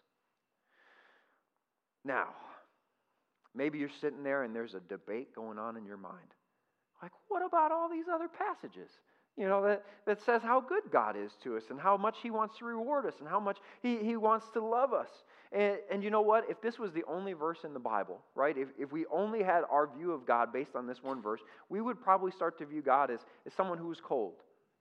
Now, 2.04 2.26
Maybe 3.54 3.78
you're 3.78 3.88
sitting 4.00 4.22
there 4.22 4.42
and 4.42 4.54
there's 4.54 4.74
a 4.74 4.80
debate 4.80 5.34
going 5.34 5.58
on 5.58 5.76
in 5.76 5.86
your 5.86 5.96
mind. 5.96 6.34
Like, 7.02 7.12
what 7.28 7.44
about 7.44 7.70
all 7.70 7.88
these 7.88 8.06
other 8.12 8.28
passages? 8.28 8.90
You 9.36 9.48
know, 9.48 9.62
that, 9.64 9.84
that 10.06 10.22
says 10.22 10.42
how 10.42 10.60
good 10.60 10.84
God 10.92 11.16
is 11.16 11.32
to 11.42 11.56
us 11.56 11.64
and 11.70 11.80
how 11.80 11.96
much 11.96 12.16
He 12.22 12.30
wants 12.30 12.58
to 12.58 12.64
reward 12.64 13.06
us 13.06 13.14
and 13.20 13.28
how 13.28 13.40
much 13.40 13.58
He, 13.82 13.98
he 13.98 14.16
wants 14.16 14.48
to 14.54 14.64
love 14.64 14.92
us. 14.92 15.08
And, 15.52 15.78
and 15.90 16.04
you 16.04 16.10
know 16.10 16.20
what? 16.20 16.44
If 16.48 16.60
this 16.62 16.78
was 16.78 16.92
the 16.92 17.04
only 17.08 17.32
verse 17.32 17.58
in 17.64 17.74
the 17.74 17.80
Bible, 17.80 18.20
right? 18.34 18.56
If, 18.56 18.68
if 18.78 18.92
we 18.92 19.06
only 19.06 19.42
had 19.42 19.62
our 19.70 19.88
view 19.96 20.12
of 20.12 20.26
God 20.26 20.52
based 20.52 20.76
on 20.76 20.86
this 20.86 21.02
one 21.02 21.20
verse, 21.20 21.40
we 21.68 21.80
would 21.80 22.00
probably 22.00 22.30
start 22.30 22.58
to 22.58 22.66
view 22.66 22.80
God 22.80 23.10
as, 23.10 23.20
as 23.46 23.52
someone 23.54 23.78
who 23.78 23.90
is 23.90 24.00
cold, 24.00 24.34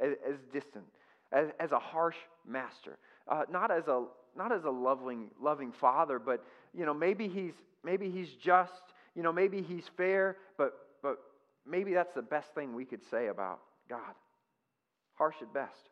as, 0.04 0.12
as 0.28 0.36
distant, 0.52 0.86
as, 1.32 1.48
as 1.60 1.72
a 1.72 1.80
harsh 1.80 2.18
master. 2.48 2.98
Uh, 3.28 3.44
not 3.50 3.72
as 3.72 3.88
a 3.88 4.06
not 4.36 4.52
as 4.52 4.66
a 4.66 4.70
loving 4.70 5.30
loving 5.42 5.72
father, 5.72 6.20
but 6.20 6.44
you 6.74 6.86
know 6.86 6.94
maybe 6.94 7.28
he's 7.28 7.54
maybe 7.84 8.10
he's 8.10 8.30
just, 8.42 8.82
you 9.16 9.24
know, 9.24 9.32
maybe 9.32 9.62
he's 9.62 9.86
fair, 9.98 10.38
but, 10.58 10.74
but 11.02 11.18
maybe 11.68 11.94
that's 11.94 12.14
the 12.14 12.22
best 12.22 12.54
thing 12.56 12.74
we 12.74 12.86
could 12.86 13.02
say 13.10 13.28
about 13.28 13.60
God. 13.90 14.16
Harsh 15.16 15.36
at 15.42 15.54
best. 15.54 15.90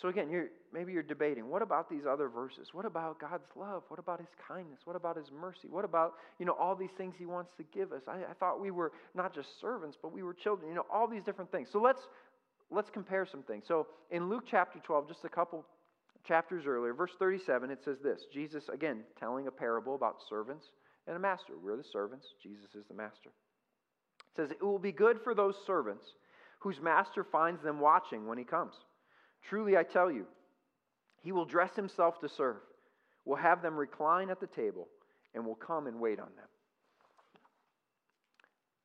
So 0.00 0.08
again, 0.08 0.28
you're, 0.28 0.48
maybe 0.74 0.92
you're 0.92 1.02
debating, 1.02 1.48
what 1.48 1.62
about 1.62 1.88
these 1.88 2.02
other 2.08 2.28
verses? 2.28 2.68
What 2.72 2.84
about 2.84 3.18
God's 3.18 3.48
love? 3.56 3.82
What 3.88 3.98
about 3.98 4.20
his 4.20 4.28
kindness? 4.46 4.80
What 4.84 4.94
about 4.94 5.16
his 5.16 5.30
mercy? 5.32 5.68
What 5.70 5.86
about, 5.86 6.14
you 6.38 6.44
know, 6.44 6.52
all 6.52 6.76
these 6.76 6.90
things 6.98 7.14
he 7.18 7.24
wants 7.24 7.52
to 7.56 7.64
give 7.74 7.92
us? 7.92 8.02
I, 8.06 8.30
I 8.30 8.34
thought 8.38 8.60
we 8.60 8.70
were 8.70 8.92
not 9.14 9.34
just 9.34 9.58
servants, 9.58 9.96
but 10.00 10.12
we 10.12 10.22
were 10.22 10.34
children, 10.34 10.68
you 10.68 10.74
know, 10.74 10.84
all 10.92 11.08
these 11.08 11.22
different 11.22 11.50
things. 11.50 11.68
So 11.72 11.80
let's 11.80 12.00
let's 12.70 12.90
compare 12.90 13.26
some 13.30 13.42
things. 13.42 13.64
So 13.66 13.86
in 14.10 14.28
Luke 14.28 14.44
chapter 14.50 14.80
12, 14.80 15.08
just 15.08 15.24
a 15.24 15.28
couple 15.28 15.64
chapters 16.26 16.64
earlier, 16.66 16.92
verse 16.92 17.12
37, 17.18 17.70
it 17.70 17.78
says 17.84 17.98
this. 18.02 18.22
Jesus, 18.34 18.64
again, 18.68 19.02
telling 19.18 19.46
a 19.46 19.50
parable 19.50 19.94
about 19.94 20.16
servants 20.28 20.66
and 21.06 21.16
a 21.16 21.20
master. 21.20 21.54
We're 21.62 21.76
the 21.76 21.84
servants, 21.84 22.26
Jesus 22.42 22.74
is 22.74 22.84
the 22.88 22.94
master. 22.94 23.30
It 23.30 24.36
says, 24.36 24.50
It 24.50 24.62
will 24.62 24.78
be 24.78 24.92
good 24.92 25.18
for 25.24 25.34
those 25.34 25.54
servants 25.66 26.04
whose 26.58 26.80
master 26.82 27.24
finds 27.24 27.62
them 27.62 27.80
watching 27.80 28.26
when 28.26 28.36
he 28.36 28.44
comes. 28.44 28.74
Truly, 29.48 29.76
I 29.76 29.82
tell 29.82 30.10
you, 30.10 30.26
he 31.22 31.32
will 31.32 31.44
dress 31.44 31.74
himself 31.74 32.20
to 32.20 32.28
serve, 32.28 32.56
will 33.24 33.36
have 33.36 33.62
them 33.62 33.76
recline 33.76 34.30
at 34.30 34.40
the 34.40 34.46
table, 34.46 34.88
and 35.34 35.44
will 35.44 35.54
come 35.54 35.86
and 35.86 36.00
wait 36.00 36.18
on 36.18 36.30
them. 36.36 36.48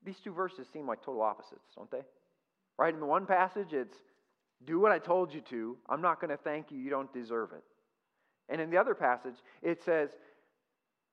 These 0.03 0.19
two 0.23 0.33
verses 0.33 0.67
seem 0.71 0.87
like 0.87 1.03
total 1.03 1.21
opposites, 1.21 1.73
don't 1.75 1.89
they? 1.91 2.01
Right? 2.77 2.93
In 2.93 2.99
the 2.99 3.05
one 3.05 3.25
passage, 3.25 3.73
it's 3.73 3.97
do 4.65 4.79
what 4.79 4.91
I 4.91 4.99
told 4.99 5.33
you 5.33 5.41
to. 5.41 5.77
I'm 5.89 6.01
not 6.01 6.19
going 6.19 6.29
to 6.29 6.37
thank 6.37 6.71
you. 6.71 6.77
You 6.77 6.89
don't 6.89 7.11
deserve 7.13 7.51
it. 7.53 7.63
And 8.49 8.59
in 8.59 8.69
the 8.69 8.77
other 8.77 8.93
passage, 8.93 9.35
it 9.61 9.81
says, 9.83 10.09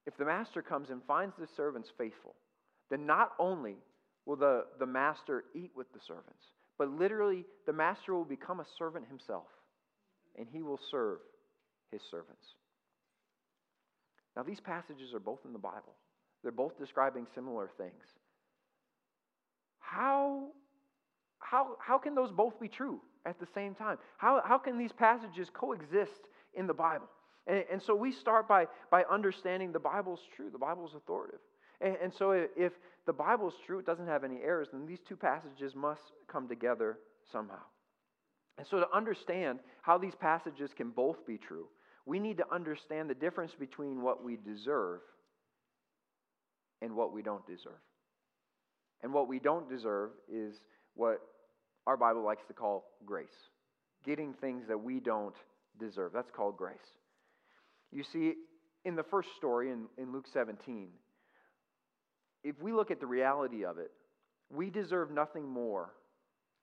if 0.07 0.17
the 0.17 0.25
master 0.25 0.63
comes 0.63 0.91
and 0.91 1.03
finds 1.05 1.37
the 1.37 1.47
servants 1.47 1.91
faithful, 1.97 2.35
then 2.91 3.07
not 3.07 3.33
only 3.39 3.77
will 4.27 4.37
the, 4.37 4.65
the 4.79 4.87
master 4.87 5.45
eat 5.55 5.71
with 5.77 5.93
the 5.93 6.01
servants, 6.01 6.45
but 6.79 6.89
literally, 6.91 7.45
the 7.67 7.73
master 7.73 8.15
will 8.15 8.25
become 8.25 8.61
a 8.61 8.67
servant 8.79 9.07
himself, 9.09 9.47
and 10.39 10.47
he 10.51 10.63
will 10.63 10.81
serve 10.91 11.19
his 11.91 12.01
servants. 12.11 12.47
Now, 14.37 14.45
these 14.45 14.61
passages 14.61 15.13
are 15.13 15.21
both 15.21 15.41
in 15.45 15.53
the 15.53 15.59
Bible, 15.59 15.95
they're 16.43 16.53
both 16.53 16.79
describing 16.79 17.27
similar 17.35 17.69
things. 17.77 18.05
How, 19.81 20.49
how, 21.41 21.77
how 21.81 21.99
can 21.99 22.15
those 22.15 22.31
both 22.31 22.61
be 22.61 22.69
true 22.69 23.01
at 23.27 23.41
the 23.41 23.47
same 23.55 23.75
time? 23.75 23.97
How, 24.19 24.43
how 24.45 24.59
can 24.59 24.79
these 24.79 24.93
passages 24.93 25.49
coexist 25.53 26.29
in 26.55 26.67
the 26.67 26.75
Bible? 26.75 27.09
And, 27.47 27.65
and 27.73 27.83
so 27.83 27.95
we 27.95 28.13
start 28.13 28.47
by, 28.47 28.67
by 28.91 29.05
understanding 29.11 29.73
the 29.73 29.81
Bible's 29.81 30.21
true, 30.37 30.51
the 30.51 30.59
Bible's 30.59 30.95
authoritative. 30.95 31.41
And, 31.81 31.97
and 32.03 32.13
so 32.19 32.33
if 32.33 32.73
the 33.07 33.13
Bible 33.13 33.49
is 33.49 33.55
true, 33.67 33.79
it 33.79 33.87
doesn't 33.87 34.07
have 34.07 34.25
any 34.25 34.41
errors, 34.43 34.69
then 34.73 34.87
these 34.87 34.99
two 35.09 35.17
passages 35.17 35.75
must 35.75 36.03
come 36.31 36.49
together 36.49 36.99
somehow. 37.33 37.63
And 38.59 38.67
so 38.67 38.81
to 38.81 38.87
understand 38.95 39.61
how 39.83 39.99
these 39.99 40.15
passages 40.15 40.71
can 40.77 40.91
both 40.91 41.25
be 41.27 41.39
true, 41.39 41.69
we 42.07 42.19
need 42.19 42.39
to 42.39 42.45
understand 42.53 43.09
the 43.09 43.15
difference 43.15 43.53
between 43.59 44.03
what 44.03 44.25
we 44.25 44.37
deserve 44.37 45.01
and 46.83 46.95
what 46.95 47.13
we 47.13 47.23
don't 47.23 47.47
deserve. 47.47 47.81
And 49.03 49.13
what 49.13 49.29
we 49.29 49.39
don't 49.39 49.69
deserve 49.69 50.11
is 50.33 50.57
what 50.95 51.21
our 51.87 51.97
Bible 51.97 52.25
likes 52.25 52.43
to 52.49 52.53
call 52.53 52.85
grace 53.07 53.29
getting 54.05 54.33
things 54.35 54.65
that 54.69 54.79
we 54.79 55.01
don't 55.01 55.35
deserve. 55.79 56.13
That's 56.13 56.31
called 56.31 56.57
grace. 56.57 56.77
You 57.91 58.03
see, 58.03 58.35
in 58.85 58.97
the 58.97 59.03
first 59.03 59.29
story 59.37 59.71
in, 59.71 59.87
in 59.97 60.13
Luke 60.13 60.27
17, 60.33 60.89
if 62.45 62.61
we 62.61 62.73
look 62.73 62.91
at 62.91 63.01
the 63.01 63.07
reality 63.07 63.65
of 63.65 63.79
it, 63.79 63.91
we 64.51 64.71
deserve 64.71 65.11
nothing 65.11 65.49
more 65.49 65.95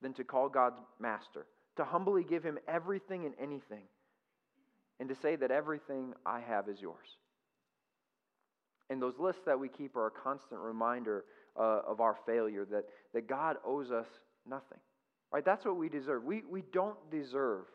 than 0.01 0.13
to 0.13 0.23
call 0.23 0.49
God's 0.49 0.79
master, 0.99 1.45
to 1.77 1.83
humbly 1.83 2.23
give 2.23 2.43
him 2.43 2.57
everything 2.67 3.25
and 3.25 3.35
anything, 3.41 3.83
and 4.99 5.09
to 5.09 5.15
say 5.15 5.35
that 5.35 5.51
everything 5.51 6.13
I 6.25 6.39
have 6.39 6.69
is 6.69 6.81
yours. 6.81 7.07
And 8.89 9.01
those 9.01 9.15
lists 9.19 9.41
that 9.45 9.59
we 9.59 9.67
keep 9.67 9.95
are 9.95 10.07
a 10.07 10.11
constant 10.11 10.61
reminder 10.61 11.25
uh, 11.57 11.81
of 11.87 12.01
our 12.01 12.17
failure, 12.25 12.65
that, 12.65 12.85
that 13.13 13.27
God 13.27 13.57
owes 13.65 13.91
us 13.91 14.07
nothing. 14.47 14.79
Right? 15.31 15.43
That's 15.43 15.65
what 15.65 15.77
we 15.77 15.89
deserve. 15.89 16.23
We, 16.23 16.43
we 16.49 16.63
don't 16.71 16.97
deserve 17.11 17.65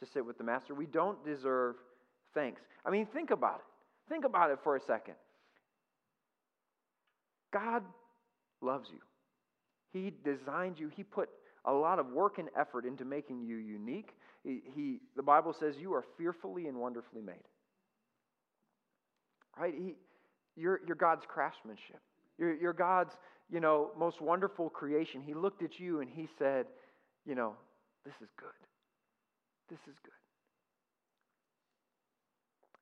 to 0.00 0.06
sit 0.06 0.24
with 0.24 0.38
the 0.38 0.44
master. 0.44 0.74
We 0.74 0.86
don't 0.86 1.22
deserve 1.24 1.76
thanks. 2.34 2.62
I 2.84 2.90
mean, 2.90 3.06
think 3.06 3.30
about 3.30 3.56
it. 3.56 4.10
Think 4.12 4.24
about 4.24 4.50
it 4.50 4.58
for 4.62 4.76
a 4.76 4.80
second. 4.80 5.14
God 7.56 7.82
loves 8.60 8.88
you. 8.92 9.00
He 9.92 10.12
designed 10.24 10.78
you. 10.78 10.90
He 10.94 11.02
put 11.02 11.30
a 11.64 11.72
lot 11.72 11.98
of 11.98 12.08
work 12.08 12.38
and 12.38 12.48
effort 12.58 12.84
into 12.84 13.06
making 13.06 13.44
you 13.44 13.56
unique. 13.56 14.10
He, 14.44 14.60
he, 14.74 14.98
the 15.16 15.22
Bible 15.22 15.54
says 15.58 15.74
you 15.80 15.94
are 15.94 16.04
fearfully 16.18 16.66
and 16.66 16.76
wonderfully 16.76 17.22
made. 17.22 17.46
Right? 19.58 19.74
He, 19.74 19.94
you're, 20.54 20.80
you're 20.86 20.96
God's 20.96 21.24
craftsmanship. 21.26 22.00
You're, 22.36 22.54
you're 22.54 22.74
God's, 22.74 23.14
you 23.50 23.60
know, 23.60 23.90
most 23.98 24.20
wonderful 24.20 24.68
creation. 24.68 25.22
He 25.24 25.32
looked 25.32 25.62
at 25.62 25.80
you 25.80 26.00
and 26.00 26.10
he 26.10 26.28
said, 26.38 26.66
you 27.24 27.34
know, 27.34 27.54
this 28.04 28.14
is 28.22 28.28
good. 28.38 28.48
This 29.70 29.80
is 29.88 29.96
good. 30.04 30.12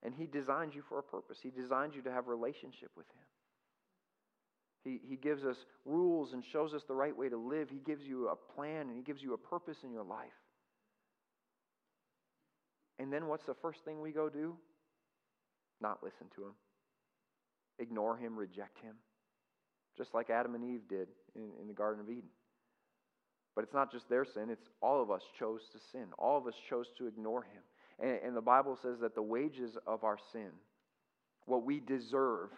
And 0.03 0.13
he 0.15 0.27
designed 0.27 0.75
you 0.75 0.83
for 0.89 0.99
a 0.99 1.03
purpose. 1.03 1.39
He 1.41 1.51
designed 1.51 1.95
you 1.95 2.03
to 2.03 2.11
have 2.11 2.27
relationship 2.27 2.91
with 2.97 3.07
him. 3.07 3.25
He, 4.85 5.01
he 5.09 5.17
gives 5.17 5.45
us 5.45 5.57
rules 5.85 6.35
and 6.35 6.45
shows 6.53 6.75
us 6.75 6.83
the 6.87 6.95
right 6.95 7.17
way 7.17 7.29
to 7.29 7.37
live. 7.37 7.71
He 7.71 7.79
gives 7.79 8.05
you 8.05 8.29
a 8.29 8.37
plan 8.37 8.89
and 8.89 8.97
He 8.97 9.03
gives 9.03 9.23
you 9.23 9.33
a 9.33 9.39
purpose 9.39 9.79
in 9.83 9.91
your 9.91 10.05
life. 10.05 10.29
And 12.99 13.13
then 13.13 13.27
what's 13.27 13.47
the 13.47 13.55
first 13.55 13.85
thing 13.85 14.01
we 14.01 14.13
go 14.13 14.29
do? 14.29 14.57
Not 15.81 16.03
listen 16.03 16.27
to 16.37 16.43
Him, 16.43 16.53
ignore 17.79 18.17
Him, 18.17 18.37
reject 18.37 18.79
Him, 18.81 18.95
just 19.97 20.15
like 20.15 20.31
Adam 20.31 20.55
and 20.55 20.65
Eve 20.65 20.83
did 20.89 21.09
in, 21.35 21.51
in 21.61 21.67
the 21.67 21.75
Garden 21.75 22.01
of 22.01 22.09
Eden. 22.09 22.31
But 23.55 23.65
it's 23.65 23.75
not 23.75 23.91
just 23.91 24.09
their 24.09 24.25
sin, 24.25 24.49
it's 24.51 24.69
all 24.83 25.03
of 25.03 25.11
us 25.11 25.23
chose 25.39 25.61
to 25.73 25.79
sin. 25.93 26.07
All 26.19 26.37
of 26.37 26.47
us 26.47 26.55
chose 26.69 26.87
to 26.99 27.07
ignore 27.07 27.43
Him. 27.43 27.63
And, 28.01 28.19
and 28.27 28.37
the 28.37 28.41
Bible 28.41 28.79
says 28.83 28.99
that 29.01 29.15
the 29.15 29.23
wages 29.23 29.77
of 29.87 30.05
our 30.05 30.19
sin, 30.33 30.51
what 31.47 31.65
we 31.65 31.81
deserve, 31.81 32.51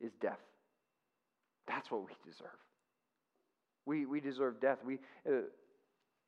is 0.00 0.12
death. 0.20 0.38
That's 1.66 1.90
what 1.90 2.02
we 2.04 2.12
deserve. 2.24 2.48
We, 3.86 4.06
we 4.06 4.20
deserve 4.20 4.60
death. 4.60 4.78
We, 4.84 4.98
uh, 5.28 5.42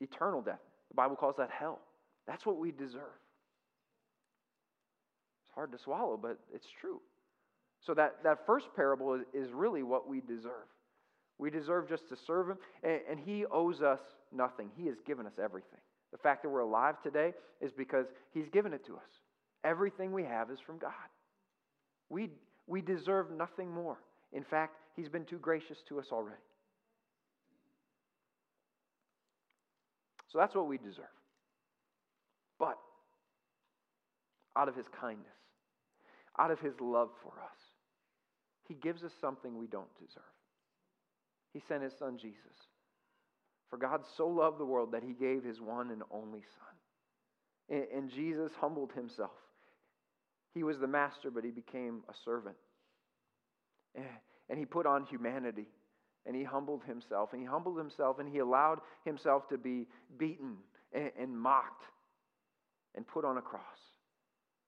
eternal 0.00 0.42
death. 0.42 0.60
The 0.88 0.94
Bible 0.94 1.16
calls 1.16 1.36
that 1.38 1.50
hell. 1.50 1.80
That's 2.26 2.46
what 2.46 2.56
we 2.56 2.70
deserve. 2.70 3.18
It's 5.42 5.54
hard 5.54 5.72
to 5.72 5.78
swallow, 5.78 6.18
but 6.20 6.38
it's 6.52 6.66
true. 6.80 7.00
So 7.84 7.94
that, 7.94 8.16
that 8.24 8.46
first 8.46 8.66
parable 8.74 9.20
is, 9.34 9.52
really 9.52 9.82
what 9.82 10.08
we 10.08 10.20
deserve. 10.20 10.68
We 11.38 11.50
deserve 11.50 11.88
just 11.88 12.08
to 12.08 12.16
serve 12.26 12.50
Him, 12.50 12.58
and, 12.82 13.00
and 13.10 13.20
He 13.20 13.44
owes 13.46 13.82
us 13.82 14.00
nothing. 14.32 14.70
He 14.76 14.86
has 14.86 14.96
given 15.06 15.26
us 15.26 15.34
everything. 15.42 15.80
The 16.12 16.18
fact 16.18 16.42
that 16.42 16.48
we're 16.48 16.60
alive 16.60 16.94
today 17.02 17.34
is 17.60 17.72
because 17.72 18.06
He's 18.32 18.48
given 18.48 18.72
it 18.72 18.86
to 18.86 18.94
us. 18.94 19.20
Everything 19.64 20.12
we 20.12 20.24
have 20.24 20.50
is 20.50 20.58
from 20.64 20.78
God. 20.78 20.92
We, 22.08 22.30
we 22.66 22.80
deserve 22.80 23.30
nothing 23.30 23.70
more. 23.70 23.98
In 24.32 24.44
fact, 24.44 24.76
He's 24.96 25.08
been 25.08 25.24
too 25.24 25.38
gracious 25.38 25.78
to 25.88 25.98
us 25.98 26.06
already. 26.12 26.36
So 30.30 30.38
that's 30.38 30.54
what 30.54 30.66
we 30.66 30.78
deserve. 30.78 31.04
But 32.58 32.78
out 34.56 34.68
of 34.68 34.76
His 34.76 34.86
kindness, 35.00 35.26
out 36.38 36.50
of 36.50 36.60
His 36.60 36.74
love 36.80 37.10
for 37.22 37.32
us, 37.40 37.58
He 38.68 38.74
gives 38.74 39.02
us 39.02 39.12
something 39.20 39.56
we 39.58 39.66
don't 39.66 39.92
deserve. 39.98 40.22
He 41.52 41.60
sent 41.68 41.82
His 41.82 41.92
Son 41.98 42.18
Jesus. 42.20 42.38
For 43.70 43.76
God 43.76 44.02
so 44.16 44.26
loved 44.28 44.58
the 44.58 44.64
world 44.64 44.92
that 44.92 45.02
He 45.02 45.12
gave 45.12 45.44
His 45.44 45.60
one 45.60 45.90
and 45.90 46.02
only 46.10 46.40
Son. 46.40 47.88
And, 47.92 48.10
Jesus 48.10 48.52
humbled 48.60 48.92
Himself. 48.94 49.30
He 50.54 50.62
was 50.62 50.78
the 50.78 50.86
master, 50.86 51.30
but 51.30 51.44
He 51.44 51.50
became 51.50 52.02
a 52.08 52.12
servant. 52.24 52.56
And 53.94 54.04
and 54.48 54.58
he 54.58 54.64
put 54.64 54.86
on 54.86 55.04
humanity 55.04 55.66
and 56.26 56.34
he 56.34 56.42
humbled 56.42 56.82
himself 56.84 57.32
and 57.32 57.40
he 57.40 57.46
humbled 57.46 57.78
himself 57.78 58.18
and 58.18 58.28
he 58.28 58.38
allowed 58.38 58.78
himself 59.04 59.48
to 59.48 59.58
be 59.58 59.86
beaten 60.18 60.56
and, 60.92 61.10
and, 61.18 61.38
mocked 61.38 61.84
and 62.94 63.06
put 63.06 63.24
on 63.24 63.36
a 63.36 63.42
cross. 63.42 63.62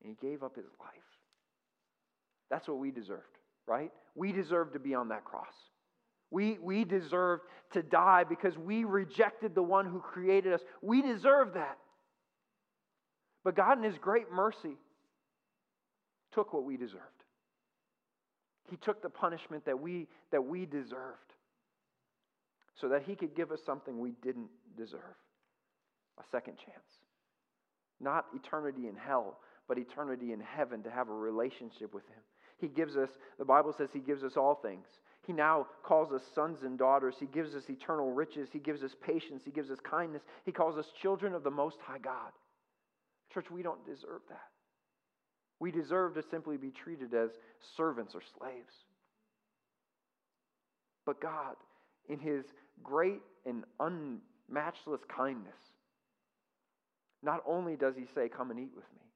And 0.03 0.15
he 0.15 0.27
gave 0.27 0.43
up 0.43 0.57
his 0.57 0.67
life. 0.81 0.91
That's 2.51 2.69
what 2.69 2.79
we 2.79 2.91
deserved 2.91 3.37
right? 3.67 3.91
We 4.15 4.33
deserved 4.33 4.73
to 4.75 4.79
be 4.79 4.95
on 4.95 5.09
that 5.09 5.25
cross. 5.25 5.55
We, 6.31 6.59
we 6.61 6.85
deserve 6.85 7.41
to 7.73 7.83
die 7.83 8.25
because 8.25 8.57
we 8.57 8.85
rejected 8.85 9.55
the 9.55 9.63
one 9.63 9.87
who 9.87 10.01
created 10.01 10.53
us. 10.53 10.61
We 10.83 11.03
deserve 11.03 11.55
that. 11.55 11.79
But 13.45 13.55
god 13.55 13.79
in 13.79 13.85
his 13.85 13.99
great 13.99 14.33
mercy 14.33 14.77
took 16.33 16.53
what 16.53 16.65
we 16.65 16.77
deserved 16.77 17.16
he 18.71 18.77
took 18.77 19.03
the 19.03 19.11
punishment 19.11 19.65
that 19.65 19.79
we, 19.79 20.09
that 20.33 20.45
we 20.45 20.67
deserved 20.67 21.33
so 22.81 22.89
that 22.89 23.03
he 23.03 23.15
could 23.15 23.35
give 23.35 23.51
us 23.51 23.61
something 23.65 23.99
we 23.99 24.13
didn't 24.23 24.49
deserve. 24.77 25.17
a 26.19 26.25
second 26.31 26.57
chance. 26.57 26.87
Not 28.01 28.27
eternity 28.35 28.89
in 28.89 28.97
hell, 28.97 29.39
but 29.69 29.79
eternity 29.79 30.33
in 30.33 30.41
heaven 30.41 30.83
to 30.83 30.91
have 30.91 31.09
a 31.09 31.15
relationship 31.15 31.95
with 31.95 32.07
Him. 32.09 32.23
He 32.59 32.69
gives 32.69 32.97
us, 32.97 33.11
the 33.39 33.45
Bible 33.45 33.75
says 33.77 33.89
He 33.93 34.01
gives 34.01 34.23
us 34.23 34.37
all 34.37 34.55
things. 34.55 34.87
He 35.27 35.33
now 35.33 35.67
calls 35.83 36.13
us 36.13 36.23
sons 36.35 36.63
and 36.63 36.79
daughters. 36.79 37.17
He 37.19 37.27
gives 37.27 37.55
us 37.55 37.65
eternal 37.69 38.13
riches. 38.13 38.49
He 38.53 38.61
gives 38.61 38.83
us 38.83 38.93
patience. 39.05 39.43
He 39.45 39.51
gives 39.51 39.71
us 39.71 39.79
kindness. 39.81 40.23
He 40.45 40.53
calls 40.53 40.79
us 40.79 40.87
children 41.03 41.35
of 41.35 41.43
the 41.43 41.51
Most 41.51 41.79
High 41.85 41.99
God. 41.99 42.33
Church, 43.35 43.51
we 43.51 43.63
don't 43.63 43.85
deserve 43.85 44.21
that. 44.29 44.49
We 45.59 45.71
deserve 45.71 46.15
to 46.15 46.23
simply 46.31 46.57
be 46.57 46.71
treated 46.71 47.15
as 47.15 47.31
servants 47.77 48.15
or 48.15 48.23
slaves. 48.39 48.73
But 51.05 51.21
God, 51.21 51.57
in 52.09 52.19
His 52.19 52.45
great 52.83 53.23
and 53.47 53.65
unmatchless 53.81 55.07
kindness, 55.09 55.55
not 57.23 57.43
only 57.47 57.77
does 57.77 57.95
He 57.97 58.07
say, 58.15 58.29
Come 58.29 58.51
and 58.51 58.61
eat 58.61 58.73
with 58.75 58.85
me, 58.95 59.07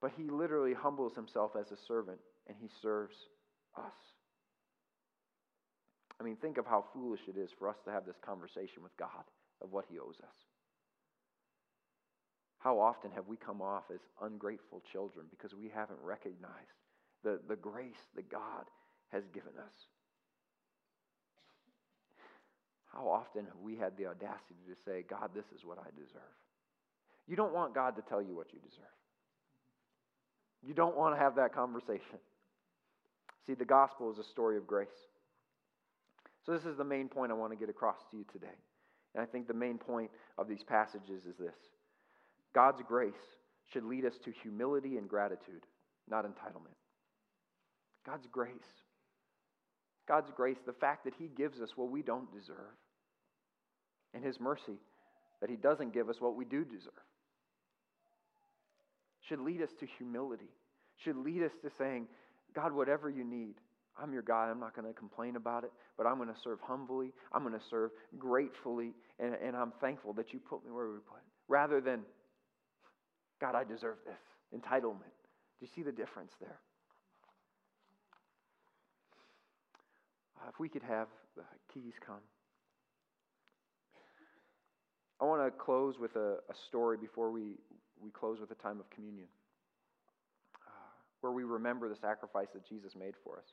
but 0.00 0.12
He 0.16 0.30
literally 0.30 0.74
humbles 0.74 1.14
Himself 1.14 1.52
as 1.58 1.70
a 1.70 1.76
servant 1.86 2.18
and 2.46 2.56
He 2.60 2.68
serves 2.80 3.16
us. 3.76 3.92
I 6.18 6.22
mean, 6.22 6.36
think 6.36 6.58
of 6.58 6.66
how 6.66 6.84
foolish 6.92 7.20
it 7.28 7.38
is 7.38 7.50
for 7.58 7.68
us 7.68 7.76
to 7.84 7.90
have 7.90 8.06
this 8.06 8.18
conversation 8.24 8.82
with 8.82 8.96
God 8.96 9.24
of 9.62 9.72
what 9.72 9.86
He 9.90 9.98
owes 9.98 10.16
us. 10.22 10.49
How 12.60 12.78
often 12.78 13.10
have 13.12 13.26
we 13.26 13.36
come 13.36 13.62
off 13.62 13.84
as 13.92 14.00
ungrateful 14.22 14.82
children 14.92 15.26
because 15.30 15.54
we 15.54 15.70
haven't 15.74 15.98
recognized 16.04 16.76
the, 17.24 17.40
the 17.48 17.56
grace 17.56 18.04
that 18.14 18.30
God 18.30 18.64
has 19.08 19.24
given 19.32 19.52
us? 19.58 19.76
How 22.92 23.08
often 23.08 23.46
have 23.46 23.58
we 23.62 23.76
had 23.76 23.96
the 23.96 24.06
audacity 24.06 24.60
to 24.68 24.76
say, 24.84 25.04
God, 25.08 25.30
this 25.34 25.46
is 25.56 25.64
what 25.64 25.78
I 25.78 25.88
deserve? 25.96 26.36
You 27.26 27.36
don't 27.36 27.54
want 27.54 27.74
God 27.74 27.96
to 27.96 28.02
tell 28.02 28.20
you 28.20 28.36
what 28.36 28.52
you 28.52 28.58
deserve. 28.58 28.84
You 30.62 30.74
don't 30.74 30.96
want 30.96 31.14
to 31.14 31.18
have 31.18 31.36
that 31.36 31.54
conversation. 31.54 32.18
See, 33.46 33.54
the 33.54 33.64
gospel 33.64 34.10
is 34.12 34.18
a 34.18 34.24
story 34.24 34.58
of 34.58 34.66
grace. 34.66 34.88
So, 36.44 36.52
this 36.52 36.64
is 36.64 36.76
the 36.76 36.84
main 36.84 37.08
point 37.08 37.30
I 37.30 37.34
want 37.34 37.52
to 37.52 37.56
get 37.56 37.70
across 37.70 37.98
to 38.10 38.16
you 38.16 38.24
today. 38.32 38.58
And 39.14 39.22
I 39.22 39.26
think 39.26 39.46
the 39.46 39.54
main 39.54 39.78
point 39.78 40.10
of 40.36 40.48
these 40.48 40.62
passages 40.62 41.24
is 41.24 41.36
this 41.38 41.54
God's 42.54 42.82
grace 42.86 43.12
should 43.72 43.84
lead 43.84 44.04
us 44.04 44.14
to 44.24 44.32
humility 44.42 44.96
and 44.96 45.08
gratitude, 45.08 45.64
not 46.08 46.24
entitlement. 46.24 46.76
God's 48.04 48.26
grace. 48.30 48.52
God's 50.08 50.30
grace, 50.34 50.56
the 50.66 50.72
fact 50.72 51.04
that 51.04 51.14
He 51.18 51.28
gives 51.28 51.60
us 51.60 51.70
what 51.76 51.90
we 51.90 52.02
don't 52.02 52.32
deserve, 52.32 52.74
and 54.12 54.24
His 54.24 54.40
mercy 54.40 54.78
that 55.40 55.50
He 55.50 55.56
doesn't 55.56 55.94
give 55.94 56.08
us 56.08 56.16
what 56.18 56.34
we 56.34 56.44
do 56.44 56.64
deserve, 56.64 56.92
should 59.28 59.40
lead 59.40 59.62
us 59.62 59.70
to 59.78 59.86
humility, 59.98 60.50
should 61.04 61.16
lead 61.16 61.42
us 61.42 61.52
to 61.62 61.70
saying, 61.78 62.08
God, 62.54 62.72
whatever 62.72 63.08
you 63.08 63.24
need, 63.24 63.54
I'm 64.00 64.12
your 64.12 64.22
God. 64.22 64.50
I'm 64.50 64.60
not 64.60 64.74
going 64.74 64.86
to 64.86 64.98
complain 64.98 65.36
about 65.36 65.64
it, 65.64 65.72
but 65.96 66.06
I'm 66.06 66.16
going 66.16 66.28
to 66.28 66.40
serve 66.42 66.58
humbly. 66.62 67.12
I'm 67.32 67.42
going 67.42 67.54
to 67.54 67.64
serve 67.68 67.90
gratefully, 68.18 68.92
and, 69.18 69.34
and 69.34 69.56
I'm 69.56 69.72
thankful 69.80 70.12
that 70.14 70.32
you 70.32 70.38
put 70.38 70.64
me 70.64 70.70
where 70.70 70.88
we 70.88 70.98
put. 70.98 71.20
Rather 71.48 71.80
than, 71.80 72.00
God, 73.40 73.54
I 73.54 73.64
deserve 73.64 73.96
this. 74.04 74.20
Entitlement. 74.54 75.16
Do 75.58 75.66
you 75.66 75.68
see 75.74 75.82
the 75.82 75.92
difference 75.92 76.32
there? 76.40 76.58
Uh, 80.36 80.48
if 80.48 80.58
we 80.58 80.68
could 80.68 80.82
have 80.82 81.08
the 81.36 81.42
keys 81.72 81.94
come. 82.04 82.20
I 85.20 85.24
want 85.24 85.44
to 85.44 85.50
close 85.50 85.98
with 85.98 86.16
a, 86.16 86.38
a 86.48 86.54
story 86.68 86.96
before 86.96 87.30
we, 87.30 87.56
we 88.02 88.10
close 88.10 88.40
with 88.40 88.50
a 88.50 88.54
time 88.54 88.80
of 88.80 88.88
communion, 88.90 89.26
uh, 90.66 90.70
where 91.20 91.32
we 91.32 91.44
remember 91.44 91.88
the 91.88 91.96
sacrifice 91.96 92.48
that 92.54 92.66
Jesus 92.66 92.92
made 92.98 93.14
for 93.22 93.38
us. 93.38 93.44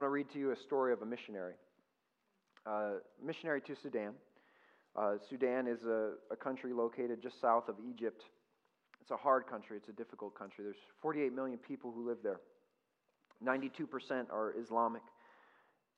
I 0.00 0.04
want 0.04 0.10
to 0.10 0.14
read 0.14 0.30
to 0.32 0.38
you 0.40 0.50
a 0.50 0.56
story 0.56 0.92
of 0.92 1.02
a 1.02 1.06
missionary. 1.06 1.54
Uh, 2.64 2.92
missionary 3.24 3.60
to 3.60 3.74
Sudan. 3.82 4.12
Uh, 4.94 5.14
Sudan 5.28 5.66
is 5.66 5.82
a, 5.84 6.12
a 6.30 6.36
country 6.36 6.72
located 6.72 7.20
just 7.22 7.40
south 7.40 7.68
of 7.68 7.76
Egypt. 7.88 8.22
It's 9.00 9.10
a 9.10 9.16
hard 9.16 9.46
country, 9.48 9.76
it's 9.76 9.88
a 9.88 9.92
difficult 9.92 10.38
country. 10.38 10.64
There's 10.64 10.76
48 11.00 11.32
million 11.32 11.58
people 11.58 11.90
who 11.90 12.06
live 12.06 12.18
there, 12.22 12.40
92% 13.44 14.30
are 14.30 14.54
Islamic. 14.56 15.02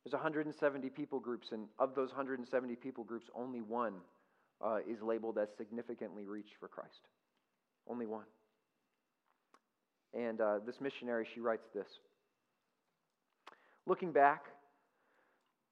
There's 0.05 0.15
170 0.15 0.89
people 0.91 1.21
groups, 1.21 1.49
and 1.53 1.67
of 1.79 1.95
those 1.95 2.09
170 2.09 2.77
people 2.77 3.05
groups, 3.05 3.27
only 3.35 3.61
one 3.61 3.95
uh, 4.65 4.79
is 4.89 5.03
labeled 5.03 5.39
as 5.39 5.49
significantly 5.59 6.27
reached 6.27 6.55
for 6.61 6.69
Christ. 6.69 7.09
Only 7.89 8.07
one. 8.07 8.25
And 10.15 10.41
uh, 10.41 10.59
this 10.65 10.77
missionary, 10.81 11.27
she 11.35 11.41
writes 11.41 11.67
this 11.75 11.89
Looking 13.87 14.13
back, 14.13 14.45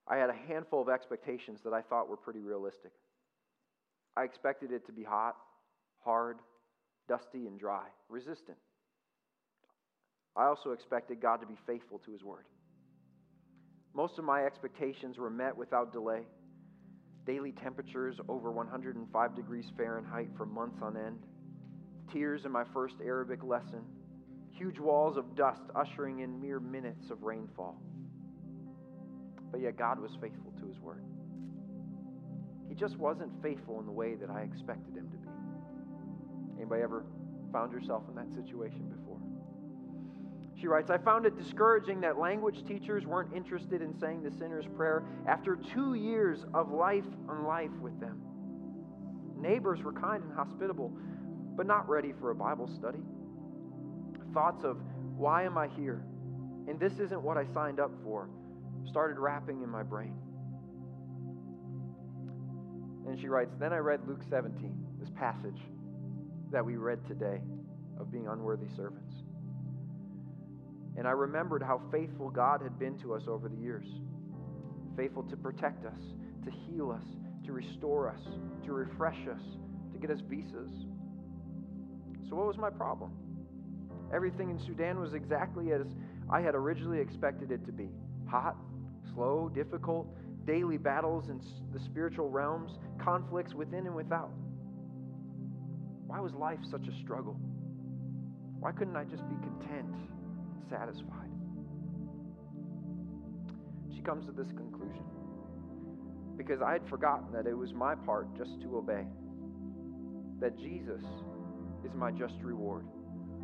I 0.09 0.17
had 0.17 0.31
a 0.31 0.35
handful 0.49 0.83
of 0.83 0.89
expectations 0.89 1.61
that 1.65 1.73
I 1.73 1.81
thought 1.83 2.09
were 2.09 2.17
pretty 2.17 2.41
realistic. 2.41 2.93
I 4.17 4.25
expected 4.25 4.73
it 4.73 4.87
to 4.87 4.93
be 4.93 5.05
hot, 5.05 5.37
hard, 6.05 6.39
dusty, 7.09 7.47
and 7.47 7.59
dry, 7.59 7.87
resistant. 8.09 8.59
I 10.37 10.45
also 10.45 10.73
expected 10.73 11.21
God 11.21 11.41
to 11.41 11.47
be 11.47 11.57
faithful 11.67 11.99
to 12.01 12.13
His 12.13 12.25
word. 12.25 12.47
Most 13.95 14.19
of 14.19 14.25
my 14.25 14.45
expectations 14.45 15.19
were 15.19 15.31
met 15.31 15.57
without 15.57 15.93
delay. 15.93 16.23
Daily 17.27 17.53
temperatures 17.53 18.19
over 18.29 18.51
105 18.51 19.37
degrees 19.37 19.67
Fahrenheit 19.77 20.31
for 20.37 20.47
months 20.47 20.79
on 20.83 20.97
end, 20.97 21.19
tears 22.13 22.45
in 22.45 22.51
my 22.51 22.65
first 22.73 22.97
Arabic 23.05 23.45
lesson, 23.45 23.85
huge 24.51 24.79
walls 24.79 25.17
of 25.17 25.37
dust 25.37 25.63
ushering 25.77 26.21
in 26.21 26.41
mere 26.41 26.59
minutes 26.59 27.11
of 27.11 27.23
rainfall. 27.23 27.81
But 29.53 29.61
yet 29.61 29.77
God 29.77 30.01
was 30.01 30.11
faithful 30.21 30.53
to 30.61 30.67
his 30.67 30.81
word. 30.81 31.05
He 32.69 32.75
just 32.75 32.97
wasn't 32.97 33.31
faithful 33.43 33.79
in 33.81 33.87
the 33.87 33.93
way 33.93 34.15
that 34.15 34.31
I 34.31 34.41
expected 34.41 34.97
him 34.97 35.11
to 35.11 35.17
be. 35.19 35.29
Anybody 36.57 36.83
ever 36.83 37.05
found 37.53 37.71
yourself 37.71 38.05
in 38.09 38.15
that 38.15 38.33
situation 38.33 38.89
before? 38.89 39.19
She 40.59 40.67
writes, 40.67 40.89
I 40.91 40.97
found 40.97 41.27
it 41.27 41.37
discouraging 41.37 42.01
that 42.01 42.19
language 42.19 42.65
teachers 42.67 43.05
weren't 43.05 43.35
interested 43.35 43.83
in 43.83 43.99
saying 43.99 44.23
the 44.23 44.31
sinner's 44.31 44.67
prayer 44.75 45.05
after 45.27 45.57
two 45.57 45.95
years 45.95 46.47
of 46.55 46.73
life 46.73 47.05
on 47.29 47.45
life 47.45 47.73
with 47.83 47.99
them. 48.01 48.23
Neighbors 49.37 49.83
were 49.83 49.93
kind 49.93 50.23
and 50.23 50.33
hospitable, 50.33 50.91
but 51.57 51.67
not 51.67 51.87
ready 51.89 52.13
for 52.19 52.31
a 52.31 52.35
Bible 52.35 52.69
study. 52.69 53.01
Thoughts 54.33 54.65
of, 54.65 54.79
why 55.17 55.43
am 55.43 55.59
I 55.59 55.69
here? 55.69 56.05
And 56.69 56.81
this 56.81 56.95
isn't 57.01 57.21
what 57.21 57.37
I 57.37 57.45
signed 57.53 57.81
up 57.81 57.91
for 58.03 58.31
started 58.89 59.19
wrapping 59.19 59.63
in 59.63 59.69
my 59.69 59.83
brain. 59.83 60.15
And 63.07 63.19
she 63.21 63.29
writes, 63.29 63.53
Then 63.59 63.73
I 63.73 63.79
read 63.79 64.01
Luke 64.07 64.23
17, 64.31 64.75
this 65.01 65.11
passage 65.11 65.61
that 66.51 66.65
we 66.65 66.77
read 66.77 67.07
today 67.07 67.41
of 67.99 68.13
being 68.13 68.29
unworthy 68.29 68.69
servants. 68.77 69.15
And 70.97 71.09
I 71.09 71.13
remembered 71.13 71.63
how 71.63 71.81
faithful 71.91 72.31
God 72.31 72.61
had 72.63 72.79
been 72.79 72.99
to 72.99 73.15
us 73.15 73.23
over 73.27 73.49
the 73.49 73.57
years 73.57 73.87
faithful 74.97 75.23
to 75.23 75.37
protect 75.37 75.87
us, 75.87 76.01
to 76.45 76.51
heal 76.51 76.91
us, 76.91 77.05
to 77.47 77.53
restore 77.53 78.11
us, 78.11 78.21
to 78.65 78.73
refresh 78.73 79.27
us, 79.27 79.41
to 79.93 79.99
get 79.99 80.11
us 80.11 80.21
visas. 80.29 80.71
So, 82.29 82.37
what 82.37 82.47
was 82.47 82.59
my 82.59 82.71
problem? 82.71 83.13
Everything 84.13 84.51
in 84.51 84.59
Sudan 84.59 85.01
was 85.01 85.15
exactly 85.15 85.73
as 85.73 85.87
I 86.31 86.41
had 86.41 86.55
originally 86.55 87.01
expected 87.01 87.51
it 87.51 87.65
to 87.67 87.73
be 87.73 87.89
hot, 88.27 88.57
slow, 89.15 89.51
difficult, 89.55 90.07
daily 90.47 90.77
battles 90.77 91.29
in 91.29 91.41
the 91.73 91.81
spiritual 91.81 92.29
realms, 92.29 92.79
conflicts 92.99 93.55
within 93.55 93.87
and 93.87 93.95
without. 93.95 94.31
Why 96.07 96.21
was 96.21 96.33
life 96.35 96.59
such 96.71 96.87
a 96.89 97.03
struggle? 97.03 97.39
Why 98.61 98.73
couldn't 98.73 98.97
I 98.97 99.05
just 99.05 99.29
be 99.29 99.37
content 99.37 99.87
and 99.89 100.63
satisfied? 100.69 101.31
She 103.95 104.03
comes 104.03 104.27
to 104.27 104.33
this 104.33 104.53
conclusion 104.53 105.05
because 106.37 106.61
I 106.61 106.73
had 106.73 106.87
forgotten 106.89 107.33
that 107.33 107.47
it 107.47 107.57
was 107.57 107.73
my 107.73 107.95
part 107.95 108.27
just 108.37 108.61
to 108.63 108.77
obey, 108.77 109.07
that 110.41 110.59
Jesus 110.59 111.03
is 111.85 111.93
my 111.95 112.11
just 112.11 112.35
reward, 112.43 112.85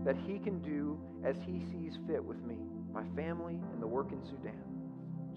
that 0.05 0.17
He 0.27 0.39
can 0.39 0.61
do 0.61 0.99
as 1.25 1.37
He 1.47 1.65
sees 1.71 1.99
fit 2.07 2.23
with 2.23 2.43
me, 2.45 2.57
my 2.93 3.05
family, 3.17 3.59
and 3.73 3.83
the 3.83 3.87
work 3.87 4.13
in 4.13 4.23
Sudan. 4.25 4.68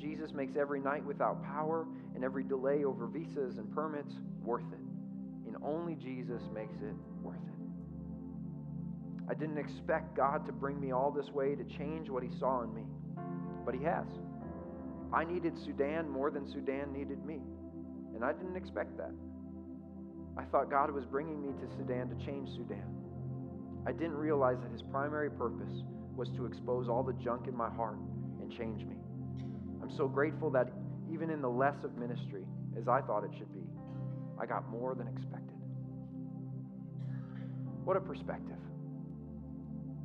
Jesus 0.01 0.33
makes 0.33 0.57
every 0.57 0.79
night 0.79 1.05
without 1.05 1.43
power 1.43 1.85
and 2.15 2.23
every 2.23 2.43
delay 2.43 2.83
over 2.83 3.05
visas 3.05 3.57
and 3.57 3.71
permits 3.71 4.13
worth 4.43 4.65
it. 4.73 4.79
And 5.47 5.55
only 5.63 5.95
Jesus 5.95 6.41
makes 6.53 6.77
it 6.81 6.95
worth 7.21 7.35
it. 7.35 7.51
I 9.29 9.35
didn't 9.35 9.59
expect 9.59 10.17
God 10.17 10.45
to 10.47 10.51
bring 10.51 10.79
me 10.79 10.91
all 10.91 11.11
this 11.11 11.29
way 11.29 11.55
to 11.55 11.63
change 11.63 12.09
what 12.09 12.23
He 12.23 12.29
saw 12.39 12.63
in 12.63 12.73
me, 12.73 12.83
but 13.63 13.75
He 13.75 13.83
has. 13.83 14.07
I 15.13 15.23
needed 15.23 15.53
Sudan 15.63 16.09
more 16.09 16.31
than 16.31 16.47
Sudan 16.47 16.91
needed 16.91 17.23
me, 17.25 17.39
and 18.15 18.25
I 18.25 18.33
didn't 18.33 18.55
expect 18.55 18.97
that. 18.97 19.11
I 20.37 20.43
thought 20.45 20.69
God 20.69 20.91
was 20.91 21.05
bringing 21.05 21.41
me 21.41 21.49
to 21.61 21.75
Sudan 21.77 22.09
to 22.09 22.25
change 22.25 22.49
Sudan. 22.49 22.87
I 23.85 23.91
didn't 23.91 24.15
realize 24.15 24.57
that 24.63 24.71
His 24.71 24.81
primary 24.81 25.29
purpose 25.29 25.83
was 26.15 26.29
to 26.37 26.45
expose 26.45 26.89
all 26.89 27.03
the 27.03 27.13
junk 27.13 27.47
in 27.47 27.55
my 27.55 27.69
heart 27.69 27.97
and 28.41 28.51
change 28.51 28.83
me. 28.85 28.95
So 29.95 30.07
grateful 30.07 30.49
that 30.51 30.71
even 31.11 31.29
in 31.29 31.41
the 31.41 31.49
less 31.49 31.83
of 31.83 31.97
ministry, 31.97 32.45
as 32.77 32.87
I 32.87 33.01
thought 33.01 33.23
it 33.23 33.31
should 33.37 33.51
be, 33.53 33.63
I 34.39 34.45
got 34.45 34.69
more 34.69 34.95
than 34.95 35.07
expected. 35.07 35.57
What 37.83 37.97
a 37.97 37.99
perspective. 37.99 38.57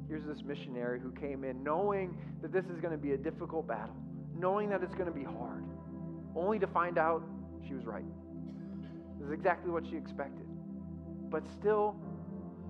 Here's 0.08 0.24
this 0.24 0.44
missionary 0.44 1.00
who 1.00 1.10
came 1.12 1.44
in 1.44 1.62
knowing 1.62 2.16
that 2.42 2.52
this 2.52 2.64
is 2.66 2.80
going 2.80 2.92
to 2.92 2.98
be 2.98 3.12
a 3.12 3.16
difficult 3.16 3.66
battle, 3.66 3.96
knowing 4.38 4.68
that 4.70 4.82
it's 4.82 4.94
going 4.94 5.12
to 5.12 5.16
be 5.16 5.24
hard, 5.24 5.64
only 6.34 6.58
to 6.58 6.66
find 6.66 6.98
out 6.98 7.22
she 7.66 7.74
was 7.74 7.84
right. 7.84 8.04
This 9.18 9.26
is 9.26 9.32
exactly 9.32 9.70
what 9.70 9.84
she 9.88 9.96
expected. 9.96 10.46
But 11.30 11.42
still, 11.58 11.96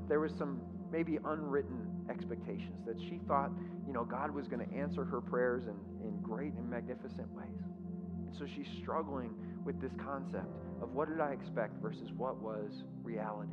there 0.08 0.20
was 0.20 0.32
some 0.38 0.60
maybe 0.96 1.18
unwritten 1.26 1.86
expectations 2.08 2.80
that 2.86 2.98
she 2.98 3.20
thought, 3.28 3.50
you 3.86 3.92
know, 3.92 4.02
God 4.02 4.30
was 4.30 4.48
going 4.48 4.66
to 4.66 4.74
answer 4.74 5.04
her 5.04 5.20
prayers 5.20 5.64
in, 5.64 5.76
in 6.08 6.18
great 6.22 6.54
and 6.54 6.70
magnificent 6.70 7.30
ways. 7.34 7.60
And 8.24 8.34
so 8.38 8.46
she's 8.46 8.66
struggling 8.80 9.34
with 9.62 9.78
this 9.78 9.92
concept 10.02 10.48
of 10.80 10.94
what 10.94 11.08
did 11.08 11.20
I 11.20 11.32
expect 11.32 11.82
versus 11.82 12.08
what 12.16 12.40
was 12.40 12.84
reality. 13.02 13.52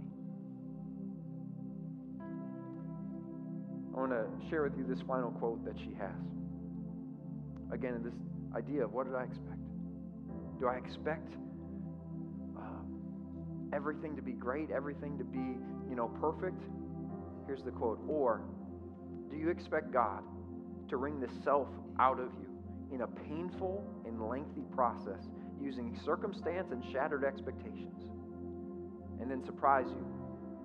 I 3.93 3.99
want 3.99 4.11
to 4.11 4.25
share 4.49 4.63
with 4.63 4.77
you 4.77 4.85
this 4.87 5.03
final 5.05 5.31
quote 5.31 5.65
that 5.65 5.75
she 5.77 5.93
has. 5.99 6.15
Again, 7.73 8.01
this 8.05 8.13
idea 8.55 8.85
of 8.85 8.93
what 8.93 9.05
did 9.05 9.15
I 9.15 9.23
expect? 9.23 9.59
Do 10.61 10.67
I 10.67 10.75
expect 10.75 11.33
um, 12.55 13.67
everything 13.73 14.15
to 14.15 14.21
be 14.21 14.31
great, 14.31 14.71
everything 14.71 15.17
to 15.17 15.25
be, 15.25 15.57
you 15.89 15.95
know, 15.97 16.07
perfect? 16.21 16.63
Here's 17.45 17.63
the 17.63 17.71
quote. 17.71 17.99
Or 18.07 18.41
do 19.29 19.37
you 19.37 19.49
expect 19.49 19.91
God 19.91 20.23
to 20.89 20.97
wring 20.97 21.19
the 21.19 21.29
self 21.43 21.67
out 21.99 22.19
of 22.19 22.29
you 22.41 22.49
in 22.93 23.01
a 23.01 23.07
painful 23.07 23.83
and 24.05 24.21
lengthy 24.27 24.63
process 24.75 25.23
using 25.61 25.97
circumstance 26.05 26.71
and 26.71 26.83
shattered 26.91 27.23
expectations, 27.23 28.03
and 29.19 29.31
then 29.31 29.43
surprise 29.43 29.87
you 29.87 30.05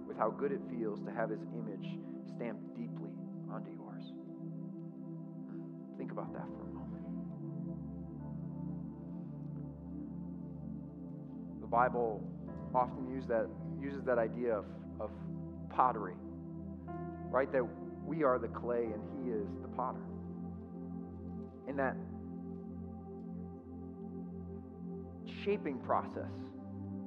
with 0.06 0.16
how 0.16 0.30
good 0.30 0.52
it 0.52 0.60
feels 0.70 1.00
to 1.02 1.10
have 1.10 1.30
His 1.30 1.40
image 1.54 1.98
stamped 2.34 2.74
deeply 2.76 3.10
onto 3.50 3.70
yours? 3.70 4.02
Hmm, 5.48 5.96
think 5.96 6.12
about 6.12 6.32
that 6.32 6.46
for 6.58 6.68
a 6.68 6.72
moment. 6.72 7.04
The 11.60 11.66
Bible 11.66 12.22
often 12.74 13.08
that, 13.28 13.46
uses 13.80 14.04
that 14.04 14.18
idea 14.18 14.54
of, 14.54 14.64
of 15.00 15.10
pottery, 15.70 16.14
right? 17.30 17.50
That 17.52 17.64
we 18.04 18.24
are 18.24 18.38
the 18.38 18.48
clay 18.48 18.84
and 18.84 19.02
He 19.24 19.30
is 19.30 19.46
the 19.62 19.68
potter. 19.68 20.00
And 21.66 21.78
that 21.78 21.96
shaping 25.44 25.78
process 25.78 26.32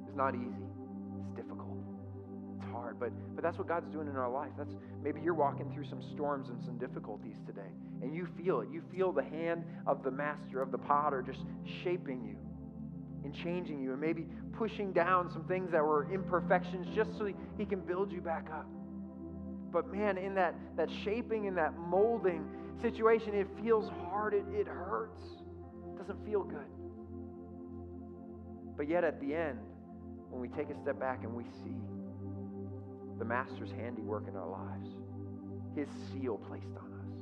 is 0.08 0.14
not 0.14 0.34
easy. 0.34 0.66
It's 1.20 1.36
difficult. 1.36 1.78
It's 2.56 2.70
hard. 2.70 2.98
But 3.00 3.12
but 3.34 3.42
that's 3.42 3.58
what 3.58 3.66
God's 3.66 3.90
doing 3.92 4.08
in 4.08 4.16
our 4.16 4.30
life. 4.30 4.50
That's 4.56 4.74
maybe 5.02 5.20
you're 5.20 5.34
walking 5.34 5.72
through 5.72 5.86
some 5.88 6.02
storms 6.14 6.48
and 6.48 6.62
some 6.64 6.78
difficulties 6.78 7.36
today. 7.46 7.70
And 8.02 8.14
you 8.14 8.28
feel 8.36 8.60
it. 8.60 8.68
You 8.72 8.82
feel 8.94 9.12
the 9.12 9.24
hand 9.24 9.64
of 9.86 10.02
the 10.02 10.10
master, 10.10 10.62
of 10.62 10.70
the 10.70 10.78
potter, 10.78 11.22
just 11.22 11.40
shaping 11.82 12.24
you 12.24 12.36
and 13.24 13.34
changing 13.34 13.80
you 13.80 13.92
and 13.92 14.00
maybe 14.00 14.26
pushing 14.52 14.92
down 14.92 15.30
some 15.32 15.44
things 15.44 15.70
that 15.70 15.82
were 15.82 16.12
imperfections 16.12 16.86
just 16.94 17.10
so 17.18 17.28
he 17.58 17.64
can 17.64 17.80
build 17.80 18.10
you 18.12 18.20
back 18.20 18.48
up. 18.52 18.66
But 19.72 19.90
man, 19.92 20.18
in 20.18 20.34
that, 20.34 20.54
that 20.76 20.90
shaping 21.02 21.46
and 21.46 21.56
that 21.56 21.78
molding 21.78 22.46
situation, 22.82 23.34
it 23.34 23.48
feels 23.62 23.88
hard. 24.04 24.34
It, 24.34 24.44
it 24.52 24.66
hurts. 24.66 25.22
It 25.94 25.98
doesn't 25.98 26.24
feel 26.26 26.42
good. 26.42 26.66
But 28.76 28.88
yet 28.88 29.02
at 29.04 29.18
the 29.20 29.34
end, 29.34 29.58
when 30.28 30.40
we 30.40 30.48
take 30.48 30.68
a 30.70 30.78
step 30.82 31.00
back 31.00 31.24
and 31.24 31.34
we 31.34 31.44
see 31.64 31.76
the 33.18 33.24
Master's 33.24 33.70
handiwork 33.70 34.28
in 34.28 34.36
our 34.36 34.48
lives, 34.48 34.88
His 35.74 35.88
seal 36.12 36.36
placed 36.36 36.76
on 36.76 36.92
us, 36.92 37.14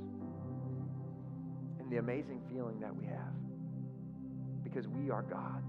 and 1.80 1.90
the 1.90 1.98
amazing 1.98 2.40
feeling 2.52 2.80
that 2.80 2.94
we 2.94 3.04
have 3.06 3.34
because 4.64 4.88
we 4.88 5.10
are 5.10 5.22
God's. 5.22 5.66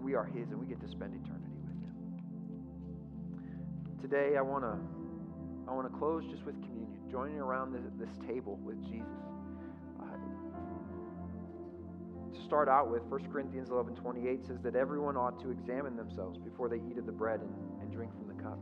We 0.00 0.14
are 0.14 0.24
His, 0.24 0.50
and 0.50 0.60
we 0.60 0.66
get 0.66 0.80
to 0.80 0.88
spend 0.88 1.14
eternity 1.14 1.54
with 1.64 1.76
Him. 1.84 1.94
Today, 4.00 4.36
I 4.36 4.42
want 4.42 4.64
to 4.64 4.78
I 5.68 5.72
want 5.72 5.90
to 5.90 5.98
close 5.98 6.24
just 6.30 6.44
with 6.44 6.54
communion, 6.62 7.00
joining 7.10 7.38
around 7.38 7.72
this, 7.72 7.82
this 7.98 8.26
table 8.26 8.58
with 8.64 8.82
Jesus 8.84 9.06
to 12.38 12.44
start 12.44 12.68
out 12.68 12.90
with, 12.90 13.02
1 13.04 13.30
Corinthians 13.32 13.70
11 13.70 13.94
28 13.96 14.46
says 14.46 14.58
that 14.62 14.76
everyone 14.76 15.16
ought 15.16 15.40
to 15.42 15.50
examine 15.50 15.96
themselves 15.96 16.38
before 16.38 16.68
they 16.68 16.76
eat 16.76 16.98
of 16.98 17.06
the 17.06 17.12
bread 17.12 17.40
and, 17.40 17.52
and 17.80 17.92
drink 17.92 18.12
from 18.16 18.28
the 18.28 18.42
cup. 18.42 18.58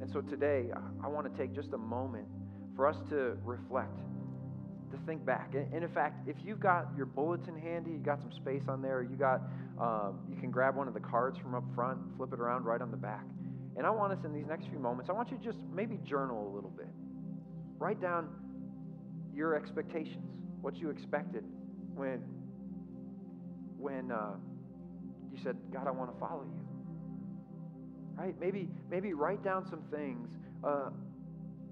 And 0.00 0.10
so 0.10 0.20
today, 0.20 0.70
I, 0.74 1.06
I 1.06 1.08
want 1.08 1.30
to 1.30 1.38
take 1.38 1.54
just 1.54 1.72
a 1.72 1.78
moment 1.78 2.26
for 2.74 2.86
us 2.86 2.96
to 3.10 3.36
reflect, 3.44 3.98
to 4.90 4.98
think 5.06 5.24
back. 5.24 5.54
And, 5.54 5.72
and, 5.72 5.84
in 5.84 5.90
fact, 5.90 6.28
if 6.28 6.36
you've 6.44 6.60
got 6.60 6.88
your 6.96 7.06
bulletin 7.06 7.58
handy, 7.58 7.92
you 7.92 7.98
got 7.98 8.20
some 8.20 8.32
space 8.32 8.62
on 8.68 8.80
there, 8.80 9.02
you 9.02 9.16
got, 9.16 9.42
um, 9.78 10.20
you 10.28 10.36
can 10.36 10.50
grab 10.50 10.76
one 10.76 10.88
of 10.88 10.94
the 10.94 11.00
cards 11.00 11.38
from 11.38 11.54
up 11.54 11.64
front, 11.74 11.98
flip 12.16 12.32
it 12.32 12.40
around 12.40 12.64
right 12.64 12.80
on 12.80 12.90
the 12.90 12.96
back. 12.96 13.24
And 13.80 13.86
I 13.86 13.90
want 13.90 14.12
us 14.12 14.18
in 14.26 14.34
these 14.34 14.44
next 14.46 14.66
few 14.66 14.78
moments, 14.78 15.08
I 15.08 15.14
want 15.14 15.30
you 15.30 15.38
to 15.38 15.42
just 15.42 15.56
maybe 15.74 15.98
journal 16.04 16.52
a 16.52 16.54
little 16.54 16.68
bit. 16.68 16.90
Write 17.78 17.98
down 17.98 18.28
your 19.34 19.54
expectations, 19.54 20.28
what 20.60 20.76
you 20.76 20.90
expected 20.90 21.44
when 21.94 22.22
when 23.78 24.12
uh, 24.12 24.32
you 25.32 25.38
said, 25.42 25.56
God, 25.72 25.86
I 25.86 25.92
want 25.92 26.12
to 26.12 26.20
follow 26.20 26.42
you. 26.42 26.60
Right? 28.22 28.34
Maybe, 28.38 28.68
maybe 28.90 29.14
write 29.14 29.42
down 29.42 29.66
some 29.70 29.80
things 29.90 30.28
uh, 30.62 30.90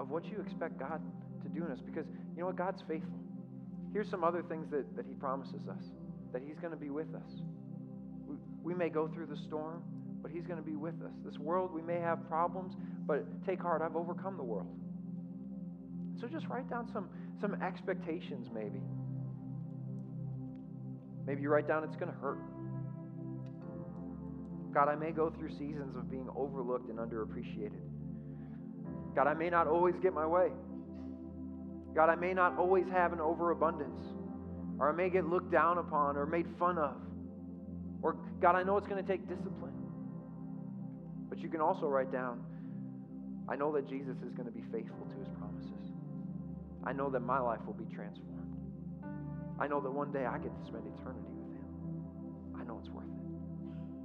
of 0.00 0.09
what 0.09 0.24
you 0.24 0.40
expect 0.40 0.78
God 0.78 1.02
to 1.42 1.48
do 1.50 1.66
in 1.66 1.70
us 1.70 1.80
because 1.84 2.06
you 2.34 2.40
know 2.40 2.46
what? 2.46 2.56
God's 2.56 2.80
faithful. 2.88 3.20
Here's 3.92 4.09
some 4.09 4.24
other 4.24 4.42
things 4.42 4.70
that, 4.70 4.96
that 4.96 5.04
He 5.04 5.12
promises 5.12 5.68
us 5.68 5.84
that 6.32 6.40
He's 6.40 6.59
going 6.59 6.72
to 6.72 6.78
be 6.78 6.88
with 6.88 7.14
us. 7.14 7.42
We, 8.26 8.36
we 8.62 8.72
may 8.72 8.88
go 8.88 9.09
through 9.09 9.26
the 9.26 9.36
storm, 9.36 9.82
but 10.22 10.30
He's 10.30 10.46
going 10.46 10.58
to 10.58 10.64
be 10.64 10.76
with 10.76 11.00
us. 11.02 11.12
This 11.24 11.38
world, 11.38 11.72
we 11.72 11.82
may 11.82 12.00
have 12.00 12.28
problems, 12.28 12.74
but 13.06 13.24
take 13.46 13.60
heart, 13.60 13.82
I've 13.82 13.96
overcome 13.96 14.36
the 14.36 14.44
world. 14.44 14.74
So 16.20 16.26
just 16.26 16.46
write 16.46 16.68
down 16.68 16.90
some, 16.92 17.08
some 17.40 17.54
expectations, 17.62 18.48
maybe, 18.52 18.80
Maybe 21.28 21.42
you 21.42 21.50
write 21.50 21.68
down 21.68 21.84
it's 21.84 21.94
going 21.94 22.10
to 22.10 22.16
hurt. 22.16 22.38
God, 24.72 24.88
I 24.88 24.94
may 24.94 25.10
go 25.10 25.28
through 25.28 25.50
seasons 25.50 25.94
of 25.94 26.10
being 26.10 26.26
overlooked 26.34 26.88
and 26.88 26.98
underappreciated. 26.98 27.82
God, 29.14 29.26
I 29.26 29.34
may 29.34 29.50
not 29.50 29.66
always 29.66 29.94
get 30.02 30.14
my 30.14 30.26
way. 30.26 30.48
God, 31.94 32.08
I 32.08 32.14
may 32.14 32.32
not 32.32 32.56
always 32.56 32.86
have 32.90 33.12
an 33.12 33.20
overabundance. 33.20 34.00
Or 34.78 34.88
I 34.88 34.92
may 34.92 35.10
get 35.10 35.26
looked 35.26 35.52
down 35.52 35.76
upon 35.76 36.16
or 36.16 36.24
made 36.24 36.46
fun 36.58 36.78
of. 36.78 36.96
Or, 38.00 38.16
God, 38.40 38.54
I 38.54 38.62
know 38.62 38.78
it's 38.78 38.88
going 38.88 39.04
to 39.04 39.10
take 39.10 39.28
discipline. 39.28 39.74
But 41.39 41.45
you 41.45 41.51
can 41.51 41.61
also 41.61 41.86
write 41.86 42.11
down, 42.11 42.43
I 43.49 43.55
know 43.55 43.70
that 43.70 43.89
Jesus 43.89 44.16
is 44.26 44.34
going 44.34 44.47
to 44.47 44.51
be 44.51 44.64
faithful 44.72 45.07
to 45.07 45.16
his 45.22 45.28
promises. 45.39 45.95
I 46.82 46.93
know 46.93 47.11
that 47.11 47.20
my 47.20 47.39
life 47.39 47.61
will 47.64 47.78
be 47.78 47.86
transformed. 47.95 48.59
I 49.61 49.68
know 49.68 49.78
that 49.80 49.91
one 49.91 50.11
day 50.11 50.26
I 50.26 50.39
get 50.39 50.51
to 50.51 50.64
spend 50.66 50.82
eternity 50.99 51.30
with 51.39 51.55
Him. 51.55 52.59
I 52.59 52.64
know 52.66 52.82
it's 52.82 52.91
worth 52.91 53.07
it. 53.07 53.30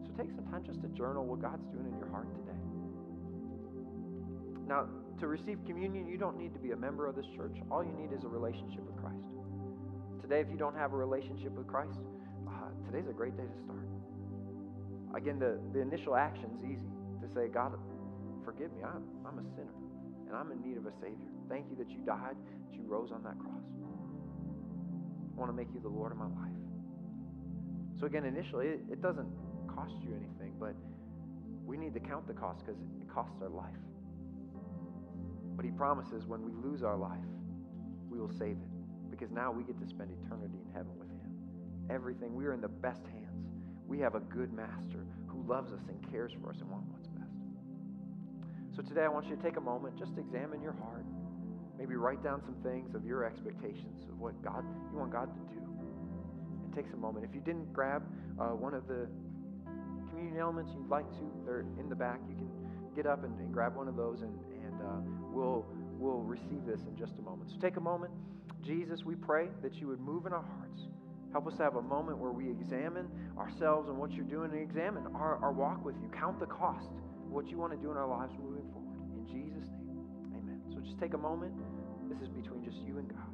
So 0.06 0.14
take 0.14 0.30
some 0.36 0.46
time 0.54 0.62
just 0.62 0.80
to 0.86 0.88
journal 0.90 1.26
what 1.26 1.42
God's 1.42 1.66
doing 1.74 1.90
in 1.90 1.98
your 1.98 2.10
heart 2.14 2.30
today. 2.38 2.62
Now, 4.70 4.86
to 5.18 5.26
receive 5.26 5.58
communion, 5.66 6.06
you 6.06 6.20
don't 6.22 6.38
need 6.38 6.54
to 6.54 6.60
be 6.60 6.70
a 6.70 6.78
member 6.78 7.08
of 7.08 7.16
this 7.16 7.26
church. 7.36 7.58
All 7.72 7.84
you 7.84 7.98
need 7.98 8.14
is 8.14 8.24
a 8.24 8.30
relationship 8.30 8.86
with 8.86 9.02
Christ. 9.02 9.26
Today, 10.22 10.40
if 10.40 10.54
you 10.54 10.58
don't 10.58 10.78
have 10.78 10.94
a 10.94 10.98
relationship 10.98 11.54
with 11.58 11.66
Christ, 11.66 11.98
uh, 12.46 12.70
today's 12.86 13.10
a 13.10 13.14
great 13.14 13.36
day 13.38 13.50
to 13.50 13.58
start. 13.66 13.90
Again, 15.18 15.40
the, 15.40 15.58
the 15.74 15.82
initial 15.82 16.16
action 16.16 16.46
is 16.62 16.78
easy 16.78 16.94
say, 17.34 17.48
God, 17.48 17.74
forgive 18.46 18.72
me. 18.74 18.84
I'm, 18.84 19.04
I'm 19.26 19.40
a 19.40 19.48
sinner 19.56 19.74
and 20.28 20.36
I'm 20.36 20.52
in 20.52 20.62
need 20.62 20.78
of 20.78 20.86
a 20.86 20.92
Savior. 21.00 21.30
Thank 21.50 21.70
you 21.70 21.76
that 21.78 21.90
you 21.90 22.00
died, 22.06 22.36
that 22.36 22.76
you 22.76 22.84
rose 22.88 23.12
on 23.12 23.24
that 23.24 23.38
cross. 23.40 23.62
I 25.36 25.40
want 25.40 25.52
to 25.52 25.56
make 25.56 25.68
you 25.74 25.80
the 25.80 25.90
Lord 25.90 26.12
of 26.12 26.18
my 26.18 26.26
life. 26.26 26.58
So, 28.00 28.06
again, 28.06 28.26
initially, 28.26 28.68
it, 28.68 28.82
it 28.92 29.02
doesn't 29.02 29.30
cost 29.68 29.94
you 30.02 30.10
anything, 30.10 30.54
but 30.60 30.76
we 31.66 31.78
need 31.78 31.94
to 31.94 32.00
count 32.00 32.28
the 32.28 32.34
cost 32.34 32.66
because 32.66 32.80
it 32.80 33.10
costs 33.14 33.42
our 33.42 33.50
life. 33.50 33.78
But 35.56 35.66
He 35.66 35.72
promises 35.72 36.26
when 36.26 36.44
we 36.44 36.52
lose 36.68 36.84
our 36.84 36.98
life, 36.98 37.30
we 38.10 38.20
will 38.20 38.32
save 38.32 38.58
it 38.58 39.12
because 39.12 39.32
now 39.32 39.52
we 39.52 39.64
get 39.64 39.80
to 39.80 39.88
spend 39.88 40.10
eternity 40.26 40.58
in 40.66 40.74
heaven 40.74 40.98
with 40.98 41.10
Him. 41.10 41.32
Everything, 41.90 42.36
we 42.36 42.46
are 42.46 42.54
in 42.54 42.62
the 42.62 42.68
best 42.68 43.06
hands. 43.06 43.46
We 43.88 44.00
have 44.00 44.16
a 44.16 44.20
good 44.20 44.52
master 44.54 45.06
who 45.28 45.44
loves 45.48 45.72
us 45.72 45.82
and 45.88 46.12
cares 46.12 46.32
for 46.42 46.50
us 46.50 46.58
and 46.60 46.72
wants. 46.72 47.03
So 48.76 48.82
today 48.82 49.02
I 49.02 49.08
want 49.08 49.28
you 49.28 49.36
to 49.36 49.42
take 49.42 49.58
a 49.58 49.62
moment, 49.62 50.00
just 50.00 50.18
examine 50.18 50.60
your 50.60 50.74
heart. 50.74 51.06
Maybe 51.78 51.94
write 51.96 52.24
down 52.24 52.42
some 52.42 52.56
things 52.64 52.96
of 52.96 53.06
your 53.06 53.24
expectations 53.24 54.06
of 54.10 54.20
what 54.20 54.34
God 54.42 54.66
you 54.92 54.98
want 54.98 55.12
God 55.12 55.30
to 55.30 55.54
do. 55.54 55.62
And 55.62 56.74
take 56.74 56.90
some 56.90 57.00
moment. 57.00 57.24
If 57.24 57.36
you 57.36 57.42
didn't 57.42 57.72
grab 57.72 58.02
uh, 58.40 58.48
one 58.48 58.74
of 58.74 58.88
the 58.88 59.08
communion 60.10 60.40
elements 60.40 60.72
you'd 60.74 60.90
like 60.90 61.08
to, 61.12 61.32
they're 61.46 61.66
in 61.80 61.88
the 61.88 61.96
back. 61.96 62.20
You 62.28 62.34
can 62.36 62.50
get 62.96 63.06
up 63.06 63.24
and, 63.24 63.38
and 63.38 63.54
grab 63.54 63.76
one 63.76 63.88
of 63.88 63.96
those, 63.96 64.22
and, 64.22 64.34
and 64.66 64.82
uh, 64.82 65.02
we'll 65.32 65.68
we'll 66.00 66.22
receive 66.26 66.66
this 66.66 66.82
in 66.90 66.98
just 66.98 67.14
a 67.20 67.22
moment. 67.22 67.52
So 67.52 67.60
take 67.60 67.78
a 67.78 67.82
moment. 67.82 68.12
Jesus, 68.64 69.04
we 69.06 69.14
pray 69.14 69.50
that 69.62 69.76
you 69.76 69.88
would 69.88 70.00
move 70.00 70.26
in 70.26 70.34
our 70.34 70.42
hearts. 70.58 70.82
Help 71.32 71.46
us 71.46 71.54
to 71.58 71.64
have 71.64 71.76
a 71.76 71.82
moment 71.82 72.18
where 72.18 72.32
we 72.32 72.50
examine 72.50 73.08
ourselves 73.38 73.88
and 73.88 73.98
what 74.00 74.12
you're 74.14 74.26
doing 74.26 74.50
and 74.52 74.62
examine 74.62 75.06
our, 75.14 75.38
our 75.44 75.52
walk 75.52 75.86
with 75.86 75.96
you. 76.02 76.10
Count 76.18 76.40
the 76.40 76.48
cost 76.48 76.90
what 77.34 77.50
you 77.50 77.58
want 77.58 77.74
to 77.74 77.78
do 77.78 77.90
in 77.90 77.98
our 77.98 78.08
lives 78.08 78.32
moving 78.42 78.62
just 80.86 81.00
take 81.00 81.14
a 81.14 81.18
moment. 81.18 81.54
This 82.10 82.20
is 82.22 82.30
between 82.30 82.64
just 82.64 82.78
you 82.86 82.98
and 82.98 83.08
God. 83.10 83.33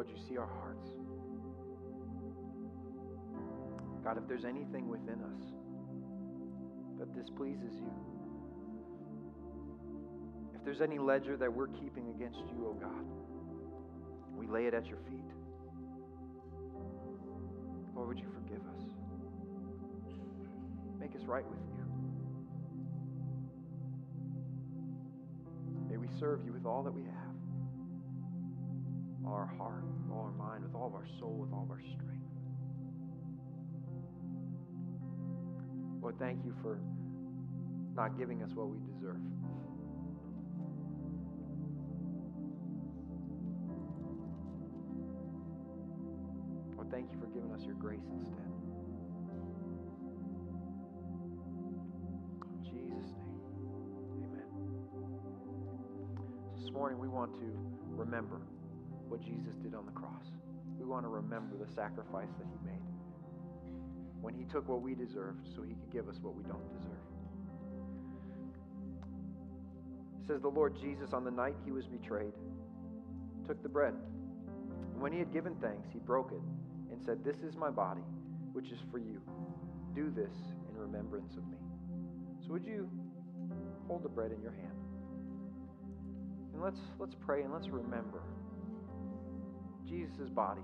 Lord, 0.00 0.08
you 0.16 0.22
see 0.30 0.38
our 0.38 0.46
hearts. 0.46 0.88
God, 4.02 4.16
if 4.16 4.26
there's 4.26 4.46
anything 4.46 4.88
within 4.88 5.20
us 5.20 5.42
that 6.98 7.14
displeases 7.14 7.74
you, 7.74 7.92
if 10.54 10.64
there's 10.64 10.80
any 10.80 10.98
ledger 10.98 11.36
that 11.36 11.52
we're 11.52 11.66
keeping 11.66 12.08
against 12.16 12.38
you, 12.38 12.66
oh 12.66 12.72
God, 12.80 13.04
we 14.38 14.46
lay 14.46 14.64
it 14.64 14.72
at 14.72 14.86
your 14.86 14.96
feet. 15.10 15.20
Lord, 17.94 18.08
would 18.08 18.18
you 18.18 18.28
forgive 18.32 18.62
us? 18.74 18.82
Make 20.98 21.14
us 21.14 21.26
right 21.26 21.44
with 21.46 21.60
you. 21.76 21.84
May 25.90 25.98
we 25.98 26.08
serve 26.18 26.42
you 26.42 26.54
with 26.54 26.64
all 26.64 26.82
that 26.84 26.94
we 26.94 27.02
have 27.02 27.09
our 31.00 31.06
soul, 31.18 31.38
with 31.40 31.52
all 31.52 31.66
our 31.70 31.80
strength. 31.80 32.28
Lord, 36.02 36.18
thank 36.18 36.44
you 36.44 36.54
for 36.60 36.78
not 37.94 38.18
giving 38.18 38.42
us 38.42 38.50
what 38.54 38.68
we 38.68 38.78
deserve. 38.92 39.16
Lord, 46.76 46.90
thank 46.90 47.10
you 47.10 47.18
for 47.18 47.26
giving 47.28 47.50
us 47.52 47.62
your 47.64 47.76
grace 47.76 48.00
instead. 48.18 48.36
In 52.44 52.62
Jesus' 52.64 53.12
name, 53.16 53.40
amen. 54.24 54.50
This 56.58 56.70
morning 56.72 56.98
we 56.98 57.08
want 57.08 57.32
to 57.34 57.56
remember 57.96 58.42
what 59.08 59.22
Jesus 59.22 59.54
did 59.62 59.74
on 59.74 59.86
the 59.86 59.92
cross. 59.92 60.39
Want 60.90 61.04
to 61.04 61.08
remember 61.08 61.56
the 61.56 61.72
sacrifice 61.72 62.28
that 62.36 62.46
he 62.50 62.66
made 62.66 62.82
when 64.20 64.34
he 64.34 64.42
took 64.42 64.68
what 64.68 64.82
we 64.82 64.96
deserved 64.96 65.46
so 65.54 65.62
he 65.62 65.74
could 65.74 65.92
give 65.92 66.08
us 66.08 66.16
what 66.20 66.34
we 66.34 66.42
don't 66.42 66.68
deserve. 66.76 66.98
It 70.20 70.26
says 70.26 70.42
the 70.42 70.48
Lord 70.48 70.76
Jesus 70.80 71.12
on 71.12 71.22
the 71.22 71.30
night 71.30 71.54
he 71.64 71.70
was 71.70 71.86
betrayed 71.86 72.32
took 73.46 73.62
the 73.62 73.68
bread. 73.68 73.94
And 74.92 75.00
when 75.00 75.12
he 75.12 75.20
had 75.20 75.32
given 75.32 75.54
thanks, 75.62 75.88
he 75.92 76.00
broke 76.00 76.32
it 76.32 76.42
and 76.90 77.00
said, 77.06 77.24
This 77.24 77.36
is 77.48 77.56
my 77.56 77.70
body, 77.70 78.02
which 78.52 78.72
is 78.72 78.80
for 78.90 78.98
you. 78.98 79.22
Do 79.94 80.10
this 80.10 80.34
in 80.68 80.76
remembrance 80.76 81.36
of 81.36 81.46
me. 81.46 81.58
So 82.44 82.52
would 82.52 82.64
you 82.64 82.90
hold 83.86 84.02
the 84.02 84.08
bread 84.08 84.32
in 84.32 84.42
your 84.42 84.52
hand? 84.52 84.74
And 86.52 86.60
let's 86.60 86.80
let's 86.98 87.14
pray 87.24 87.42
and 87.42 87.52
let's 87.52 87.68
remember 87.68 88.22
Jesus' 89.90 90.30
body, 90.30 90.62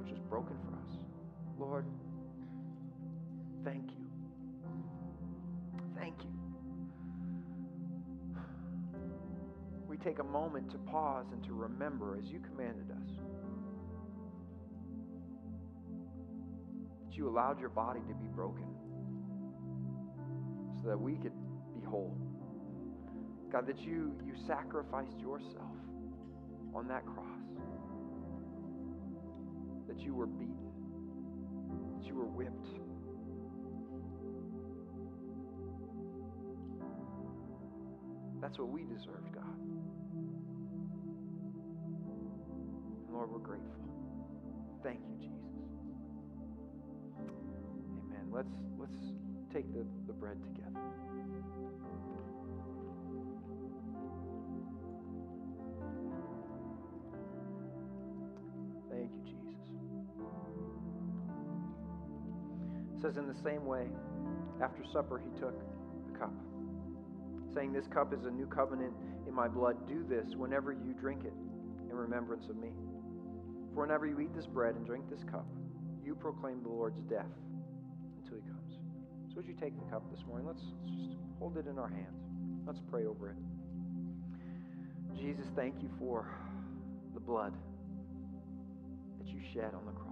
which 0.00 0.10
was 0.12 0.20
broken 0.30 0.56
for 0.64 0.76
us. 0.76 0.98
Lord, 1.58 1.84
thank 3.64 3.90
you. 3.90 4.06
Thank 5.98 6.14
you. 6.22 6.30
We 9.86 9.98
take 9.98 10.18
a 10.18 10.24
moment 10.24 10.70
to 10.70 10.78
pause 10.78 11.26
and 11.32 11.44
to 11.44 11.52
remember 11.52 12.16
as 12.16 12.30
you 12.30 12.40
commanded 12.40 12.90
us 12.90 13.10
that 17.04 17.16
you 17.16 17.28
allowed 17.28 17.60
your 17.60 17.68
body 17.68 18.00
to 18.08 18.14
be 18.14 18.28
broken 18.28 18.64
so 20.80 20.88
that 20.88 20.98
we 20.98 21.16
could 21.16 21.32
be 21.74 21.84
whole. 21.84 22.16
God, 23.52 23.66
that 23.66 23.80
you, 23.80 24.14
you 24.24 24.32
sacrificed 24.46 25.18
yourself 25.20 25.76
on 26.74 26.88
that 26.88 27.04
cross 27.04 27.29
that 30.00 30.06
you 30.06 30.14
were 30.14 30.26
beaten, 30.26 30.56
that 31.98 32.06
you 32.06 32.14
were 32.14 32.24
whipped. 32.24 32.68
That's 38.40 38.58
what 38.58 38.68
we 38.68 38.84
deserved, 38.84 39.32
God. 39.34 39.44
And 43.06 43.14
Lord, 43.14 43.30
we're 43.30 43.38
grateful. 43.38 43.84
Thank 44.82 45.00
you, 45.06 45.16
Jesus. 45.18 45.34
Amen. 47.18 48.30
Let's 48.30 48.48
let's 48.78 48.96
take 49.52 49.70
the, 49.74 49.84
the 50.06 50.14
bread 50.14 50.38
together. 50.42 50.69
Says, 63.02 63.16
In 63.16 63.26
the 63.26 63.40
same 63.42 63.64
way, 63.64 63.86
after 64.62 64.82
supper, 64.92 65.18
he 65.18 65.30
took 65.40 65.54
the 66.12 66.18
cup, 66.18 66.32
saying, 67.54 67.72
This 67.72 67.86
cup 67.86 68.12
is 68.12 68.24
a 68.24 68.30
new 68.30 68.46
covenant 68.46 68.92
in 69.26 69.34
my 69.34 69.48
blood. 69.48 69.88
Do 69.88 70.04
this 70.08 70.34
whenever 70.36 70.72
you 70.72 70.94
drink 71.00 71.24
it 71.24 71.32
in 71.88 71.96
remembrance 71.96 72.48
of 72.48 72.56
me. 72.56 72.68
For 73.74 73.82
whenever 73.82 74.06
you 74.06 74.20
eat 74.20 74.34
this 74.34 74.46
bread 74.46 74.74
and 74.74 74.84
drink 74.84 75.08
this 75.08 75.24
cup, 75.30 75.46
you 76.04 76.14
proclaim 76.14 76.62
the 76.62 76.68
Lord's 76.68 77.00
death 77.08 77.30
until 78.22 78.36
he 78.36 78.42
comes. 78.42 78.78
So, 79.28 79.36
would 79.36 79.46
you 79.46 79.54
take 79.60 79.78
the 79.78 79.90
cup 79.90 80.02
this 80.10 80.24
morning? 80.26 80.46
Let's, 80.46 80.62
let's 80.84 80.96
just 80.96 81.16
hold 81.38 81.56
it 81.56 81.66
in 81.66 81.78
our 81.78 81.88
hands. 81.88 82.20
Let's 82.66 82.80
pray 82.90 83.06
over 83.06 83.30
it. 83.30 83.36
Jesus, 85.16 85.46
thank 85.54 85.82
you 85.82 85.90
for 85.98 86.26
the 87.14 87.20
blood 87.20 87.52
that 89.18 89.28
you 89.28 89.40
shed 89.52 89.72
on 89.74 89.86
the 89.86 89.92
cross. 89.92 90.09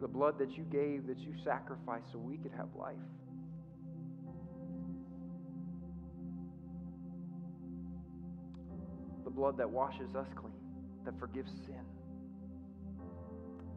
The 0.00 0.08
blood 0.08 0.38
that 0.38 0.56
you 0.56 0.64
gave, 0.64 1.06
that 1.06 1.18
you 1.18 1.34
sacrificed 1.44 2.12
so 2.12 2.18
we 2.18 2.38
could 2.38 2.52
have 2.56 2.68
life. 2.74 2.96
The 9.24 9.30
blood 9.30 9.58
that 9.58 9.68
washes 9.68 10.14
us 10.14 10.26
clean, 10.34 10.54
that 11.04 11.18
forgives 11.20 11.50
sin. 11.66 11.84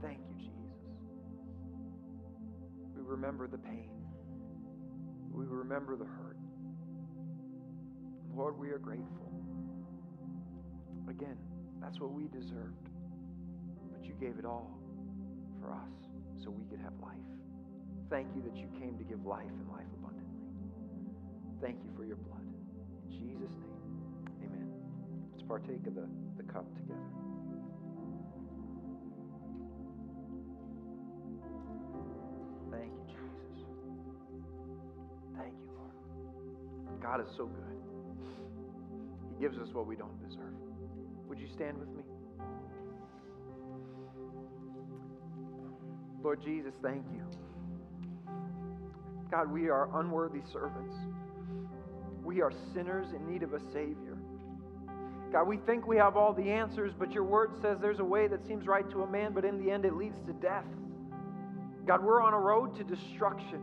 Thank 0.02 0.20
you, 0.30 0.36
Jesus. 0.36 0.54
We 2.96 3.02
remember 3.04 3.48
the 3.48 3.58
pain. 3.58 3.90
We 5.32 5.46
remember 5.46 5.98
the 5.98 6.06
hurt. 6.06 6.38
Lord, 8.34 8.58
we 8.58 8.70
are 8.70 8.80
grateful. 8.80 9.32
Again, 11.10 11.38
that's 11.82 12.00
what 12.00 12.14
we 12.14 12.28
deserved. 12.28 12.90
But 13.92 14.06
you 14.06 14.14
gave 14.20 14.40
it 14.40 14.46
all 14.46 14.80
for 15.62 15.72
us 15.74 16.13
so 16.44 16.52
we 16.52 16.66
could 16.66 16.80
have 16.84 16.94
life. 17.02 17.16
Thank 18.10 18.28
you 18.36 18.42
that 18.44 18.56
you 18.58 18.68
came 18.80 18.98
to 18.98 19.04
give 19.04 19.26
life 19.26 19.48
and 19.48 19.70
life 19.70 19.88
abundantly. 19.98 20.44
Thank 21.62 21.80
you 21.84 21.92
for 21.96 22.04
your 22.06 22.18
blood. 22.18 22.44
In 22.44 23.12
Jesus' 23.12 23.56
name, 23.56 24.44
amen. 24.44 24.68
Let's 25.32 25.44
partake 25.48 25.88
of 25.88 25.96
the, 25.96 26.08
the 26.38 26.44
cup 26.44 26.68
together. 26.76 27.00
Thank 32.72 32.92
you, 32.92 33.06
Jesus. 33.08 33.64
Thank 35.38 35.54
you, 35.64 35.72
Lord. 35.80 37.02
God 37.02 37.22
is 37.22 37.32
so 37.38 37.46
good. 37.48 37.80
He 39.32 39.42
gives 39.42 39.58
us 39.58 39.70
what 39.74 39.88
we 39.88 39.96
don't 39.96 40.20
deserve. 40.28 40.54
Would 41.30 41.40
you 41.40 41.48
stand 41.56 41.80
with 41.80 41.90
me? 41.90 42.04
Lord 46.24 46.42
Jesus, 46.42 46.74
thank 46.82 47.04
you. 47.14 47.22
God, 49.30 49.52
we 49.52 49.68
are 49.68 49.90
unworthy 50.00 50.42
servants. 50.52 50.96
We 52.24 52.42
are 52.42 52.52
sinners 52.74 53.08
in 53.14 53.30
need 53.30 53.44
of 53.44 53.54
a 53.54 53.60
Savior. 53.74 54.18
God, 55.34 55.48
we 55.48 55.58
think 55.58 55.86
we 55.86 55.98
have 55.98 56.16
all 56.16 56.32
the 56.32 56.50
answers, 56.50 56.94
but 56.98 57.12
your 57.12 57.24
word 57.24 57.52
says 57.62 57.80
there's 57.82 58.00
a 58.00 58.06
way 58.06 58.28
that 58.28 58.46
seems 58.48 58.68
right 58.68 58.90
to 58.92 59.02
a 59.02 59.08
man, 59.08 59.34
but 59.34 59.44
in 59.44 59.64
the 59.64 59.72
end 59.72 59.84
it 59.84 59.96
leads 59.96 60.20
to 60.28 60.34
death. 60.34 60.66
God, 61.86 62.02
we're 62.02 62.22
on 62.22 62.34
a 62.34 62.40
road 62.40 62.76
to 62.78 62.84
destruction, 62.84 63.62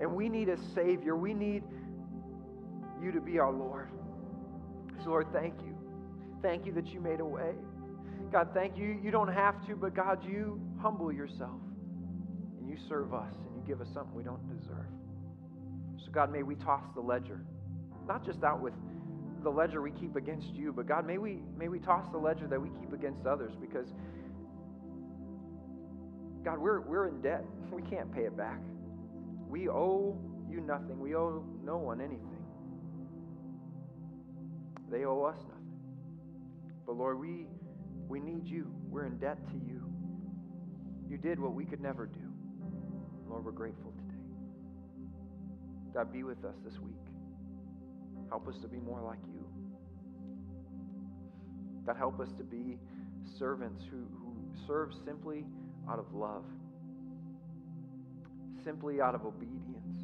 and 0.00 0.14
we 0.14 0.28
need 0.28 0.48
a 0.48 0.56
Savior. 0.74 1.16
We 1.16 1.34
need 1.34 1.64
you 3.02 3.12
to 3.12 3.20
be 3.20 3.38
our 3.38 3.52
Lord. 3.52 3.90
So, 5.02 5.10
Lord, 5.10 5.26
thank 5.32 5.54
you. 5.60 5.76
Thank 6.40 6.64
you 6.64 6.72
that 6.72 6.86
you 6.86 7.00
made 7.00 7.20
a 7.20 7.24
way. 7.24 7.52
God, 8.32 8.48
thank 8.54 8.78
you. 8.78 8.98
You 9.02 9.10
don't 9.10 9.32
have 9.32 9.66
to, 9.66 9.74
but 9.76 9.94
God, 9.94 10.24
you 10.24 10.60
humble 10.80 11.12
yourself 11.12 11.60
and 12.58 12.68
you 12.68 12.76
serve 12.88 13.12
us 13.12 13.34
and 13.34 13.56
you 13.56 13.62
give 13.66 13.80
us 13.80 13.88
something 13.92 14.14
we 14.14 14.22
don't 14.22 14.46
deserve. 14.58 14.86
So, 16.04 16.10
God, 16.10 16.32
may 16.32 16.42
we 16.42 16.54
toss 16.54 16.84
the 16.94 17.00
ledger, 17.00 17.40
not 18.06 18.24
just 18.24 18.42
out 18.42 18.60
with 18.60 18.72
the 19.42 19.50
ledger 19.50 19.82
we 19.82 19.90
keep 19.90 20.16
against 20.16 20.54
you, 20.54 20.72
but 20.72 20.86
God, 20.86 21.06
may 21.06 21.18
we, 21.18 21.42
may 21.56 21.68
we 21.68 21.78
toss 21.78 22.06
the 22.12 22.18
ledger 22.18 22.46
that 22.46 22.60
we 22.60 22.68
keep 22.80 22.92
against 22.92 23.26
others 23.26 23.52
because, 23.60 23.88
God, 26.44 26.58
we're, 26.58 26.80
we're 26.80 27.08
in 27.08 27.20
debt. 27.20 27.44
We 27.70 27.82
can't 27.82 28.12
pay 28.12 28.22
it 28.22 28.36
back. 28.36 28.58
We 29.48 29.68
owe 29.68 30.18
you 30.50 30.60
nothing, 30.60 30.98
we 30.98 31.14
owe 31.14 31.44
no 31.64 31.76
one 31.76 32.00
anything. 32.00 32.44
They 34.90 35.04
owe 35.04 35.22
us 35.22 35.38
nothing. 35.48 35.60
But 36.84 36.96
Lord, 36.96 37.20
we, 37.20 37.46
we 38.08 38.18
need 38.18 38.48
you. 38.48 38.66
We're 38.88 39.06
in 39.06 39.18
debt 39.18 39.38
to 39.50 39.54
you. 39.54 39.89
You 41.10 41.18
did 41.18 41.40
what 41.40 41.54
we 41.54 41.64
could 41.64 41.80
never 41.80 42.06
do. 42.06 42.20
Lord, 43.28 43.44
we're 43.44 43.50
grateful 43.50 43.90
today. 43.90 44.22
God, 45.92 46.12
be 46.12 46.22
with 46.22 46.44
us 46.44 46.54
this 46.64 46.78
week. 46.78 46.94
Help 48.28 48.46
us 48.46 48.54
to 48.62 48.68
be 48.68 48.78
more 48.78 49.02
like 49.02 49.18
you. 49.34 49.44
God, 51.84 51.96
help 51.96 52.20
us 52.20 52.28
to 52.38 52.44
be 52.44 52.78
servants 53.40 53.82
who, 53.90 53.96
who 53.96 54.36
serve 54.68 54.92
simply 55.04 55.44
out 55.90 55.98
of 55.98 56.14
love, 56.14 56.44
simply 58.62 59.00
out 59.00 59.16
of 59.16 59.26
obedience, 59.26 59.96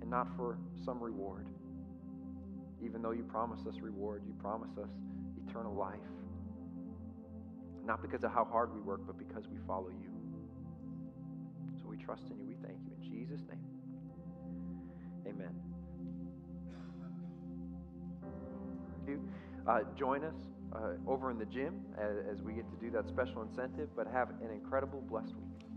and 0.00 0.08
not 0.08 0.28
for 0.36 0.58
some 0.84 1.02
reward. 1.02 1.48
Even 2.84 3.02
though 3.02 3.10
you 3.10 3.24
promise 3.24 3.66
us 3.66 3.80
reward, 3.80 4.22
you 4.24 4.34
promise 4.34 4.78
us 4.78 4.90
eternal 5.48 5.74
life. 5.74 5.98
Not 7.84 8.00
because 8.00 8.24
of 8.24 8.32
how 8.32 8.44
hard 8.44 8.74
we 8.74 8.80
work, 8.80 9.02
but 9.06 9.18
because 9.18 9.46
we 9.48 9.58
follow 9.66 9.90
you. 9.90 10.10
So 11.80 11.88
we 11.88 11.96
trust 11.96 12.30
in 12.30 12.38
you. 12.38 12.46
We 12.46 12.54
thank 12.54 12.78
you. 12.84 12.92
In 12.96 13.02
Jesus' 13.02 13.42
name. 13.48 13.60
Amen. 15.26 15.54
You 19.06 19.20
uh, 19.66 19.80
join 19.96 20.24
us 20.24 20.34
uh, 20.74 20.92
over 21.06 21.30
in 21.30 21.38
the 21.38 21.44
gym 21.44 21.82
as, 21.98 22.16
as 22.30 22.42
we 22.42 22.54
get 22.54 22.68
to 22.70 22.76
do 22.76 22.90
that 22.90 23.06
special 23.08 23.42
incentive, 23.42 23.88
but 23.94 24.06
have 24.06 24.30
an 24.42 24.50
incredible, 24.50 25.02
blessed 25.02 25.34
week. 25.36 25.73